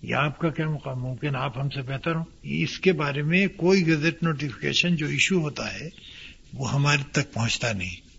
[0.03, 3.47] یا آپ کا کیا مقام؟ ممکن آپ ہم سے بہتر ہوں۔ اس کے بارے میں
[3.57, 5.89] کوئی گزٹ نوٹیفیکیشن جو ایشو ہوتا ہے،
[6.55, 8.11] وہ ہمارے تک پہنچتا نہیں۔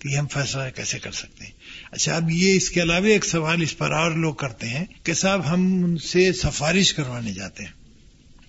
[0.00, 1.59] کہ ہم فیصلہ کیسے کر سکتے ہیں؟
[1.90, 5.14] اچھا اب یہ اس کے علاوہ ایک سوال اس پر اور لوگ کرتے ہیں کہ
[5.14, 7.80] صاحب، ہم ان سے سفارش کروانے جاتے ہیں۔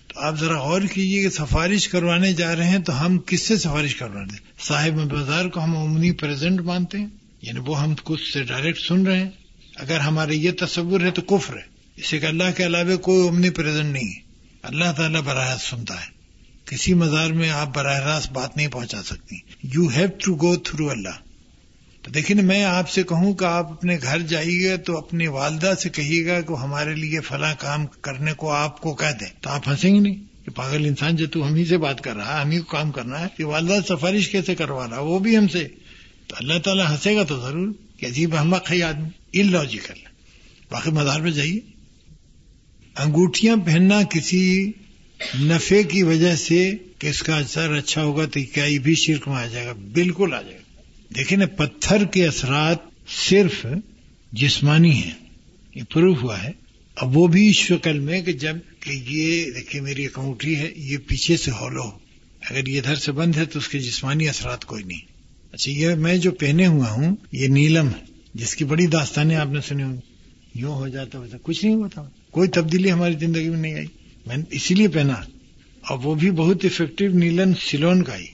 [0.06, 3.56] تو آپ ذرا غور کیجیے کہ سفارش کروانے جا رہے ہیں تو ہم کس سے
[3.56, 7.06] سفارش کروانے صاحب بازار کو ہم عمومی پریزنٹ مانتے ہیں
[7.42, 9.30] یعنی وہ ہم کچھ سے ڈائریکٹ سن رہے ہیں۔
[9.76, 11.62] اگر ہمارے یہ تصور ہے تو کفر ہے۔
[11.96, 14.20] اسے کہ اللہ کے علاوہ کوئی امنی پریزنٹ نہیں ہے۔
[14.62, 16.06] اللہ تعالیٰ براہ راست سنتا ہے۔
[16.64, 20.90] کسی مزار میں آپ براہ راست بات نہیں پہنچا سکتی۔ You have to go through
[20.90, 21.31] Allah
[22.02, 25.74] تو دیکھیں میں آپ سے کہوں کہ آپ اپنے گھر جائیے گا تو اپنی والدہ
[25.82, 29.50] سے کہیے گا کہ ہمارے لیے فلاں کام کرنے کو آپ کو کہہ دیں۔ تو
[29.50, 32.36] آپ ہنسیں گے نہیں کہ پاگل انسان جو تو ہم ہی سے بات کر رہا
[32.36, 35.36] ہے، ہم ہی کو کام کرنا ہے۔ کہ والدہ سفارش کیسے کروا رہا وہ بھی
[35.36, 35.68] ہم سے۔
[36.26, 39.94] تو اللہ تعالیٰ ہنسے گا تو ضرور کہ عجیب احمق ہے آدمی۔ ان لاجیکل
[40.70, 41.60] باقی مزار میں جائیے۔
[42.96, 44.72] انگوٹھیاں پہننا کسی
[45.40, 49.28] نفے کی وجہ سے کہ اس کا اثر اچھا ہوگا تو کیا یہ بھی شرک
[49.28, 50.61] میں آ جائے گا؟ بالکل آ جائے گا۔
[51.16, 52.76] دیکھیں نا، پتھر کے اثرات
[53.08, 53.66] صرف
[54.32, 55.10] جسمانی ہیں۔
[55.74, 56.50] یہ پروف ہوا ہے۔
[56.96, 61.36] اب وہ بھی شکل میں کہ جبکہ یہ دیکھیے میری ایک انگوٹھی ہے، یہ پیچھے
[61.36, 61.90] سے ہولو۔
[62.50, 65.00] اگر یہ ادھر سے بند ہے تو اس کے جسمانی اثرات کوئی نہیں۔
[65.52, 68.04] اچھا یہ میں جو پہنے ہوا ہوں، یہ نیلم ہے،
[68.34, 69.96] جس کی بڑی داستانیں آپ نے سنی ہوں۔
[70.54, 73.86] یوں ہو جاتا ویسا کچھ نہیں ہوتا کوئی تبدیلی ہماری زندگی میں نہیں آئی۔
[74.26, 75.14] میں نے اسی لیے پہنا۔
[75.88, 78.26] اور وہ بھی بہت افیکٹو نیلن سلون کا ہی۔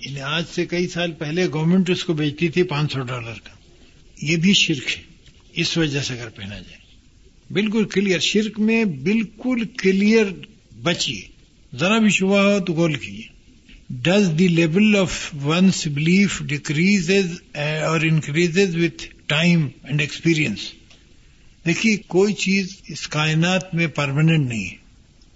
[0.00, 3.50] یعنی آج سے کئی سال پہلے گورنمنٹ اس کو بیچتی تھی پانچ سو ڈالر کا۔
[4.22, 5.02] یہ بھی شرک ہے۔
[5.52, 6.80] اس وجہ سے اگر پہنا جائے۔
[7.50, 10.24] بالکل کلیئر شرک میں بالکل کلیئر
[10.82, 11.20] بچیے۔
[11.78, 13.40] ذرا بھی شبہ ہو تو گول کیجیے۔
[13.90, 17.10] Does the level of one's belief decrease
[17.82, 20.58] or increase with time and experience
[21.66, 24.76] دیکھیے، کوئی چیز اس کائنات میں پرماننٹ نہیں ہے۔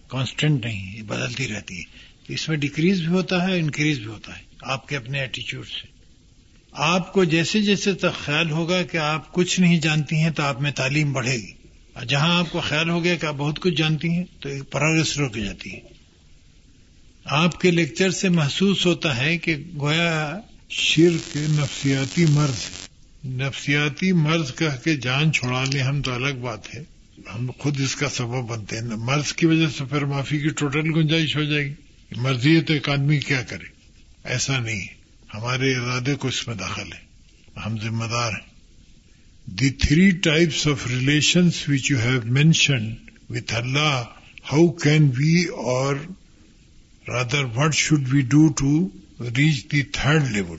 [0.09, 1.83] کانسٹنٹ نہیں ہے بدلتی رہتی ہے۔
[2.29, 5.87] اس میں ڈیکریز بھی ہوتا ہے انکریز بھی ہوتا ہے۔ آپ کے اپنے ایٹیچیوڈ سے۔
[6.73, 10.61] آپ کو جیسے جیسے تک خیال ہوگا کہ آپ کچھ نہیں جانتی ہیں تو آپ
[10.61, 11.53] میں تعلیم بڑھے گی۔
[11.93, 14.71] اور جہاں آپ کو خیال ہو گیا کہ آپ بہت کچھ جانتی ہیں تو ایک
[14.71, 15.81] پروگرس رک جاتی ہے۔
[17.25, 20.41] آپ کے لیکچر سے محسوس ہوتا ہے کہ گویا
[20.71, 22.89] شرک نفسیاتی مرض
[23.27, 26.83] نفسیاتی مرض کہہ کے جان چھوڑا لیں ہم تو الگ بات ہے۔
[27.35, 30.95] ہم خود اس کا سبب بنتے ہیں۔ مرض کی وجہ سے پھر معافی کی ٹوٹل
[30.97, 31.75] گنجائش ہو جائے گی۔
[32.17, 33.74] مرضی ہے تو ایک آدمی کیا کرے؟
[34.25, 34.87] ایسا نہیں،
[35.35, 37.05] ہمارے ارادے کو اس میں داخل ہے۔
[37.67, 38.55] ہم ذمہ دار ہیں۔
[39.47, 42.95] The three types of relations which you have mention
[43.31, 44.05] with Allah
[44.53, 45.97] how can we or
[47.09, 48.89] rather what should we do to
[49.21, 50.59] reach the third level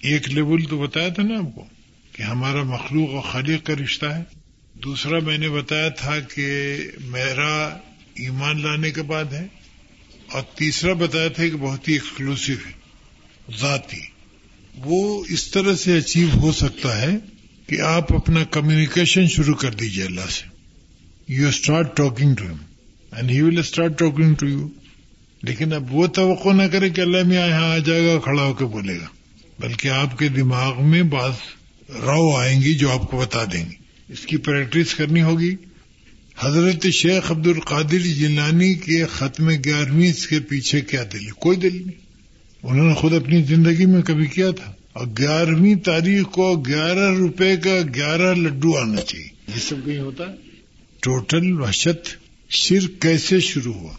[0.00, 1.64] ایک لیول تو بتایا تھا نا آپ کو
[2.12, 4.22] کہ ہمارا مخلوق اور خالق کا رشتہ ہے۔
[4.84, 7.78] دوسرا میں نے بتایا تھا کہ میرا
[8.14, 9.46] ایمان لانے کے بعد ہے۔
[10.32, 12.87] اور تیسرا بتایا تھا کہ بہت ہی ایکسکلوسو ہے۔
[13.60, 14.00] ذاتی۔
[14.76, 17.16] وہ اس طرح سے اچیو ہو سکتا ہے
[17.66, 20.58] کہ آپ اپنا کمیونیکیشن شروع کر دیجیے اللہ سے۔
[21.28, 22.56] You start talking to him
[23.12, 24.68] and he will start talking to you
[25.42, 28.54] لیکن اب وہ توقع نہ کرے کہ اللہ میں یہاں آ جائے گا کھڑا ہو
[28.54, 29.06] کے بولے گا۔
[29.58, 31.32] بلکہ آپ کے دماغ میں بعض
[31.88, 33.74] رو آئیں گی جو آپ کو بتا دیں گی۔
[34.08, 35.56] اس کی پریکٹس کرنی ہوگی۔
[36.38, 42.07] حضرت شیخ عبد القادر جیلانی کے ختم گیارہویں کے پیچھے کیا دل کوئی دل نہیں۔
[42.62, 47.56] انہوں نے خود اپنی زندگی میں کبھی کیا تھا؟ اور گیارہویں تاریخ کو گیارہ روپے
[47.56, 50.34] کا گیارہ لڈو آنا چاہیے۔ یہ سب کہیں ہوتا ہے؟
[51.00, 52.16] ٹوٹل وحشت
[52.50, 53.92] شرک کیسے شروع ہوا؟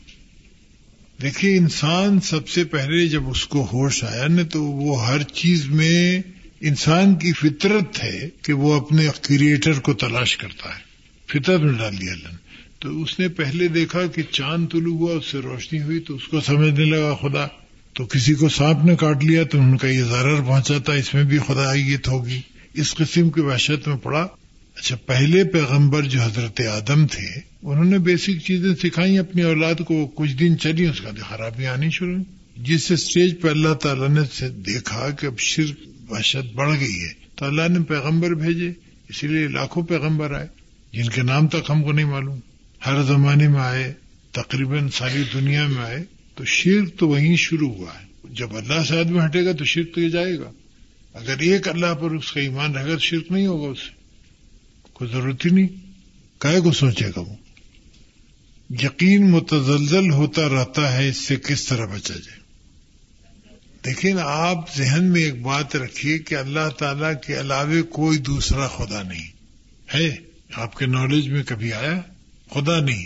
[1.21, 5.65] دیکھیے انسان سب سے پہلے جب اس کو ہوش آیا نا تو وہ ہر چیز
[5.65, 6.21] میں
[6.61, 10.81] انسان کی فطرت ہے کہ وہ اپنے کریٹر کو تلاش کرتا ہے۔
[11.27, 12.37] فطرت میں ڈال دیا اللہ نے۔
[12.79, 16.27] تو اس نے پہلے دیکھا کہ چاند طلوع ہوا اس سے روشنی ہوئی تو اس
[16.27, 17.47] کو سمجھنے لگا خدا۔
[17.93, 21.13] تو کسی کو سانپ نے کاٹ لیا تو ان کا یہ ضرر پہنچا تھا، اس
[21.13, 22.41] میں بھی خدا آئیت ہوگی۔
[22.73, 24.27] اس قسم کی وحشت میں پڑا۔
[24.75, 30.07] اچھا پہلے پیغمبر جو حضرت آدم تھے، انہوں نے بیسک چیزیں سکھائی اپنی اولاد کو،
[30.07, 32.17] کچھ دن چلی، اس کا خرابی آنی شروع
[32.57, 37.45] جس اسٹیج پہ اللہ تعالیٰ نے دیکھا کہ اب شرک، وحشت بڑھ گئی ہے، تو
[37.45, 38.73] اللہ نے پیغمبر بھیجے،
[39.09, 40.47] اسی لیے لاکھوں پیغمبر آئے،
[40.93, 42.39] جن کے نام تک ہم کو نہیں معلوم۔
[42.85, 43.93] ہر زمانے میں آئے،
[44.31, 48.99] تقریباً ساری دنیا میں آئے۔ تو شرک تو وہیں شروع ہوا ہے۔ جب اللہ سے
[48.99, 50.51] آدمی ہٹے گا تو شرک تو یہ جائے گا۔
[51.13, 53.91] اگر ایک اللہ پر اس کا ایمان رہے گا تو شرک نہیں ہوگا اس سے۔
[54.93, 55.67] کوئی ضرورت ہی نہیں۔
[56.41, 57.35] کہے کو سوچے گا وہ؟
[58.69, 62.39] یقین متزلزل ہوتا رہتا ہے اس سے کس طرح بچا جائے۔
[63.85, 69.03] لیکن آپ ذہن میں ایک بات رکھیے کہ اللہ تعالی کے علاوہ کوئی دوسرا خدا
[69.03, 69.31] نہیں۔
[69.93, 70.15] ہے؟
[70.53, 72.01] آپ کے نالج میں کبھی آیا؟
[72.53, 73.05] خدا نہیں۔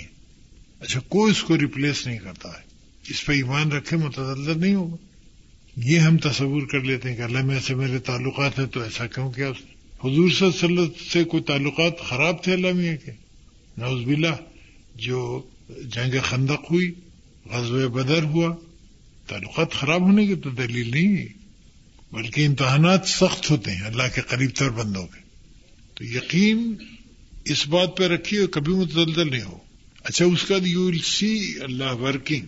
[0.79, 2.72] اچھا کوئی اس کو ریپلیس نہیں کرتا ہے۔
[3.09, 4.95] اس پہ ایمان رکھے متدل نہیں ہوگا۔
[5.77, 9.07] یہ ہم تصور کر لیتے ہیں کہ اللہ میں سے میرے تعلقات ہیں تو ایسا
[9.07, 9.49] کیوں کیا؟
[10.03, 13.11] حضور صلی اللہ علیہ وسلم سے کوئی تعلقات خراب تھے اللہ میاں کے؟
[13.77, 14.35] نوز بلا
[14.95, 16.91] جو جنگ خندق ہوئی
[17.45, 18.55] غزو بدر ہوا،
[19.27, 21.27] تعلقات خراب ہونے کی تو دلیل نہیں ہے۔
[22.11, 25.19] بلکہ امتحانات سخت ہوتے ہیں، اللہ کے قریب تر بندوں کے۔
[25.95, 26.75] تو یقین
[27.45, 29.57] اس بات پہ رکھیے، کبھی متدل نہیں ہو۔
[30.03, 32.45] اچھا اس کا you will C Allah working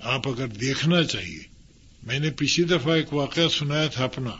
[0.00, 1.42] آپ اگر دیکھنا چاہیے۔
[2.02, 4.30] میں نے پچھلی دفعہ ایک واقعہ سنایا تھا اپنا،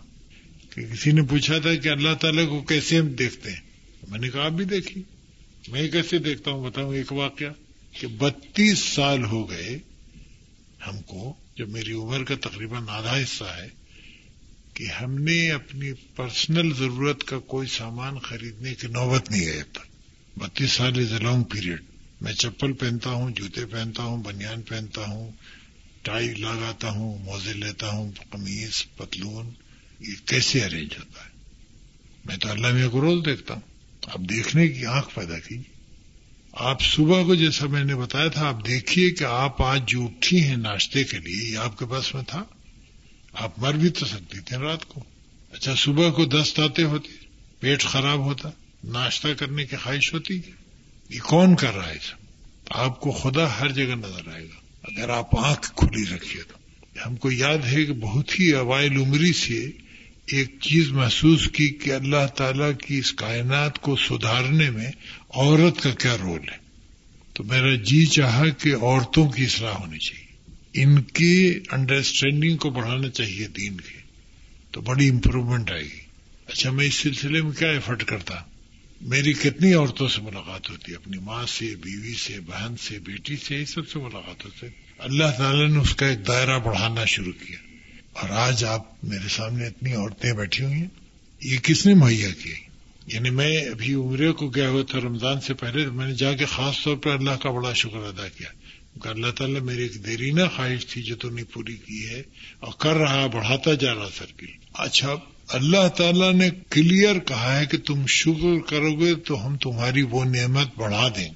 [0.71, 3.61] کہ کسی نے پوچھا تھا کہ اللہ تعالیٰ کو کیسے ہم دیکھتے ہیں؟
[4.09, 5.03] میں نے کہا، آپ بھی دیکھی
[5.69, 7.53] میں کیسے دیکھتا ہوں؟ بتاؤں ایک واقعہ
[7.93, 9.79] کہ بتیس سال ہو گئے
[10.87, 13.69] ہم کو جو میری عمر کا تقریباً آدھا حصہ ہے،
[14.75, 19.75] کہ ہم نے اپنی پرسنل ضرورت کا کوئی سامان خریدنے کی نوبت نہیں گئے اب
[19.75, 21.83] تک۔ بتیس سال از اے لانگ پیریڈ
[22.21, 25.33] میں چپل پہنتا ہوں، جوتے پہنتا ہوں، بنیان پہنتا ہوں،
[26.03, 29.51] ٹائی لگاتا ہوں، موزے لیتا ہوں قمیض پتلون،
[30.01, 31.31] یہ کیسے ارینج ہوتا ہے؟
[32.25, 33.61] میں تو اللہ میں کو روز دیکھتا ہوں۔
[34.07, 35.79] آپ دیکھنے کی آنکھ پیدا کیجیے۔
[36.53, 40.43] آپ صبح کو جیسا میں نے بتایا تھا، آپ دیکھیے کہ آپ آج جو اٹھی
[40.45, 42.45] ہیں ناشتے کے لیے، یہ آپ کے پاس میں تھا۔
[43.33, 45.05] آپ مر بھی تو سکتی تھے رات کو۔
[45.53, 47.09] اچھا صبح کو دست آتے ہوتے،
[47.61, 48.51] پیٹ خراب ہوتا،
[48.85, 50.41] ناشتہ کرنے کی خواہش ہوتی
[51.09, 51.99] یہ کون کر رہا ہے
[52.71, 56.59] آپ کو خدا ہر جگہ نظر آئے گا۔ اگر آپ آنکھ کھلی رکھیے تو۔
[57.07, 59.71] ہم کو یاد ہے کہ بہت ہی اوائل عمری سے
[60.27, 64.93] ایک چیز محسوس کی کہ اللہ تعالی کی اس کائنات کو سدھارنے میں
[65.31, 66.57] عورت کا کیا رول ہے۔
[67.33, 70.29] تو میرا جی چاہا کہ عورتوں کی اصلاح ہونی چاہیے۔
[70.83, 73.99] ان کی انڈرسٹینڈنگ کو بڑھانا چاہیے دین کے۔
[74.71, 76.01] تو بڑی امپروومنٹ آئے گی۔
[76.47, 78.58] اچھا میں اس سلسلے میں کیا ایفرٹ کرتا ہوں؟
[79.01, 83.37] میری کتنی عورتوں سے ملاقات ہوتی ہے؟ اپنی ماں سے، بیوی سے، بہن سے، بیٹی
[83.37, 84.67] سے، یہ سب سے ملاقات ہوتی
[84.99, 87.57] اللہ تعالیٰ نے اس کا ایک دائرہ بڑھانا شروع کیا۔
[88.13, 90.89] اور آج آپ میرے سامنے اتنی عورتیں بیٹھی ہوئی ہیں۔
[91.43, 92.53] یہ کس نے مہیا کی؟
[93.07, 96.45] یعنی میں ابھی عمرے کو گیا ہوا تھا رمضان سے پہلے میں نے جا کے
[96.45, 98.49] خاص طور پر اللہ کا بڑا شکر ادا کیا۔
[99.03, 102.23] کہ اللہ تعالیٰ میری ایک دیرینہ خواہش تھی، جو تو نے پوری کی ہے
[102.61, 105.15] اور کر رہا، بڑھاتا جا رہا سرکل۔ اچھا
[105.49, 110.25] اللہ تعالیٰ نے کلیئر کہا ہے کہ تم شکر کرو گے تو ہم تمہاری وہ
[110.25, 111.29] نعمت بڑھا دیں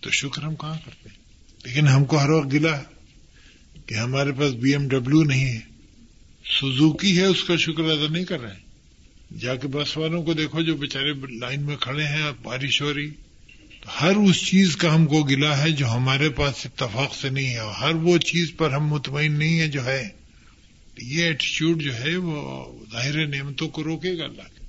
[0.00, 1.08] تو شکر ہم کہاں کرتے
[1.64, 2.82] لیکن ہم کو ہر وقت گلا ہے
[3.86, 5.60] کہ ہمارے پاس بی ایم ڈبلو نہیں ہے۔
[6.44, 8.66] سزوکی ہے، اس کا شکر ادا نہیں کر رہے ہیں۔
[9.38, 13.10] جا کے بس والوں کو دیکھو جو بےچارے لائن میں کھڑے ہیں بارش ہو رہی۔
[13.80, 17.54] تو ہر اس چیز کا ہم کو گلا ہے جو ہمارے پاس اتفاق سے نہیں
[17.54, 20.08] ہے۔ ہر وہ چیز پر ہم مطمئن نہیں ہے جو ہے۔
[21.02, 24.66] یہ ایٹیچیوڈ جو ہے وہ ظاہر نعمتوں کو روکے گا اللہ کے۔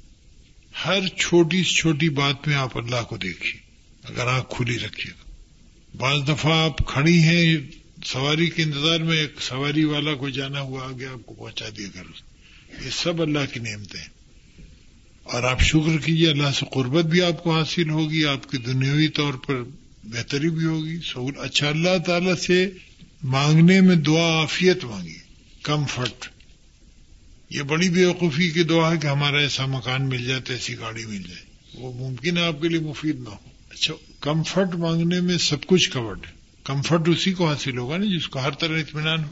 [0.86, 3.62] ہر چھوٹی سے چھوٹی بات میں آپ اللہ کو دیکھیے،
[4.04, 5.32] اگر آنکھ کھلی رکھیے۔ گا
[5.98, 7.58] بعض دفعہ آپ کھڑی ہیں،
[8.06, 11.88] سواری کے انتظار میں ایک سواری والا کو جانا ہوا، آگے آپ کو پہنچا دیا
[11.94, 12.04] گھر۔
[12.86, 14.62] یہ سب اللہ کی نعمتیں ہیں۔
[15.24, 19.08] اور آپ شکر کیجیے اللہ سے قربت بھی آپ کو حاصل ہوگی، آپ کی دنیاوی
[19.08, 19.64] طور پر
[20.04, 22.70] بہتری بھی ہوگی۔ سہول اچھا اللہ تعالی سے
[23.24, 25.27] مانگنے میں دعا، عافیت مانگی
[25.68, 26.28] کمفرٹ۔
[27.50, 31.06] یہ بڑی بیوقوفی کی دعا ہے کہ ہمارا ایسا مکان مل جائے تو ایسی گاڑی
[31.06, 31.42] مل جائے۔
[31.74, 35.92] وہ ممکن ہے آپ کے لیے مفید نہ ہو۔ اچھا۔ کمفرٹ مانگنے میں سب کچھ
[35.92, 36.32] کورڈ ہے۔
[36.64, 39.30] کمفرٹ اسی کو حاصل ہوگا نا جس کو ہر طرح اطمینان ہو۔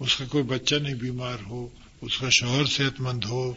[0.00, 1.68] اس کا کوئی بچہ نہیں بیمار ہو
[2.00, 3.52] اس کا شوہر صحت مند ہو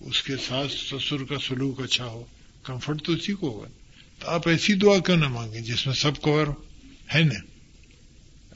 [0.00, 2.24] اس کے ساس سسر کا سلوک اچھا ہو۔
[2.62, 3.68] کمفرٹ تو اسی کو ہوگا۔
[4.18, 6.46] تو آپ ایسی دعا کیوں نہ مانگیں جس میں سب کور
[7.14, 7.57] ہے نا؟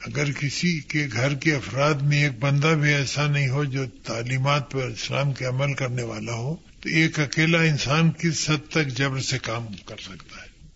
[0.03, 4.71] اگر کسی کے گھر کے افراد میں ایک بندہ بھی ایسا نہیں ہو جو تعلیمات
[4.71, 9.21] پر اسلام کے عمل کرنے والا ہو، تو ایک اکیلا انسان کس حد تک جبر
[9.21, 10.67] سے کام کر سکتا ہے؟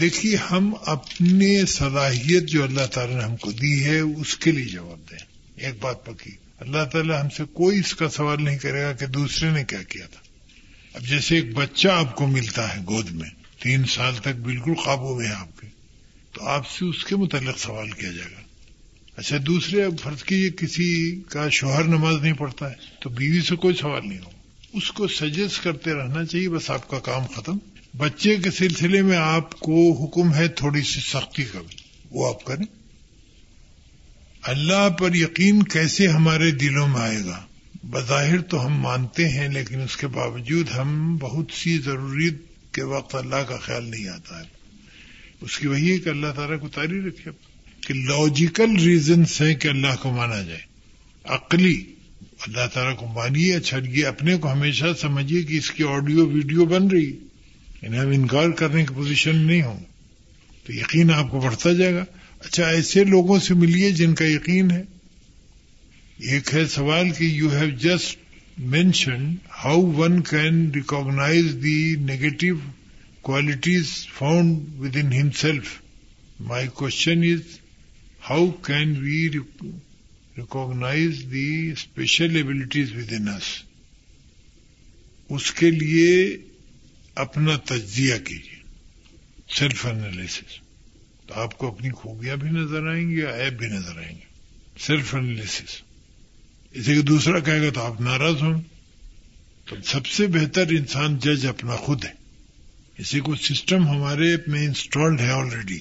[0.00, 4.64] دیکھیے، ہم اپنی صلاحیت جو اللہ تعالی نے ہم کو دی ہے، اس کے لیے
[4.64, 5.18] جواب دیں۔
[5.56, 9.06] ایک بات پکی۔ اللہ تعالیٰ ہم سے کوئی اس کا سوال نہیں کرے گا کہ
[9.06, 10.20] دوسرے نے کیا کیا تھا۔
[10.94, 13.30] اب جیسے ایک بچہ آپ کو ملتا ہے گود میں،
[13.62, 15.71] تین سال تک بالکل قابو میں ہے آپ کے۔
[16.32, 18.42] تو آپ سے اس کے متعلق سوال کیا جائے گا۔
[19.16, 23.56] اچھا دوسرے، اب فرض کیجیے کسی کا شوہر نماز نہیں پڑھتا ہے، تو بیوی سے
[23.56, 24.30] کوئی سوال نہیں ہو
[24.72, 27.58] اس کو سجیسٹ کرتے رہنا چاہیے، بس آپ کا کام ختم۔
[27.96, 31.76] بچے کے سلسلے میں آپ کو حکم ہے تھوڑی سی سختی کا بھی،
[32.10, 32.64] وہ آپ کریں۔
[34.42, 37.46] اللہ پر یقین کیسے ہمارے دلوں میں آئے گا؟
[37.82, 42.36] بظاہر تو ہم مانتے ہیں، لیکن اس کے باوجود ہم بہت سی ضروریت
[42.72, 44.61] کے وقت اللہ کا خیال نہیں آتا ہے۔
[45.42, 47.30] اس کی وہی ہے کہ اللہ تعالیٰ کو تاری رکھے۔
[47.80, 50.60] کہ لاجیکل ریزنس ہیں کہ اللہ کو مانا جائے۔
[51.24, 51.84] عقلی،
[52.46, 56.64] اللہ تعالیٰ کو مانیے اچھا یہ اپنے کو ہمیشہ سمجھیے کہ اس کی آڈیو ویڈیو
[56.64, 57.12] بن رہی۔
[57.82, 59.80] یعنی ہم انکار کرنے کی پوزیشن نہیں ہوں۔
[60.66, 62.04] تو یقین آپ کو بڑھتا جائے گا۔
[62.40, 64.82] اچھا ایسے لوگوں سے ملیے جن کا یقین ہے۔
[66.18, 68.16] ایک ہے سوال کہ you have just
[68.58, 69.34] mention
[69.64, 72.54] how one can recognise the negative
[73.22, 75.68] qualities found within himself
[76.40, 77.58] my question is
[78.30, 79.28] how can we
[80.36, 83.50] recognise the special abilities within اس
[85.30, 86.36] اس کے لیے
[87.16, 88.60] اپنا تجزیہ کیجیے
[89.48, 90.40] سیلف انالیس
[91.26, 94.80] تو آپ کو اپنی خوبیاں بھی نظر آئیں گی یا ایپ بھی نظر آئیں گے
[94.80, 98.60] سیلف انالیس اسے کہ دوسرا کہے گا تو آپ ناراض ہوں
[99.66, 102.21] تو سب سے بہتر انسان جج اپنا خود ہے
[102.98, 105.78] اسی کو سسٹم ہمارے میں انسٹالڈ ہے آلریڈی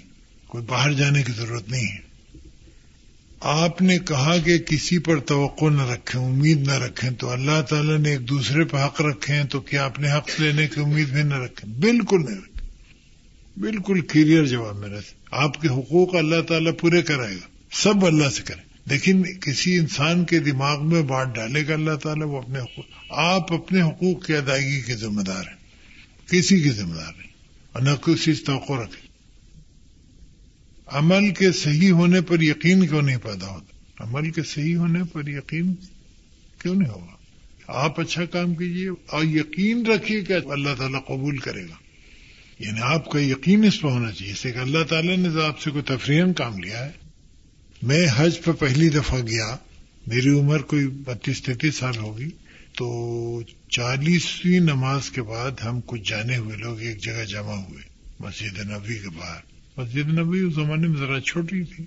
[0.48, 2.12] کوئی باہر جانے کی ضرورت نہیں ہے۔
[3.40, 7.98] آپ نے کہا کہ کسی پر توقع نہ رکھیں، امید نہ رکھیں، تو اللہ تعالیٰ
[7.98, 11.24] نے ایک دوسرے پہ حق رکھے ہیں، تو کیا اپنے حق لینے کی امید بھی
[11.24, 12.52] نہ رکھیں؟ بالکل نہیں رکھیں۔
[13.58, 15.00] بالکل کلیئر جواب میرا
[15.32, 20.26] آپ کے حقوق اللہ تعالیٰ پورے کرائے گا۔ سب اللہ سے کریں۔ لیکن کسی انسان
[20.26, 24.36] کے دماغ میں بانٹ ڈالے گا اللہ تعالیٰ، وہ اپنے حقوق، آپ اپنے حقوق کی
[24.36, 25.61] ادائیگی کے ذمہ دار ہیں۔
[26.32, 27.30] کسی کی ذمہ دار نہیں
[27.72, 29.08] اور نہ کسی توقع رکھے۔
[30.88, 35.28] عمل کے صحیح ہونے پر یقین کیوں نہیں پیدا ہوتا؟ عمل کے صحیح ہونے پر
[35.28, 35.74] یقین
[36.62, 37.16] کیوں نہیں ہوگا؟
[37.68, 41.76] آپ اچھا کام کیجیے اور یقین رکھیے کہ اللہ تعالیٰ قبول کرے گا۔
[42.60, 45.72] یعنی آپ کا یقین اس پہ ہونا چاہیے۔ اسے کہ اللہ تعالیٰ نے آپ سے
[45.72, 46.92] کوئی تفریح کام لیا ہے۔
[47.82, 49.56] میں حج پہ پہلی دفعہ گیا۔
[50.08, 52.30] میری عمر کوئی بتیس تینتیس سال ہوگی۔
[52.74, 57.84] تو چالیسویں نماز کے بعد ہم کچھ جانے ہوئے لوگ ایک جگہ جمع ہوئے،
[58.20, 59.40] مسجد نبی کے باہر۔
[59.78, 61.86] مسجد نبی اس زمانے میں ذرا چھوٹی تھی۔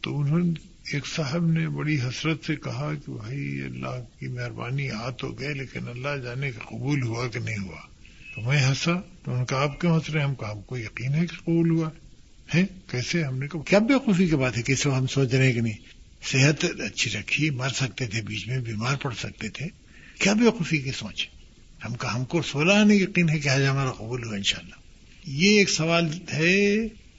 [0.00, 0.52] تو انہوں نے،
[0.92, 5.54] ایک صاحب نے بڑی حسرت سے کہا کہ بھائی اللہ کی مہربانی، آ تو گئے
[5.54, 7.80] لیکن اللہ جانے کا قبول ہوا کہ نہیں ہوا۔
[8.34, 8.92] تو میں ہنسا،
[9.24, 11.70] تو ان کا آپ کیوں ہنس رہے ہم کہا، آپ کو یقین ہے کہ قبول
[11.70, 11.90] ہوا۔
[12.54, 15.46] ہے کیسے؟ ہم نے کہا، کیا بے خوفی کی بات ہے؟ کیسے ہم سوچ رہے
[15.46, 19.66] ہیں کہ نہیں؟ صحت اچھی رکھی، مر سکتے تھے، بیچ میں بیمار پڑ سکتے تھے۔
[20.18, 21.28] کیا بے خوفی کی سوچ
[21.84, 24.74] ہم کا ہم کو سولہ آنے یقین ہے کہ آج ہمارا قبول ہوا انشاءاللہ۔
[25.26, 26.76] یہ ایک سوال ہے،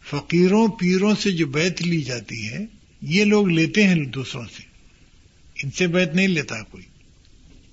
[0.09, 2.65] فقیروں، پیروں سے جو بیت لی جاتی ہے،
[3.01, 4.63] یہ لوگ لیتے ہیں دوسروں سے۔
[5.63, 6.83] ان سے بیت نہیں لیتا کوئی۔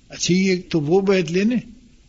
[0.09, 1.55] اچھا یہ تو وہ بیت لینے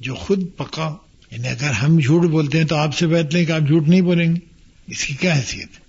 [0.01, 0.97] جو خود پکا
[1.31, 4.01] یعنی اگر ہم جھوٹ بولتے ہیں تو آپ سے بیت لیں کہ آپ جھوٹ نہیں
[4.01, 4.41] بولیں گے۔
[4.87, 5.81] اس کی کیا حیثیت ہے؟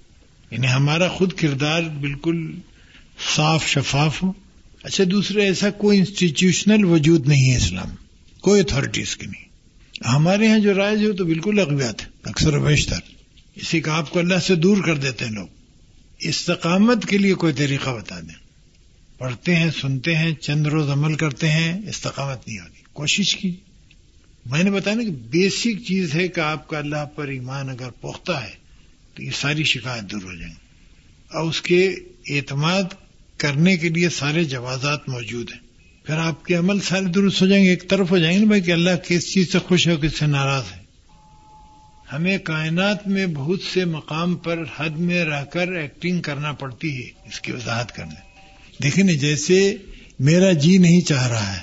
[0.51, 2.55] یعنی ہمارا خود کردار بالکل
[3.35, 4.33] صاف شفاف ہو۔
[4.83, 7.89] اچھا دوسرے ایسا کوئی انسٹیٹیوشنل وجود نہیں ہے اسلام۔
[8.41, 9.49] کوئی اتارٹیز کی نہیں۔
[10.07, 12.99] ہمارے یہاں جو رائج ہو تو بالکل اغویات ہے اکثر و بیشتر۔
[13.55, 15.47] اسی کا آپ کو اللہ سے دور کر دیتے ہیں لوگ۔
[16.19, 18.49] استقامت کے لیے کوئی طریقہ بتا دیں۔
[19.17, 23.55] پڑھتے ہیں، سنتے ہیں، چند روز عمل کرتے ہیں، استقامت نہیں ہوتی کوشش کی۔
[24.45, 27.89] میں نے بتایا نا کہ بیسک چیز ہے کہ آپ کا اللہ پر ایمان اگر
[27.89, 28.51] پختہ ہے،
[29.13, 30.55] تو یہ ساری شکایت دور ہو جائیں۔
[31.33, 31.95] اور اس کے
[32.29, 32.83] اعتماد
[33.39, 35.59] کرنے کے لیے سارے جوازات موجود ہیں۔
[36.05, 38.61] پھر آپ کے عمل سارے درست ہو جائیں گے، ایک طرف ہو جائیں گے بھائی
[38.61, 40.79] کہ اللہ کس چیز سے خوش ہے کس سے ناراض ہے۔
[42.13, 47.07] ہمیں کائنات میں بہت سے مقام پر حد میں رہ کر ایکٹنگ کرنا پڑتی ہے،
[47.27, 48.29] اس کی وضاحت کرنے۔
[48.83, 49.75] دیکھیں نا، جیسے
[50.19, 51.61] میرا جی نہیں چاہ رہا ہے،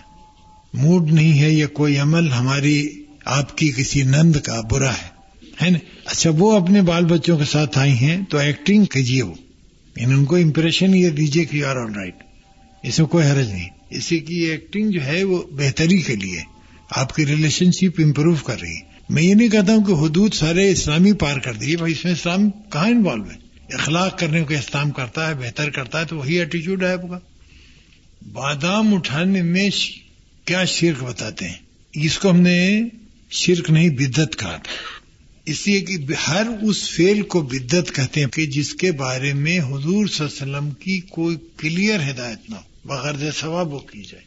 [0.74, 4.92] موڈ نہیں ہے یا کوئی عمل ہماری آپ کی کسی نند کا برا
[5.62, 9.34] ہے نا؟ اچھا وہ اپنے بال بچوں کے ساتھ آئی ہیں تو ایکٹنگ کیجیے وہ۔
[9.96, 12.14] یعنی ان کو امپریشن یہ دیجیے کہ یو آر آل رائٹ
[12.82, 13.68] اس میں کوئی حرج نہیں.
[13.90, 16.42] اسی کی ایکٹنگ جو ہے وہ بہتری کے لیے
[16.90, 18.96] آپ کی ریلیشن شپ امپروو کر رہی ہے.
[19.08, 22.12] میں یہ نہیں کہتا ہوں کہ حدود سارے اسلامی پار کر دیے بھائی اس میں
[22.12, 23.36] اسلام کہاں انوالو ہے؟
[23.74, 27.18] اخلاق کرنے کو اسلام کرتا ہے، بہتر کرتا ہے، تو وہی ایٹیچیوڈ ہے آپ کا.
[28.32, 29.70] بادام اٹھانے میں
[30.44, 31.54] کیا شرک بتاتے ہیں؟
[31.92, 32.82] اس کو ہم نے
[33.30, 34.95] شرک نہیں بدت کہا تھا.
[35.46, 39.60] اس لیے کہ ہر اس فیل کو بدت کہتے ہیں کہ جس کے بارے میں
[39.60, 44.02] حضور صلی اللہ علیہ وسلم کی کوئی کلیئر ہدایت نہ ہو، بغیر ثواب وہ کی
[44.02, 44.24] جائے۔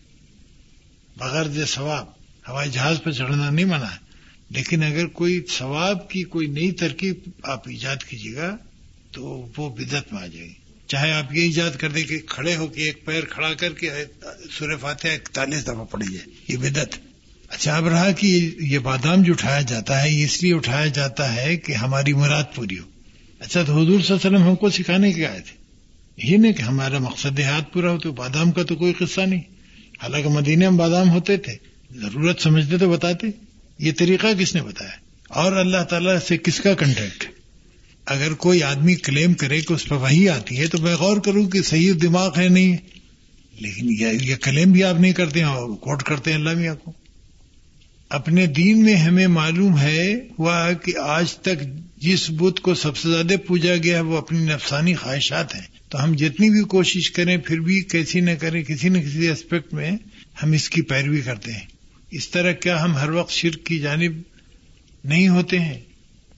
[1.18, 2.06] بغیر ثواب،
[2.48, 4.10] ہوائی جہاز پہ چڑھنا نہیں منع ہے۔
[4.50, 8.58] لیکن اگر کوئی ثواب کی کوئی نئی ترکیب آپ ایجاد کیجیے گا،
[9.12, 10.54] تو وہ بدت میں آ جائے گی۔
[10.88, 13.90] چاہے آپ یہ ایجاد کر دیں کہ کھڑے ہو کے ایک پیر کھڑا کر کے
[14.60, 17.09] سورہ فاتحہ اکتالیس دفعہ پڑی جائے، یہ بدت
[17.50, 21.36] اچھا اب رہا کہ یہ بادام جو اٹھایا جاتا ہے، یہ اس لیے اٹھایا جاتا
[21.36, 22.84] ہے کہ ہماری مراد پوری ہو۔
[23.40, 25.60] اچھا تو حضور صلی اللہ علیہ وسلم ہم کو سکھانے کے آئے تھے۔
[26.24, 29.42] یہ نہیں کہ ہمارا مقصد ہاتھ پورا ہو تو بادام کا تو کوئی قصہ نہیں۔
[30.04, 31.54] حالانکہ مدینے میں بادام ہوتے تھے۔
[31.96, 33.28] ضرورت سمجھتے تو بتاتے۔
[33.80, 34.92] یہ طریقہ کس نے بتایا؟
[35.28, 37.32] اور اللہ تعالیٰ سے کس کا کنٹیکٹ
[38.06, 41.50] اگر کوئی آدمی کلیم کرے کہ اس پہ وہی آتی ہے تو میں غور کروں
[41.50, 42.78] کہ صحیح دماغ ہے نہیں۔
[43.60, 43.88] لیکن
[44.22, 46.94] یہ کلیم بھی آپ نہیں کرتے اور کوٹ کرتے ہیں اللہ میاں کو۔
[48.10, 51.64] اپنے دین میں ہمیں معلوم ہے ہوا کہ آج تک
[51.98, 56.14] جس بت کو سب سے زیادہ پوجا گیا وہ اپنی نفسانی خواہشات ہیں۔ تو ہم
[56.14, 59.92] جتنی بھی کوشش کریں، پھر بھی کیسی نہ کریں، کسی نہ کسی اسپیکٹ میں
[60.44, 61.66] ہم اس کی پیروی کرتے ہیں۔
[62.12, 64.12] اس طرح کیا ہم ہر وقت شرک کی جانب
[65.04, 65.80] نہیں ہوتے ہیں؟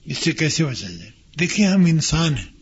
[0.04, 2.52] اس سے کیسے بچا جائے؟ دیکھیں، ہم انسان ہیں۔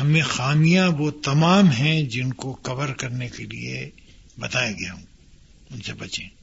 [0.00, 3.90] ہمیں خامیاں وہ تمام ہیں جن کو کور کرنے کے لیے
[4.38, 5.02] بتایا گیا ہوں۔
[5.70, 6.35] ان سے بچیں۔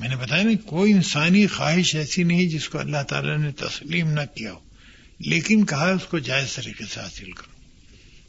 [0.00, 4.10] میں نے بتایا نا، کوئی انسانی خواہش ایسی نہیں جس کو اللہ تعالی نے تسلیم
[4.10, 4.58] نہ کیا ہو۔
[5.18, 7.52] لیکن کہا اس کو جائز طریقے سے حاصل کرو۔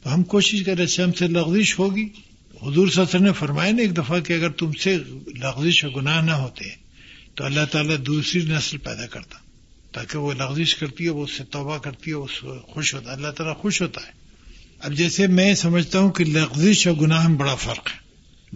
[0.02, 2.02] تو ہم کوشش کریں اچھا ہم سے لغزش ہوگی۔
[2.62, 5.84] حضور صلی اللہ علیہ وسلم نے فرمایا نا ایک دفعہ کہ اگر تم سے لغزش
[5.84, 6.64] و گناہ نہ ہوتے،
[7.34, 9.38] تو اللہ تعالیٰ دوسری نسل پیدا کرتا۔
[9.92, 13.16] تاکہ وہ لغزش کرتی ہے وہ اس سے توبہ کرتی ہے اس خوش ہوتا۔ ہے
[13.16, 14.12] اللہ تعالیٰ خوش ہوتا ہے۔
[14.80, 17.98] اب جیسے میں سمجھتا ہوں کہ لغزش اور گناہ میں بڑا فرق ہے۔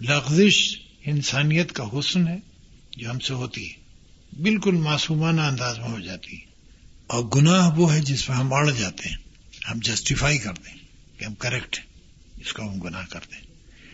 [0.01, 2.37] لغزش انسانیت کا حسن ہے
[2.97, 3.73] جو ہم سے ہوتی ہے،
[4.41, 6.41] بالکل معصومانہ انداز میں ہو جاتی ہے۔
[7.07, 9.15] اور گناہ وہ ہے جس میں ہم اڑ جاتے ہیں،
[9.71, 10.77] ہم جسٹیفائی کرتے ہیں
[11.19, 11.85] کہ ہم کریکٹ ہیں،
[12.41, 13.43] اس کو ہم گناہ کرتے ہیں۔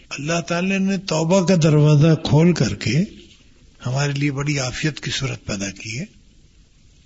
[0.10, 3.04] اللہ تعالی نے توبہ کا دروازہ کھول کر کے
[3.86, 6.06] ہمارے لیے بڑی عافیت کی صورت پیدا کی ہے۔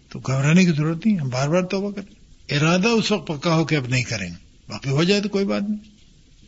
[0.09, 2.15] تو گھبرانے کی ضرورت نہیں، ہم بار بار توبہ کریں۔
[2.55, 4.35] ارادہ اس وقت پکا ہو کے اب نہیں کریں گے،
[4.67, 5.96] باقی ہو جائے تو کوئی بات نہیں۔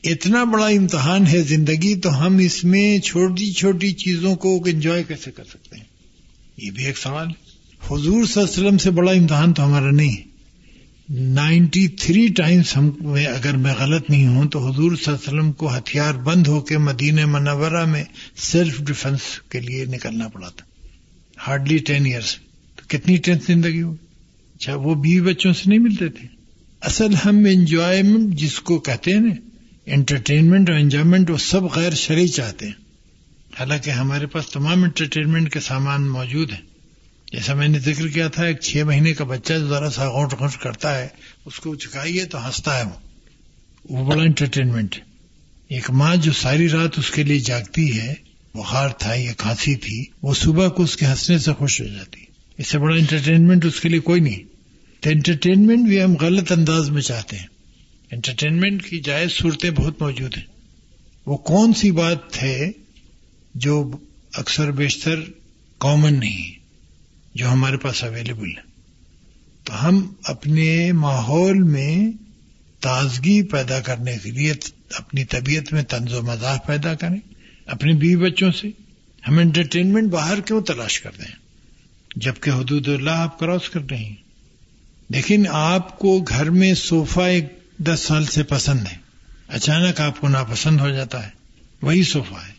[0.04, 5.32] اتنا بڑا امتحان ہے زندگی تو ہم اس میں چھوٹی چھوٹی چیزوں کو انجوائے کیسے
[5.32, 5.84] کر سکتے ہیں؟
[6.58, 7.28] یہ بھی ایک سوال.
[7.28, 7.50] ہے
[7.88, 10.18] حضور صلی اللہ علیہ وسلم سے بڑا امتحان تو ہمارا نہیں.
[10.18, 10.24] ہے
[11.10, 12.92] نائنٹی تھری ٹائمس ہم
[13.36, 16.62] اگر میں غلط نہیں ہوں تو حضور صلی اللہ علیہ وسلم کو ہتھیار بند ہو
[16.62, 18.04] کے مدینہ منورہ میں
[18.36, 19.20] سیلف ڈیفenس
[19.50, 20.66] کے لیے نکلنا پڑا تھا.
[21.48, 22.36] ہارڈلی ٹین ایئرس
[22.76, 23.98] تو کتنی ٹینس زندگی ہوئی؟
[24.56, 26.28] اچھا وہ بیوی بچوں سے نہیں ملتے تھے؟
[26.82, 29.49] اصل ہم انجوائمنٹ جس کو کہتے ہیں نا
[29.92, 32.74] انٹرٹینمنٹ اور انجوائمنٹ وہ سب غیر شرعی چاہتے ہیں۔
[33.60, 36.62] حالانکہ ہمارے پاس تمام انٹرٹینمنٹ کے سامان موجود ہیں۔
[37.32, 40.34] جیسا میں نے ذکر کیا تھا، ایک چھ مہینے کا بچہ جو ذرا سا غوٹ
[40.34, 41.08] غوٹ کرتا ہے،
[41.46, 43.00] اس کو چکائیے تو ہنستا ہے وہ۔
[43.90, 44.96] وہ بڑا انٹرٹینمنٹ
[45.68, 48.14] ایک ماں جو ساری رات اس کے لیے جاگتی ہے،
[48.54, 52.22] بخار تھا یا کھانسی تھی، وہ صبح کو اس کے ہنسنے سے خوش ہو جاتی۔
[52.58, 54.40] اس سے بڑا انٹرٹینمنٹ اس کے لیے کوئی نہیں۔
[55.00, 57.48] تو انٹرٹینمنٹ بھی ہم غلط انداز میں چاہتے ہیں۔
[58.12, 60.46] انٹرٹینمنٹ کی جائز صورتیں بہت موجود ہیں۔
[61.26, 62.72] وہ کون سی بات ہے
[63.56, 63.92] جو
[64.34, 65.16] اکثر بیشتر
[65.78, 66.60] کامن نہیں
[67.36, 68.62] جو ہمارے پاس اویلیبل ہے؟
[69.64, 72.12] تو ہم اپنے ماحول میں
[72.80, 74.54] تازگی پیدا کرنے کے لیے
[74.94, 77.34] اپنی طبیعت میں طنز و مزاح پیدا کریں،
[77.66, 78.68] اپنے بیوی بچوں سے۔
[79.28, 81.36] ہم انٹرٹینمنٹ باہر کیوں تلاش کرتے ہیں؟
[82.16, 84.16] جبکہ حدود اللہ آپ کراس کر رہے ہیں۔
[85.10, 88.98] لیکن آپ کو گھر میں صوفہ ایک دس سال سے پسند ہے۔
[89.48, 91.32] اچانک آپ کو ناپسند ہو جاتا ہے۔
[91.82, 92.54] وہی صوفہ ہے۔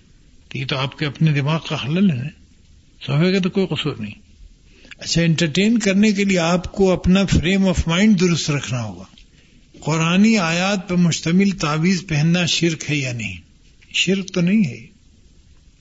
[0.49, 2.29] تو یہ تو آپ کے اپنے دماغ کا حل ہے۔
[3.07, 4.15] صوفے کا تو کوئی قصور نہیں۔
[4.99, 9.05] اچھا انٹرٹین کرنے کے لیے آپ کو اپنا فریم آف مائنڈ درست رکھنا ہوگا۔
[9.81, 13.37] قرآن آیات پر مشتمل تعویذ پہننا شرک ہے یا نہیں؟
[13.93, 14.87] شرک تو نہیں ہے۔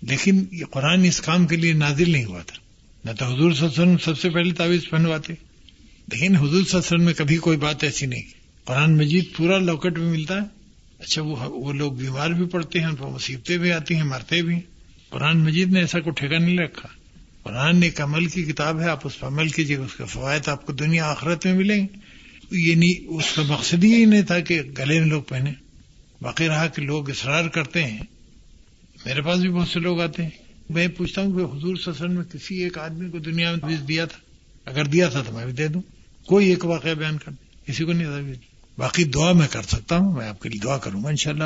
[0.02, 2.58] لیکن یہ قرآن اس کام کے لیے نازل نہیں ہوا تھا۔
[3.06, 5.34] نہ تو حضور صلی اللہ علیہ وسلم سب سے پہلے تعویذ پہنواتے
[6.12, 9.58] لیکن حضور صلی اللہ علیہ وسلم میں کبھی کوئی بات ایسی نہیں۔ قرآن مجید پورا
[9.58, 10.60] لوکٹ میں ملتا ہے؟
[11.00, 14.42] اچھا وہ وہ لوگ بیمار بھی پڑتے ہیں ان پر مصیبتیں بھی آتی ہیں، مرتے
[14.42, 14.60] بھی
[15.10, 16.90] قرآن مجید نے ایسا کوئی ٹھیکہ نہیں رکھا۔
[17.44, 20.66] قرآن ایک عمل کی کتاب ہے، آپ اس پر عمل کیجیے اس کے فوائد آپ
[20.66, 22.10] کو دنیا آخرت میں ملیں۔ گے
[22.52, 25.54] یہ نہیں اس کا مقصد ہی نہیں تھا کہ گلے میں لوگ پہنے
[26.22, 28.00] باقی رہا کہ لوگ اصرار کرتے ہیں۔
[29.06, 30.30] میرے پاس بھی بہت سے لوگ آتے ہیں۔
[30.70, 34.06] میں پوچھتا ہوں کہ حضور سسن میں کسی ایک آدمی کو دنیا میں بیچ دیا
[34.06, 34.18] تھا؟
[34.72, 35.82] اگر دیا تھا تو میں بھی دے دوں۔
[36.26, 38.08] کوئی ایک واقعہ بیان کر دیں کسی کو نہیں
[38.80, 41.44] باقی دعا میں کر سکتا ہوں، میں آپ کے لیے دعا کروں گا انشاءاللہ۔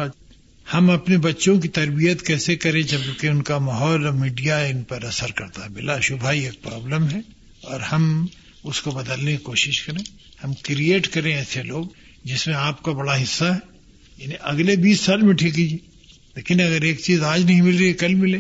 [0.74, 5.04] ہم اپنے بچوں کی تربیت کیسے کریں جبکہ ان کا ماحول اور میڈیا ان پر
[5.04, 7.20] اثر کرتا ہے۔ بلا شبہ ایک پرابلم ہے
[7.62, 8.26] اور ہم
[8.64, 10.04] اس کو بدلنے کی کوشش کریں۔
[10.44, 11.86] ہم کریٹ کریں ایسے لوگ
[12.24, 13.60] جس میں آپ کا بڑا حصہ ہے۔
[14.18, 15.78] یعنی اگلے بیس سال میں ٹھیک کیجیے
[16.36, 18.38] لیکن اگر ایک چیز آج نہیں مل رہی، کل ملے۔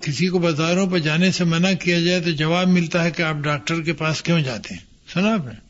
[0.00, 3.34] کسی کو بازاروں پر جانے سے منع کیا جائے تو جواب ملتا ہے کہ آپ
[3.34, 4.80] ڈاکٹر کے پاس کیوں جاتے ہیں۔
[5.14, 5.63] سنا آپ نے؟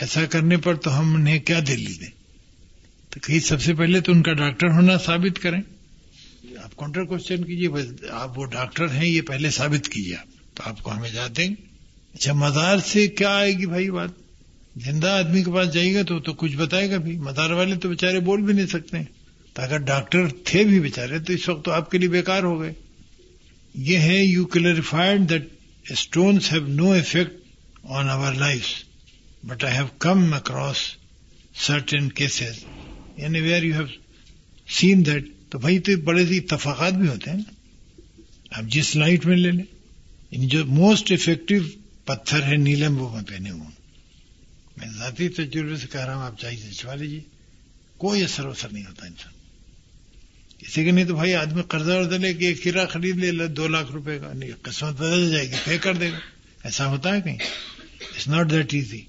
[0.00, 2.10] ایسا کرنے پر تو ہم انہیں کیا دلی دیں؟
[3.10, 5.60] تو کہیں سب سے پہلے تو ان کا ڈاکٹر ہونا ثابت کریں۔
[6.64, 7.68] آپ کاؤنٹر کوشچن کیجیے
[8.10, 11.48] آپ وہ ڈاکٹر ہیں، یہ پہلے ثابت کیجیے آپ۔ تو آپ کو ہمیں جا دیں۔
[12.14, 14.08] اچھا مزار سے کیا آئے گی بھائی بات؟
[14.76, 17.88] زندہ آدمی کے پاس جائے گا تو تو کچھ بتائے گا بھی۔ مزار والے تو
[17.88, 18.96] بےچارے بول بھی نہیں سکتے۔
[19.52, 22.60] تو اگر ڈاکٹر تھے بھی بےچارے تو اس وقت تو آپ کے لیے بیکار ہو
[22.60, 22.72] گئے۔
[23.74, 25.48] یہ ہے you clarified that
[25.90, 27.32] stones have no effect
[27.84, 28.62] on our life
[29.46, 30.76] but I have come across
[31.54, 32.64] certain cases
[33.16, 33.86] یعنی where you have
[34.68, 37.52] seen that تو بھائی تو بڑے سے اتفاقات بھی ہوتے ہیں نا۔
[38.50, 39.64] اب جس لائٹ میں لے لیں
[40.30, 41.54] یعنی جو موسٹ افیکٹو
[42.04, 43.70] پتھر ہے نیلم وہ میں پہنے ہوں۔
[44.76, 47.20] میں ذاتی تجربے سے کہہ رہا ہوں، آپ چاہیے چوا لیجیے
[47.96, 49.32] کوئی اثر وسر نہیں ہوتا انسان۔
[50.58, 53.68] اسی کے نہیں تو بھائی آدمی قرضہ ورضہ لے کے ایک ہیرا خرید لے، دو
[53.68, 56.18] لاکھ روپے کا، نہیں، قسمت بدل جائے گی پے کر دے گا۔
[56.64, 57.38] ایسا ہوتا ہے کہیں؟
[58.00, 59.02] اٹس ناٹ دیٹ ایزی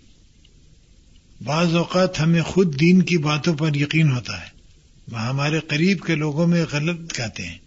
[1.44, 4.58] بعض اوقات ہمیں خود دین کی باتوں پر یقین ہوتا ہے۔
[5.16, 7.58] ہمارے قریب کے لوگوں میں غلط کہتے ہیں۔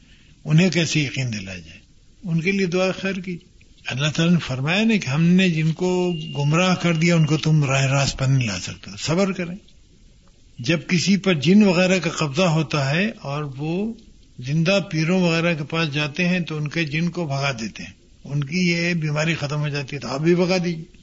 [0.44, 1.78] انہیں کیسے یقین دلا جائے؟
[2.24, 3.38] ان کے لیے دعا خیر کی
[3.86, 7.36] اللہ تعالیٰ نے فرمایا نہیں کہ ہم نے جن کو گمراہ کر دیا، ان کو
[7.36, 9.56] تم راہ راست پر نہیں لا سکتے۔ صبر کریں۔
[10.58, 13.92] جب کسی پر جن وغیرہ کا قبضہ ہوتا ہے اور وہ
[14.38, 17.92] زندہ پیروں وغیرہ کے پاس جاتے ہیں تو ان کے جن کو بھگا دیتے ہیں۔
[18.24, 20.99] ان کی یہ بیماری ختم ہو جاتی ہے تو آپ بھی بگا دیجیے۔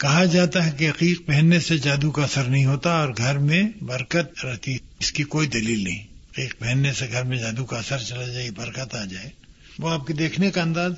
[0.00, 3.62] کہا جاتا ہے کہ عقیق پہننے سے جادو کا اثر نہیں ہوتا اور گھر میں
[3.80, 7.98] برکت رہتی۔ اس کی کوئی دلیل نہیں۔ عقیق پہننے سے گھر میں جادو کا اثر
[7.98, 9.30] چلا جائے، برکت آ جائے۔
[9.78, 10.92] وہ آپ کے دیکھنے کا انداز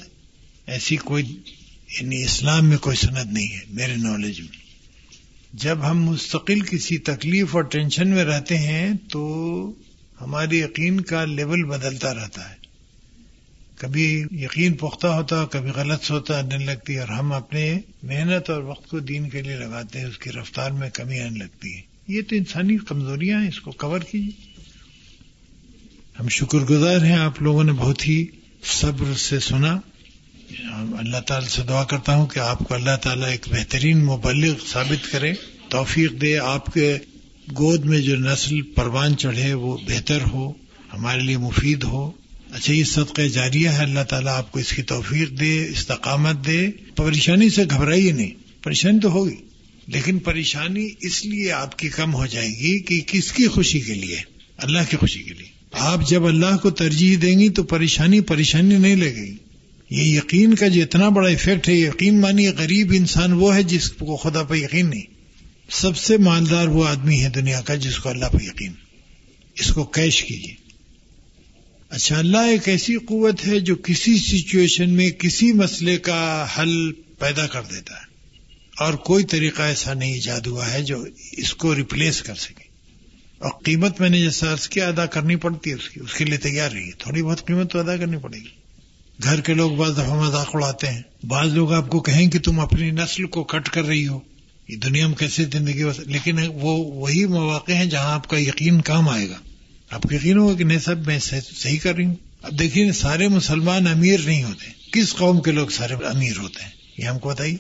[0.67, 1.41] ایسی کوئی
[2.01, 4.59] یعنی اسلام میں کوئی سند نہیں ہے، میرے نالج میں۔
[5.53, 9.73] جب ہم مستقل کسی تکلیف اور ٹینشن میں رہتے ہیں تو
[10.21, 12.62] ہماری یقین کا لیول بدلتا رہتا ہے۔
[13.83, 18.89] کبھی یقین پختہ ہوتا، کبھی غلط سوتا آنے لگتی اور ہم اپنے محنت اور وقت
[18.91, 22.23] کو دین کے لیے لگاتے ہیں، اس کی رفتار میں کمی آنے لگتی ہے۔ یہ
[22.29, 24.53] تو انسانی کمزوریاں ہیں، اس کو کور کیجیے۔
[26.21, 28.27] ہم شکر گزار ہیں، آپ لوگوں نے بہت ہی
[28.65, 29.81] صبر سے سنا۔
[30.99, 35.13] اللہ تعالی سے دعا کرتا ہوں کہ آپ کو اللہ تعالیٰ ایک بہترین مبلغ ثابت
[35.13, 35.33] کرے،
[35.69, 36.99] توفیق دے، آپ کے
[37.59, 40.51] گود میں جو نسل پروان چڑھے وہ بہتر ہو،
[40.93, 42.11] ہمارے لیے مفید ہو۔
[42.53, 46.69] اچھا یہ صدقہ جاریہ ہے، اللہ تعالیٰ آپ کو اس کی توفیق دے، استقامت دے۔
[46.97, 48.31] پریشانی سے گھبرائیے نہیں،
[48.63, 49.35] پریشانی تو ہوگی۔
[49.87, 53.95] لیکن پریشانی اس لیے آپ کی کم ہو جائے گی کہ کس کی خوشی کے
[53.95, 54.17] لیے؟
[54.57, 58.77] اللہ کی خوشی کے لیے۔ آپ جب اللہ کو ترجیح دیں گی تو پریشانی پریشانی
[58.77, 59.37] نہیں لگے گی۔
[59.91, 63.91] یہ یقین کا جو اتنا بڑا افیکٹ ہے، یقین مانی غریب انسان وہ ہے جس
[63.91, 65.03] کو خدا پہ یقین نہیں۔
[65.71, 68.73] سب سے مالدار وہ آدمی ہے دنیا کا جس کو اللہ پہ یقین۔
[69.59, 70.55] اس کو کیش کیجیے۔
[71.93, 77.47] اچھا اللہ ایک ایسی قوت ہے جو کسی سچویشن میں کسی مسئلے کا حل پیدا
[77.47, 78.05] کر دیتا ہے۔
[78.79, 82.65] اور کوئی طریقہ ایسا نہیں ایجاد ہوا ہے جو اس کو ریپلیس کر سکے۔
[83.39, 86.25] اور قیمت میں نے جیسا عرض کیا ادا کرنی پڑتی ہے، اس کی، اس کے
[86.25, 88.49] لیے تیار رہی تھوڑی بہت قیمت تو ادا کرنی پڑے گی۔
[89.23, 92.61] گھر کے لوگ بعض دفعہ مذاق اڑاتے ہیں۔ بعض لوگ آپ کو کہیں کہ تم
[92.61, 94.21] اپنی نسل کو کٹ کر رہی ہو۔
[94.69, 98.81] یہ دنیا میں کیسے زندگی بس لیکن وہ وہی مواقع ہیں جہاں آپ کا یقین
[98.81, 99.39] کام آئے گا۔
[99.93, 103.29] آپ کو یقین ہوگا کہ نہیں صاحب، میں صحیح کر رہی ہوں؟ اب دیکھیے سارے
[103.29, 107.29] مسلمان امیر نہیں ہوتے۔ کس قوم کے لوگ سارے امیر ہوتے ہیں؟ یہ ہم کو
[107.29, 107.57] بتائیے۔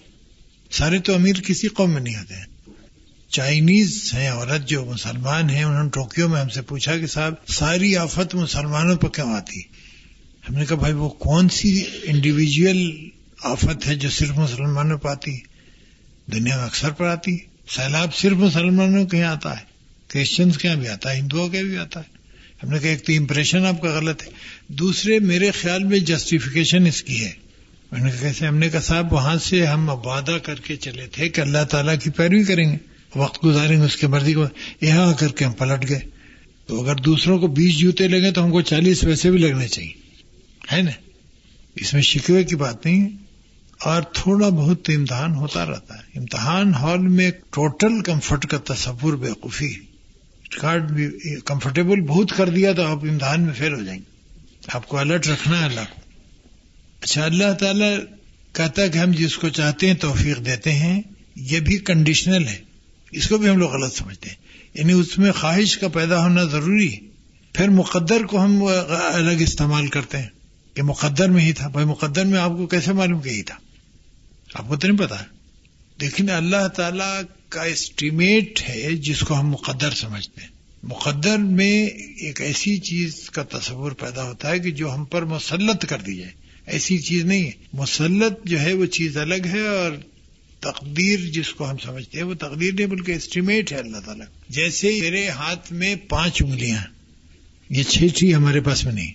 [0.71, 2.45] سارے تو امیر کسی قوم میں نہیں ہوتے ہیں۔
[3.29, 7.35] چائنیز ہیں، عورت جو مسلمان ہیں، انہوں نے ٹوکیو میں ہم سے پوچھا کہ صاحب،
[7.49, 9.61] ساری آفت مسلمانوں پر کیوں آتی؟
[10.49, 13.09] ہم نے کہا، بھائی، وہ کون سی انڈیویجل
[13.43, 15.41] آفت ہے جو صرف مسلمانوں پہ آتی؟
[16.33, 17.39] دنیا میں اکثر پر آتی۔
[17.69, 19.65] سیلاب صرف مسلمانوں کے یہاں آتا ہے۔
[20.09, 22.12] کرسچنس کے یہاں بھی آتا ہے، ہندوؤں کے بھی آتا ہے۔
[22.63, 24.29] ہم نے کہا ایک تو امپریشن آپ کا غلط ہے۔
[24.69, 27.33] دوسرے، میرے خیال میں جسٹیفیکیشن اس کی ہے۔
[27.93, 31.07] میں نے کہا کیسے؟ ہم نے کہا صاحب، وہاں سے ہم وعدہ کر کے چلے
[31.07, 32.77] تھے کہ اللہ تعالیٰ کی پیروی کریں گے۔
[33.17, 34.45] وقت گزاریں گے اس کی مرضی کو۔
[34.81, 36.01] یہاں آ کر کے ہم پلٹ گئے۔
[36.67, 39.93] تو اگر دوسروں کو بیس جوتے لگے تو ہم کو چالیس پیسے بھی لگنے چاہیے۔
[40.73, 40.91] ہے نا؟
[41.75, 43.09] اس میں شکوے کی بات نہیں
[43.81, 49.91] اور تھوڑا بہت امتحان ہوتا رہتا ہے۔ امتحان ہال میں ٹوٹل کمفرٹ کا تصور بےقوفی
[50.55, 51.11] ریکارڈ بھی
[51.45, 54.12] کمفرٹیبل بہت کر دیا تو آپ امتحان میں فیل ہو جائیں گے۔
[54.69, 56.01] آپ کو الرٹ رکھنا ہے اللہ کو۔
[57.01, 57.97] اچھا اللہ تعالی
[58.53, 61.03] کہتا ہے کہ ہم جس کو چاہتے ہیں توفیق دیتے ہیں،
[61.37, 62.59] یہ بھی کنڈیشنل ہے۔
[63.12, 64.37] اس کو بھی ہم لوگ غلط سمجھتے ہیں۔
[64.74, 66.99] یعنی اس میں خواہش کا پیدا ہونا ضروری ہے۔
[67.53, 68.65] پھر مقدر کو ہم
[69.12, 70.29] الگ استعمال کرتے ہیں۔
[70.74, 73.55] کہ مقدر میں ہی تھا۔ بھائی، مقدر میں آپ کو کیسے معلوم کہ ہی تھا؟
[74.55, 75.16] آپ کو تو نہیں پتا۔
[76.03, 80.49] لیکن اللہ تعالی کا اسٹیمیٹ ہے جس کو ہم مقدر سمجھتے ہیں۔
[80.83, 85.87] مقدر میں ایک ایسی چیز کا تصور پیدا ہوتا ہے کہ جو ہم پر مسلط
[85.87, 86.33] کر دی جائے۔
[86.66, 89.93] ایسی چیز نہیں ہے۔ مسلط جو ہے وہ چیز الگ ہے اور
[90.61, 94.99] تقدیر جس کو ہم سمجھتے ہیں وہ تقدیر نہیں بلکہ اسٹیمیٹ ہے اللہ تعالیٰ۔ جیسے
[95.01, 96.83] میرے ہاتھ میں پانچ انگلیاں
[97.70, 99.12] یہ چھ چیز ہمارے پاس میں نہیں۔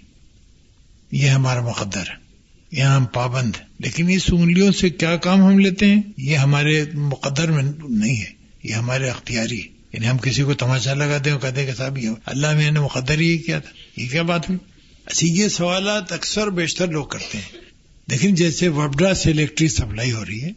[1.11, 2.26] یہ ہمارا مقدر ہے۔
[2.72, 6.85] یہاں ہم پابند ہیں۔ لیکن اس انگلیوں سے کیا کام ہم لیتے ہیں؟ یہ ہمارے
[6.94, 8.31] مقدر میں نہیں ہے۔
[8.64, 11.98] یہ ہمارے اختیاری ہے۔ یعنی ہم کسی کو تماشا لگا دیں اور کہتے کہ صاحب،
[11.98, 14.60] یہ اللہ میں نے مقدر ہی کیا تھا۔ یہ کیا بات ہوئی؟
[15.06, 17.61] اچھا یہ سوالات اکثر بیشتر لوگ کرتے ہیں۔
[18.07, 20.49] لیکن جیسے وبڈا سے الیکٹرک سپلائی ہو رہی ہے،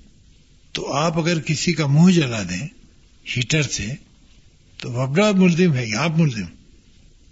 [0.73, 2.69] تو آپ اگر کسی کا منہ جلا دیں
[3.37, 3.87] ہیٹر سے،
[4.77, 6.45] تو وبڈا ملزم ہے آپ ملزم۔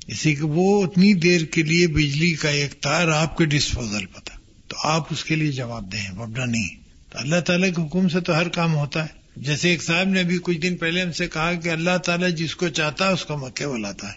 [0.06, 4.20] اسی کہ وہ اتنی دیر کے لیے بجلی کا ایک تار آپ کے ڈسپوزل پر
[4.20, 4.37] تھا۔
[4.68, 6.68] تو آپ اس کے لیے جواب دیں وبڈا نہیں۔
[7.10, 10.20] تو اللہ تعالیٰ کے حکم سے تو ہر کام ہوتا ہے۔ جیسے ایک صاحب نے
[10.20, 13.24] ابھی کچھ دن پہلے ہم سے کہا کہ اللہ تعالیٰ جس کو چاہتا ہے اس
[13.24, 14.12] کو مکے بلاتا ہے۔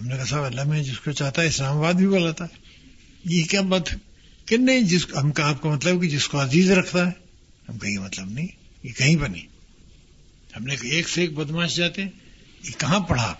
[0.00, 2.58] ہم نے کہا صاحب، اللہ میں جس کو چاہتا ہے اسلام آباد بھی بلاتا ہے۔
[3.24, 3.98] یہ کیا بات ہے؟
[4.46, 7.10] کہ نہیں، جس ہم کا آپ کا مطلب کہ جس کو عزیز رکھتا ہے۔
[7.68, 8.46] ہم کا یہ مطلب نہیں،
[8.82, 9.46] یہ کہیں پر نہیں۔
[10.56, 12.10] ہم نے ایک سے ایک بدماش جاتے ہیں۔
[12.64, 13.34] یہ کہاں پڑھا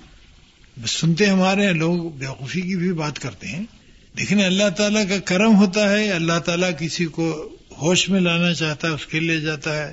[0.83, 3.65] بس سنتے ہمارے ہیں، لوگ بیوقوفی کی بھی بات کرتے ہیں۔
[4.21, 8.89] لیکن اللہ تعالیٰ کا کرم ہوتا ہے، اللہ تعالیٰ کسی کو ہوش میں لانا چاہتا
[8.89, 9.93] ہے، اس کے لے جاتا ہے۔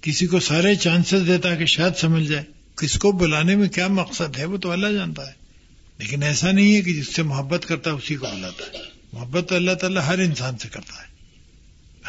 [0.00, 2.44] کسی کو سارے چانسز دیتا ہے کہ شاید سمجھ جائے۔
[2.76, 5.32] کس کو بلانے میں کیا مقصد ہے، وہ تو اللہ جانتا ہے۔
[5.98, 8.82] لیکن ایسا نہیں ہے کہ جس سے محبت کرتا ہے، اسی کو بلاتا ہے۔
[9.12, 11.08] محبت تو اللہ تعالیٰ ہر انسان سے کرتا ہے۔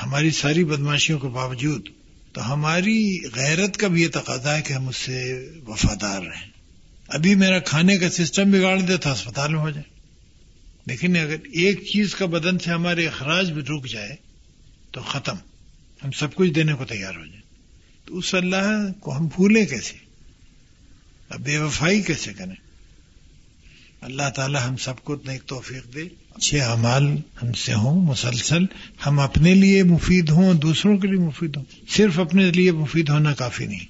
[0.04, 1.88] ہماری ساری بدماشیوں کے باوجود
[2.34, 6.50] تو ہماری غیرت کا بھی یہ تقاضا ہے کہ ہم اس سے وفادار رہیں۔
[7.08, 9.95] ابھی میرا کھانے کا سسٹم بگاڑ دے تو اسپتال میں ہو جائے۔
[10.86, 14.16] لیکن جی، اگر ایک چیز کا بدن سے ہمارے اخراج بھی رک جائے،
[14.92, 15.36] تو ختم۔
[16.04, 17.42] ہم سب کچھ دینے کو تیار ہو جائیں۔
[18.06, 19.98] تو اس اللہ کو ہم بھولیں کیسے؟
[21.30, 22.56] اب بے وفائی کیسے کریں؟
[24.02, 26.02] اللہ تعالی ہم سب کو اتنا ایک توفیق دے۔
[26.36, 28.64] اچھے اعمال ہم سے ہوں، مسلسل۔
[29.06, 33.34] ہم اپنے لیے مفید ہوں، دوسروں کے لیے مفید ہوں۔ صرف اپنے لیے مفید ہونا
[33.34, 33.86] کافی نہیں۔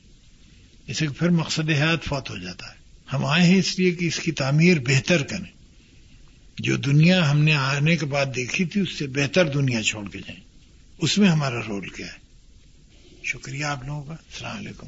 [0.87, 2.75] اسے پھر مقصد حیات فوت ہو جاتا ہے۔
[3.13, 5.54] ہم آئے ہیں اس لیے کہ اس کی تعمیر بہتر کریں۔
[6.57, 10.19] جو دنیا ہم نے آنے کے بعد دیکھی تھی، اس سے بہتر دنیا چھوڑ کے
[10.19, 10.41] جائیں۔
[10.97, 12.19] اس میں ہمارا رول کیا ہے؟
[13.23, 14.87] شکریہ آپ لوگوں کا۔ السلام علیکم۔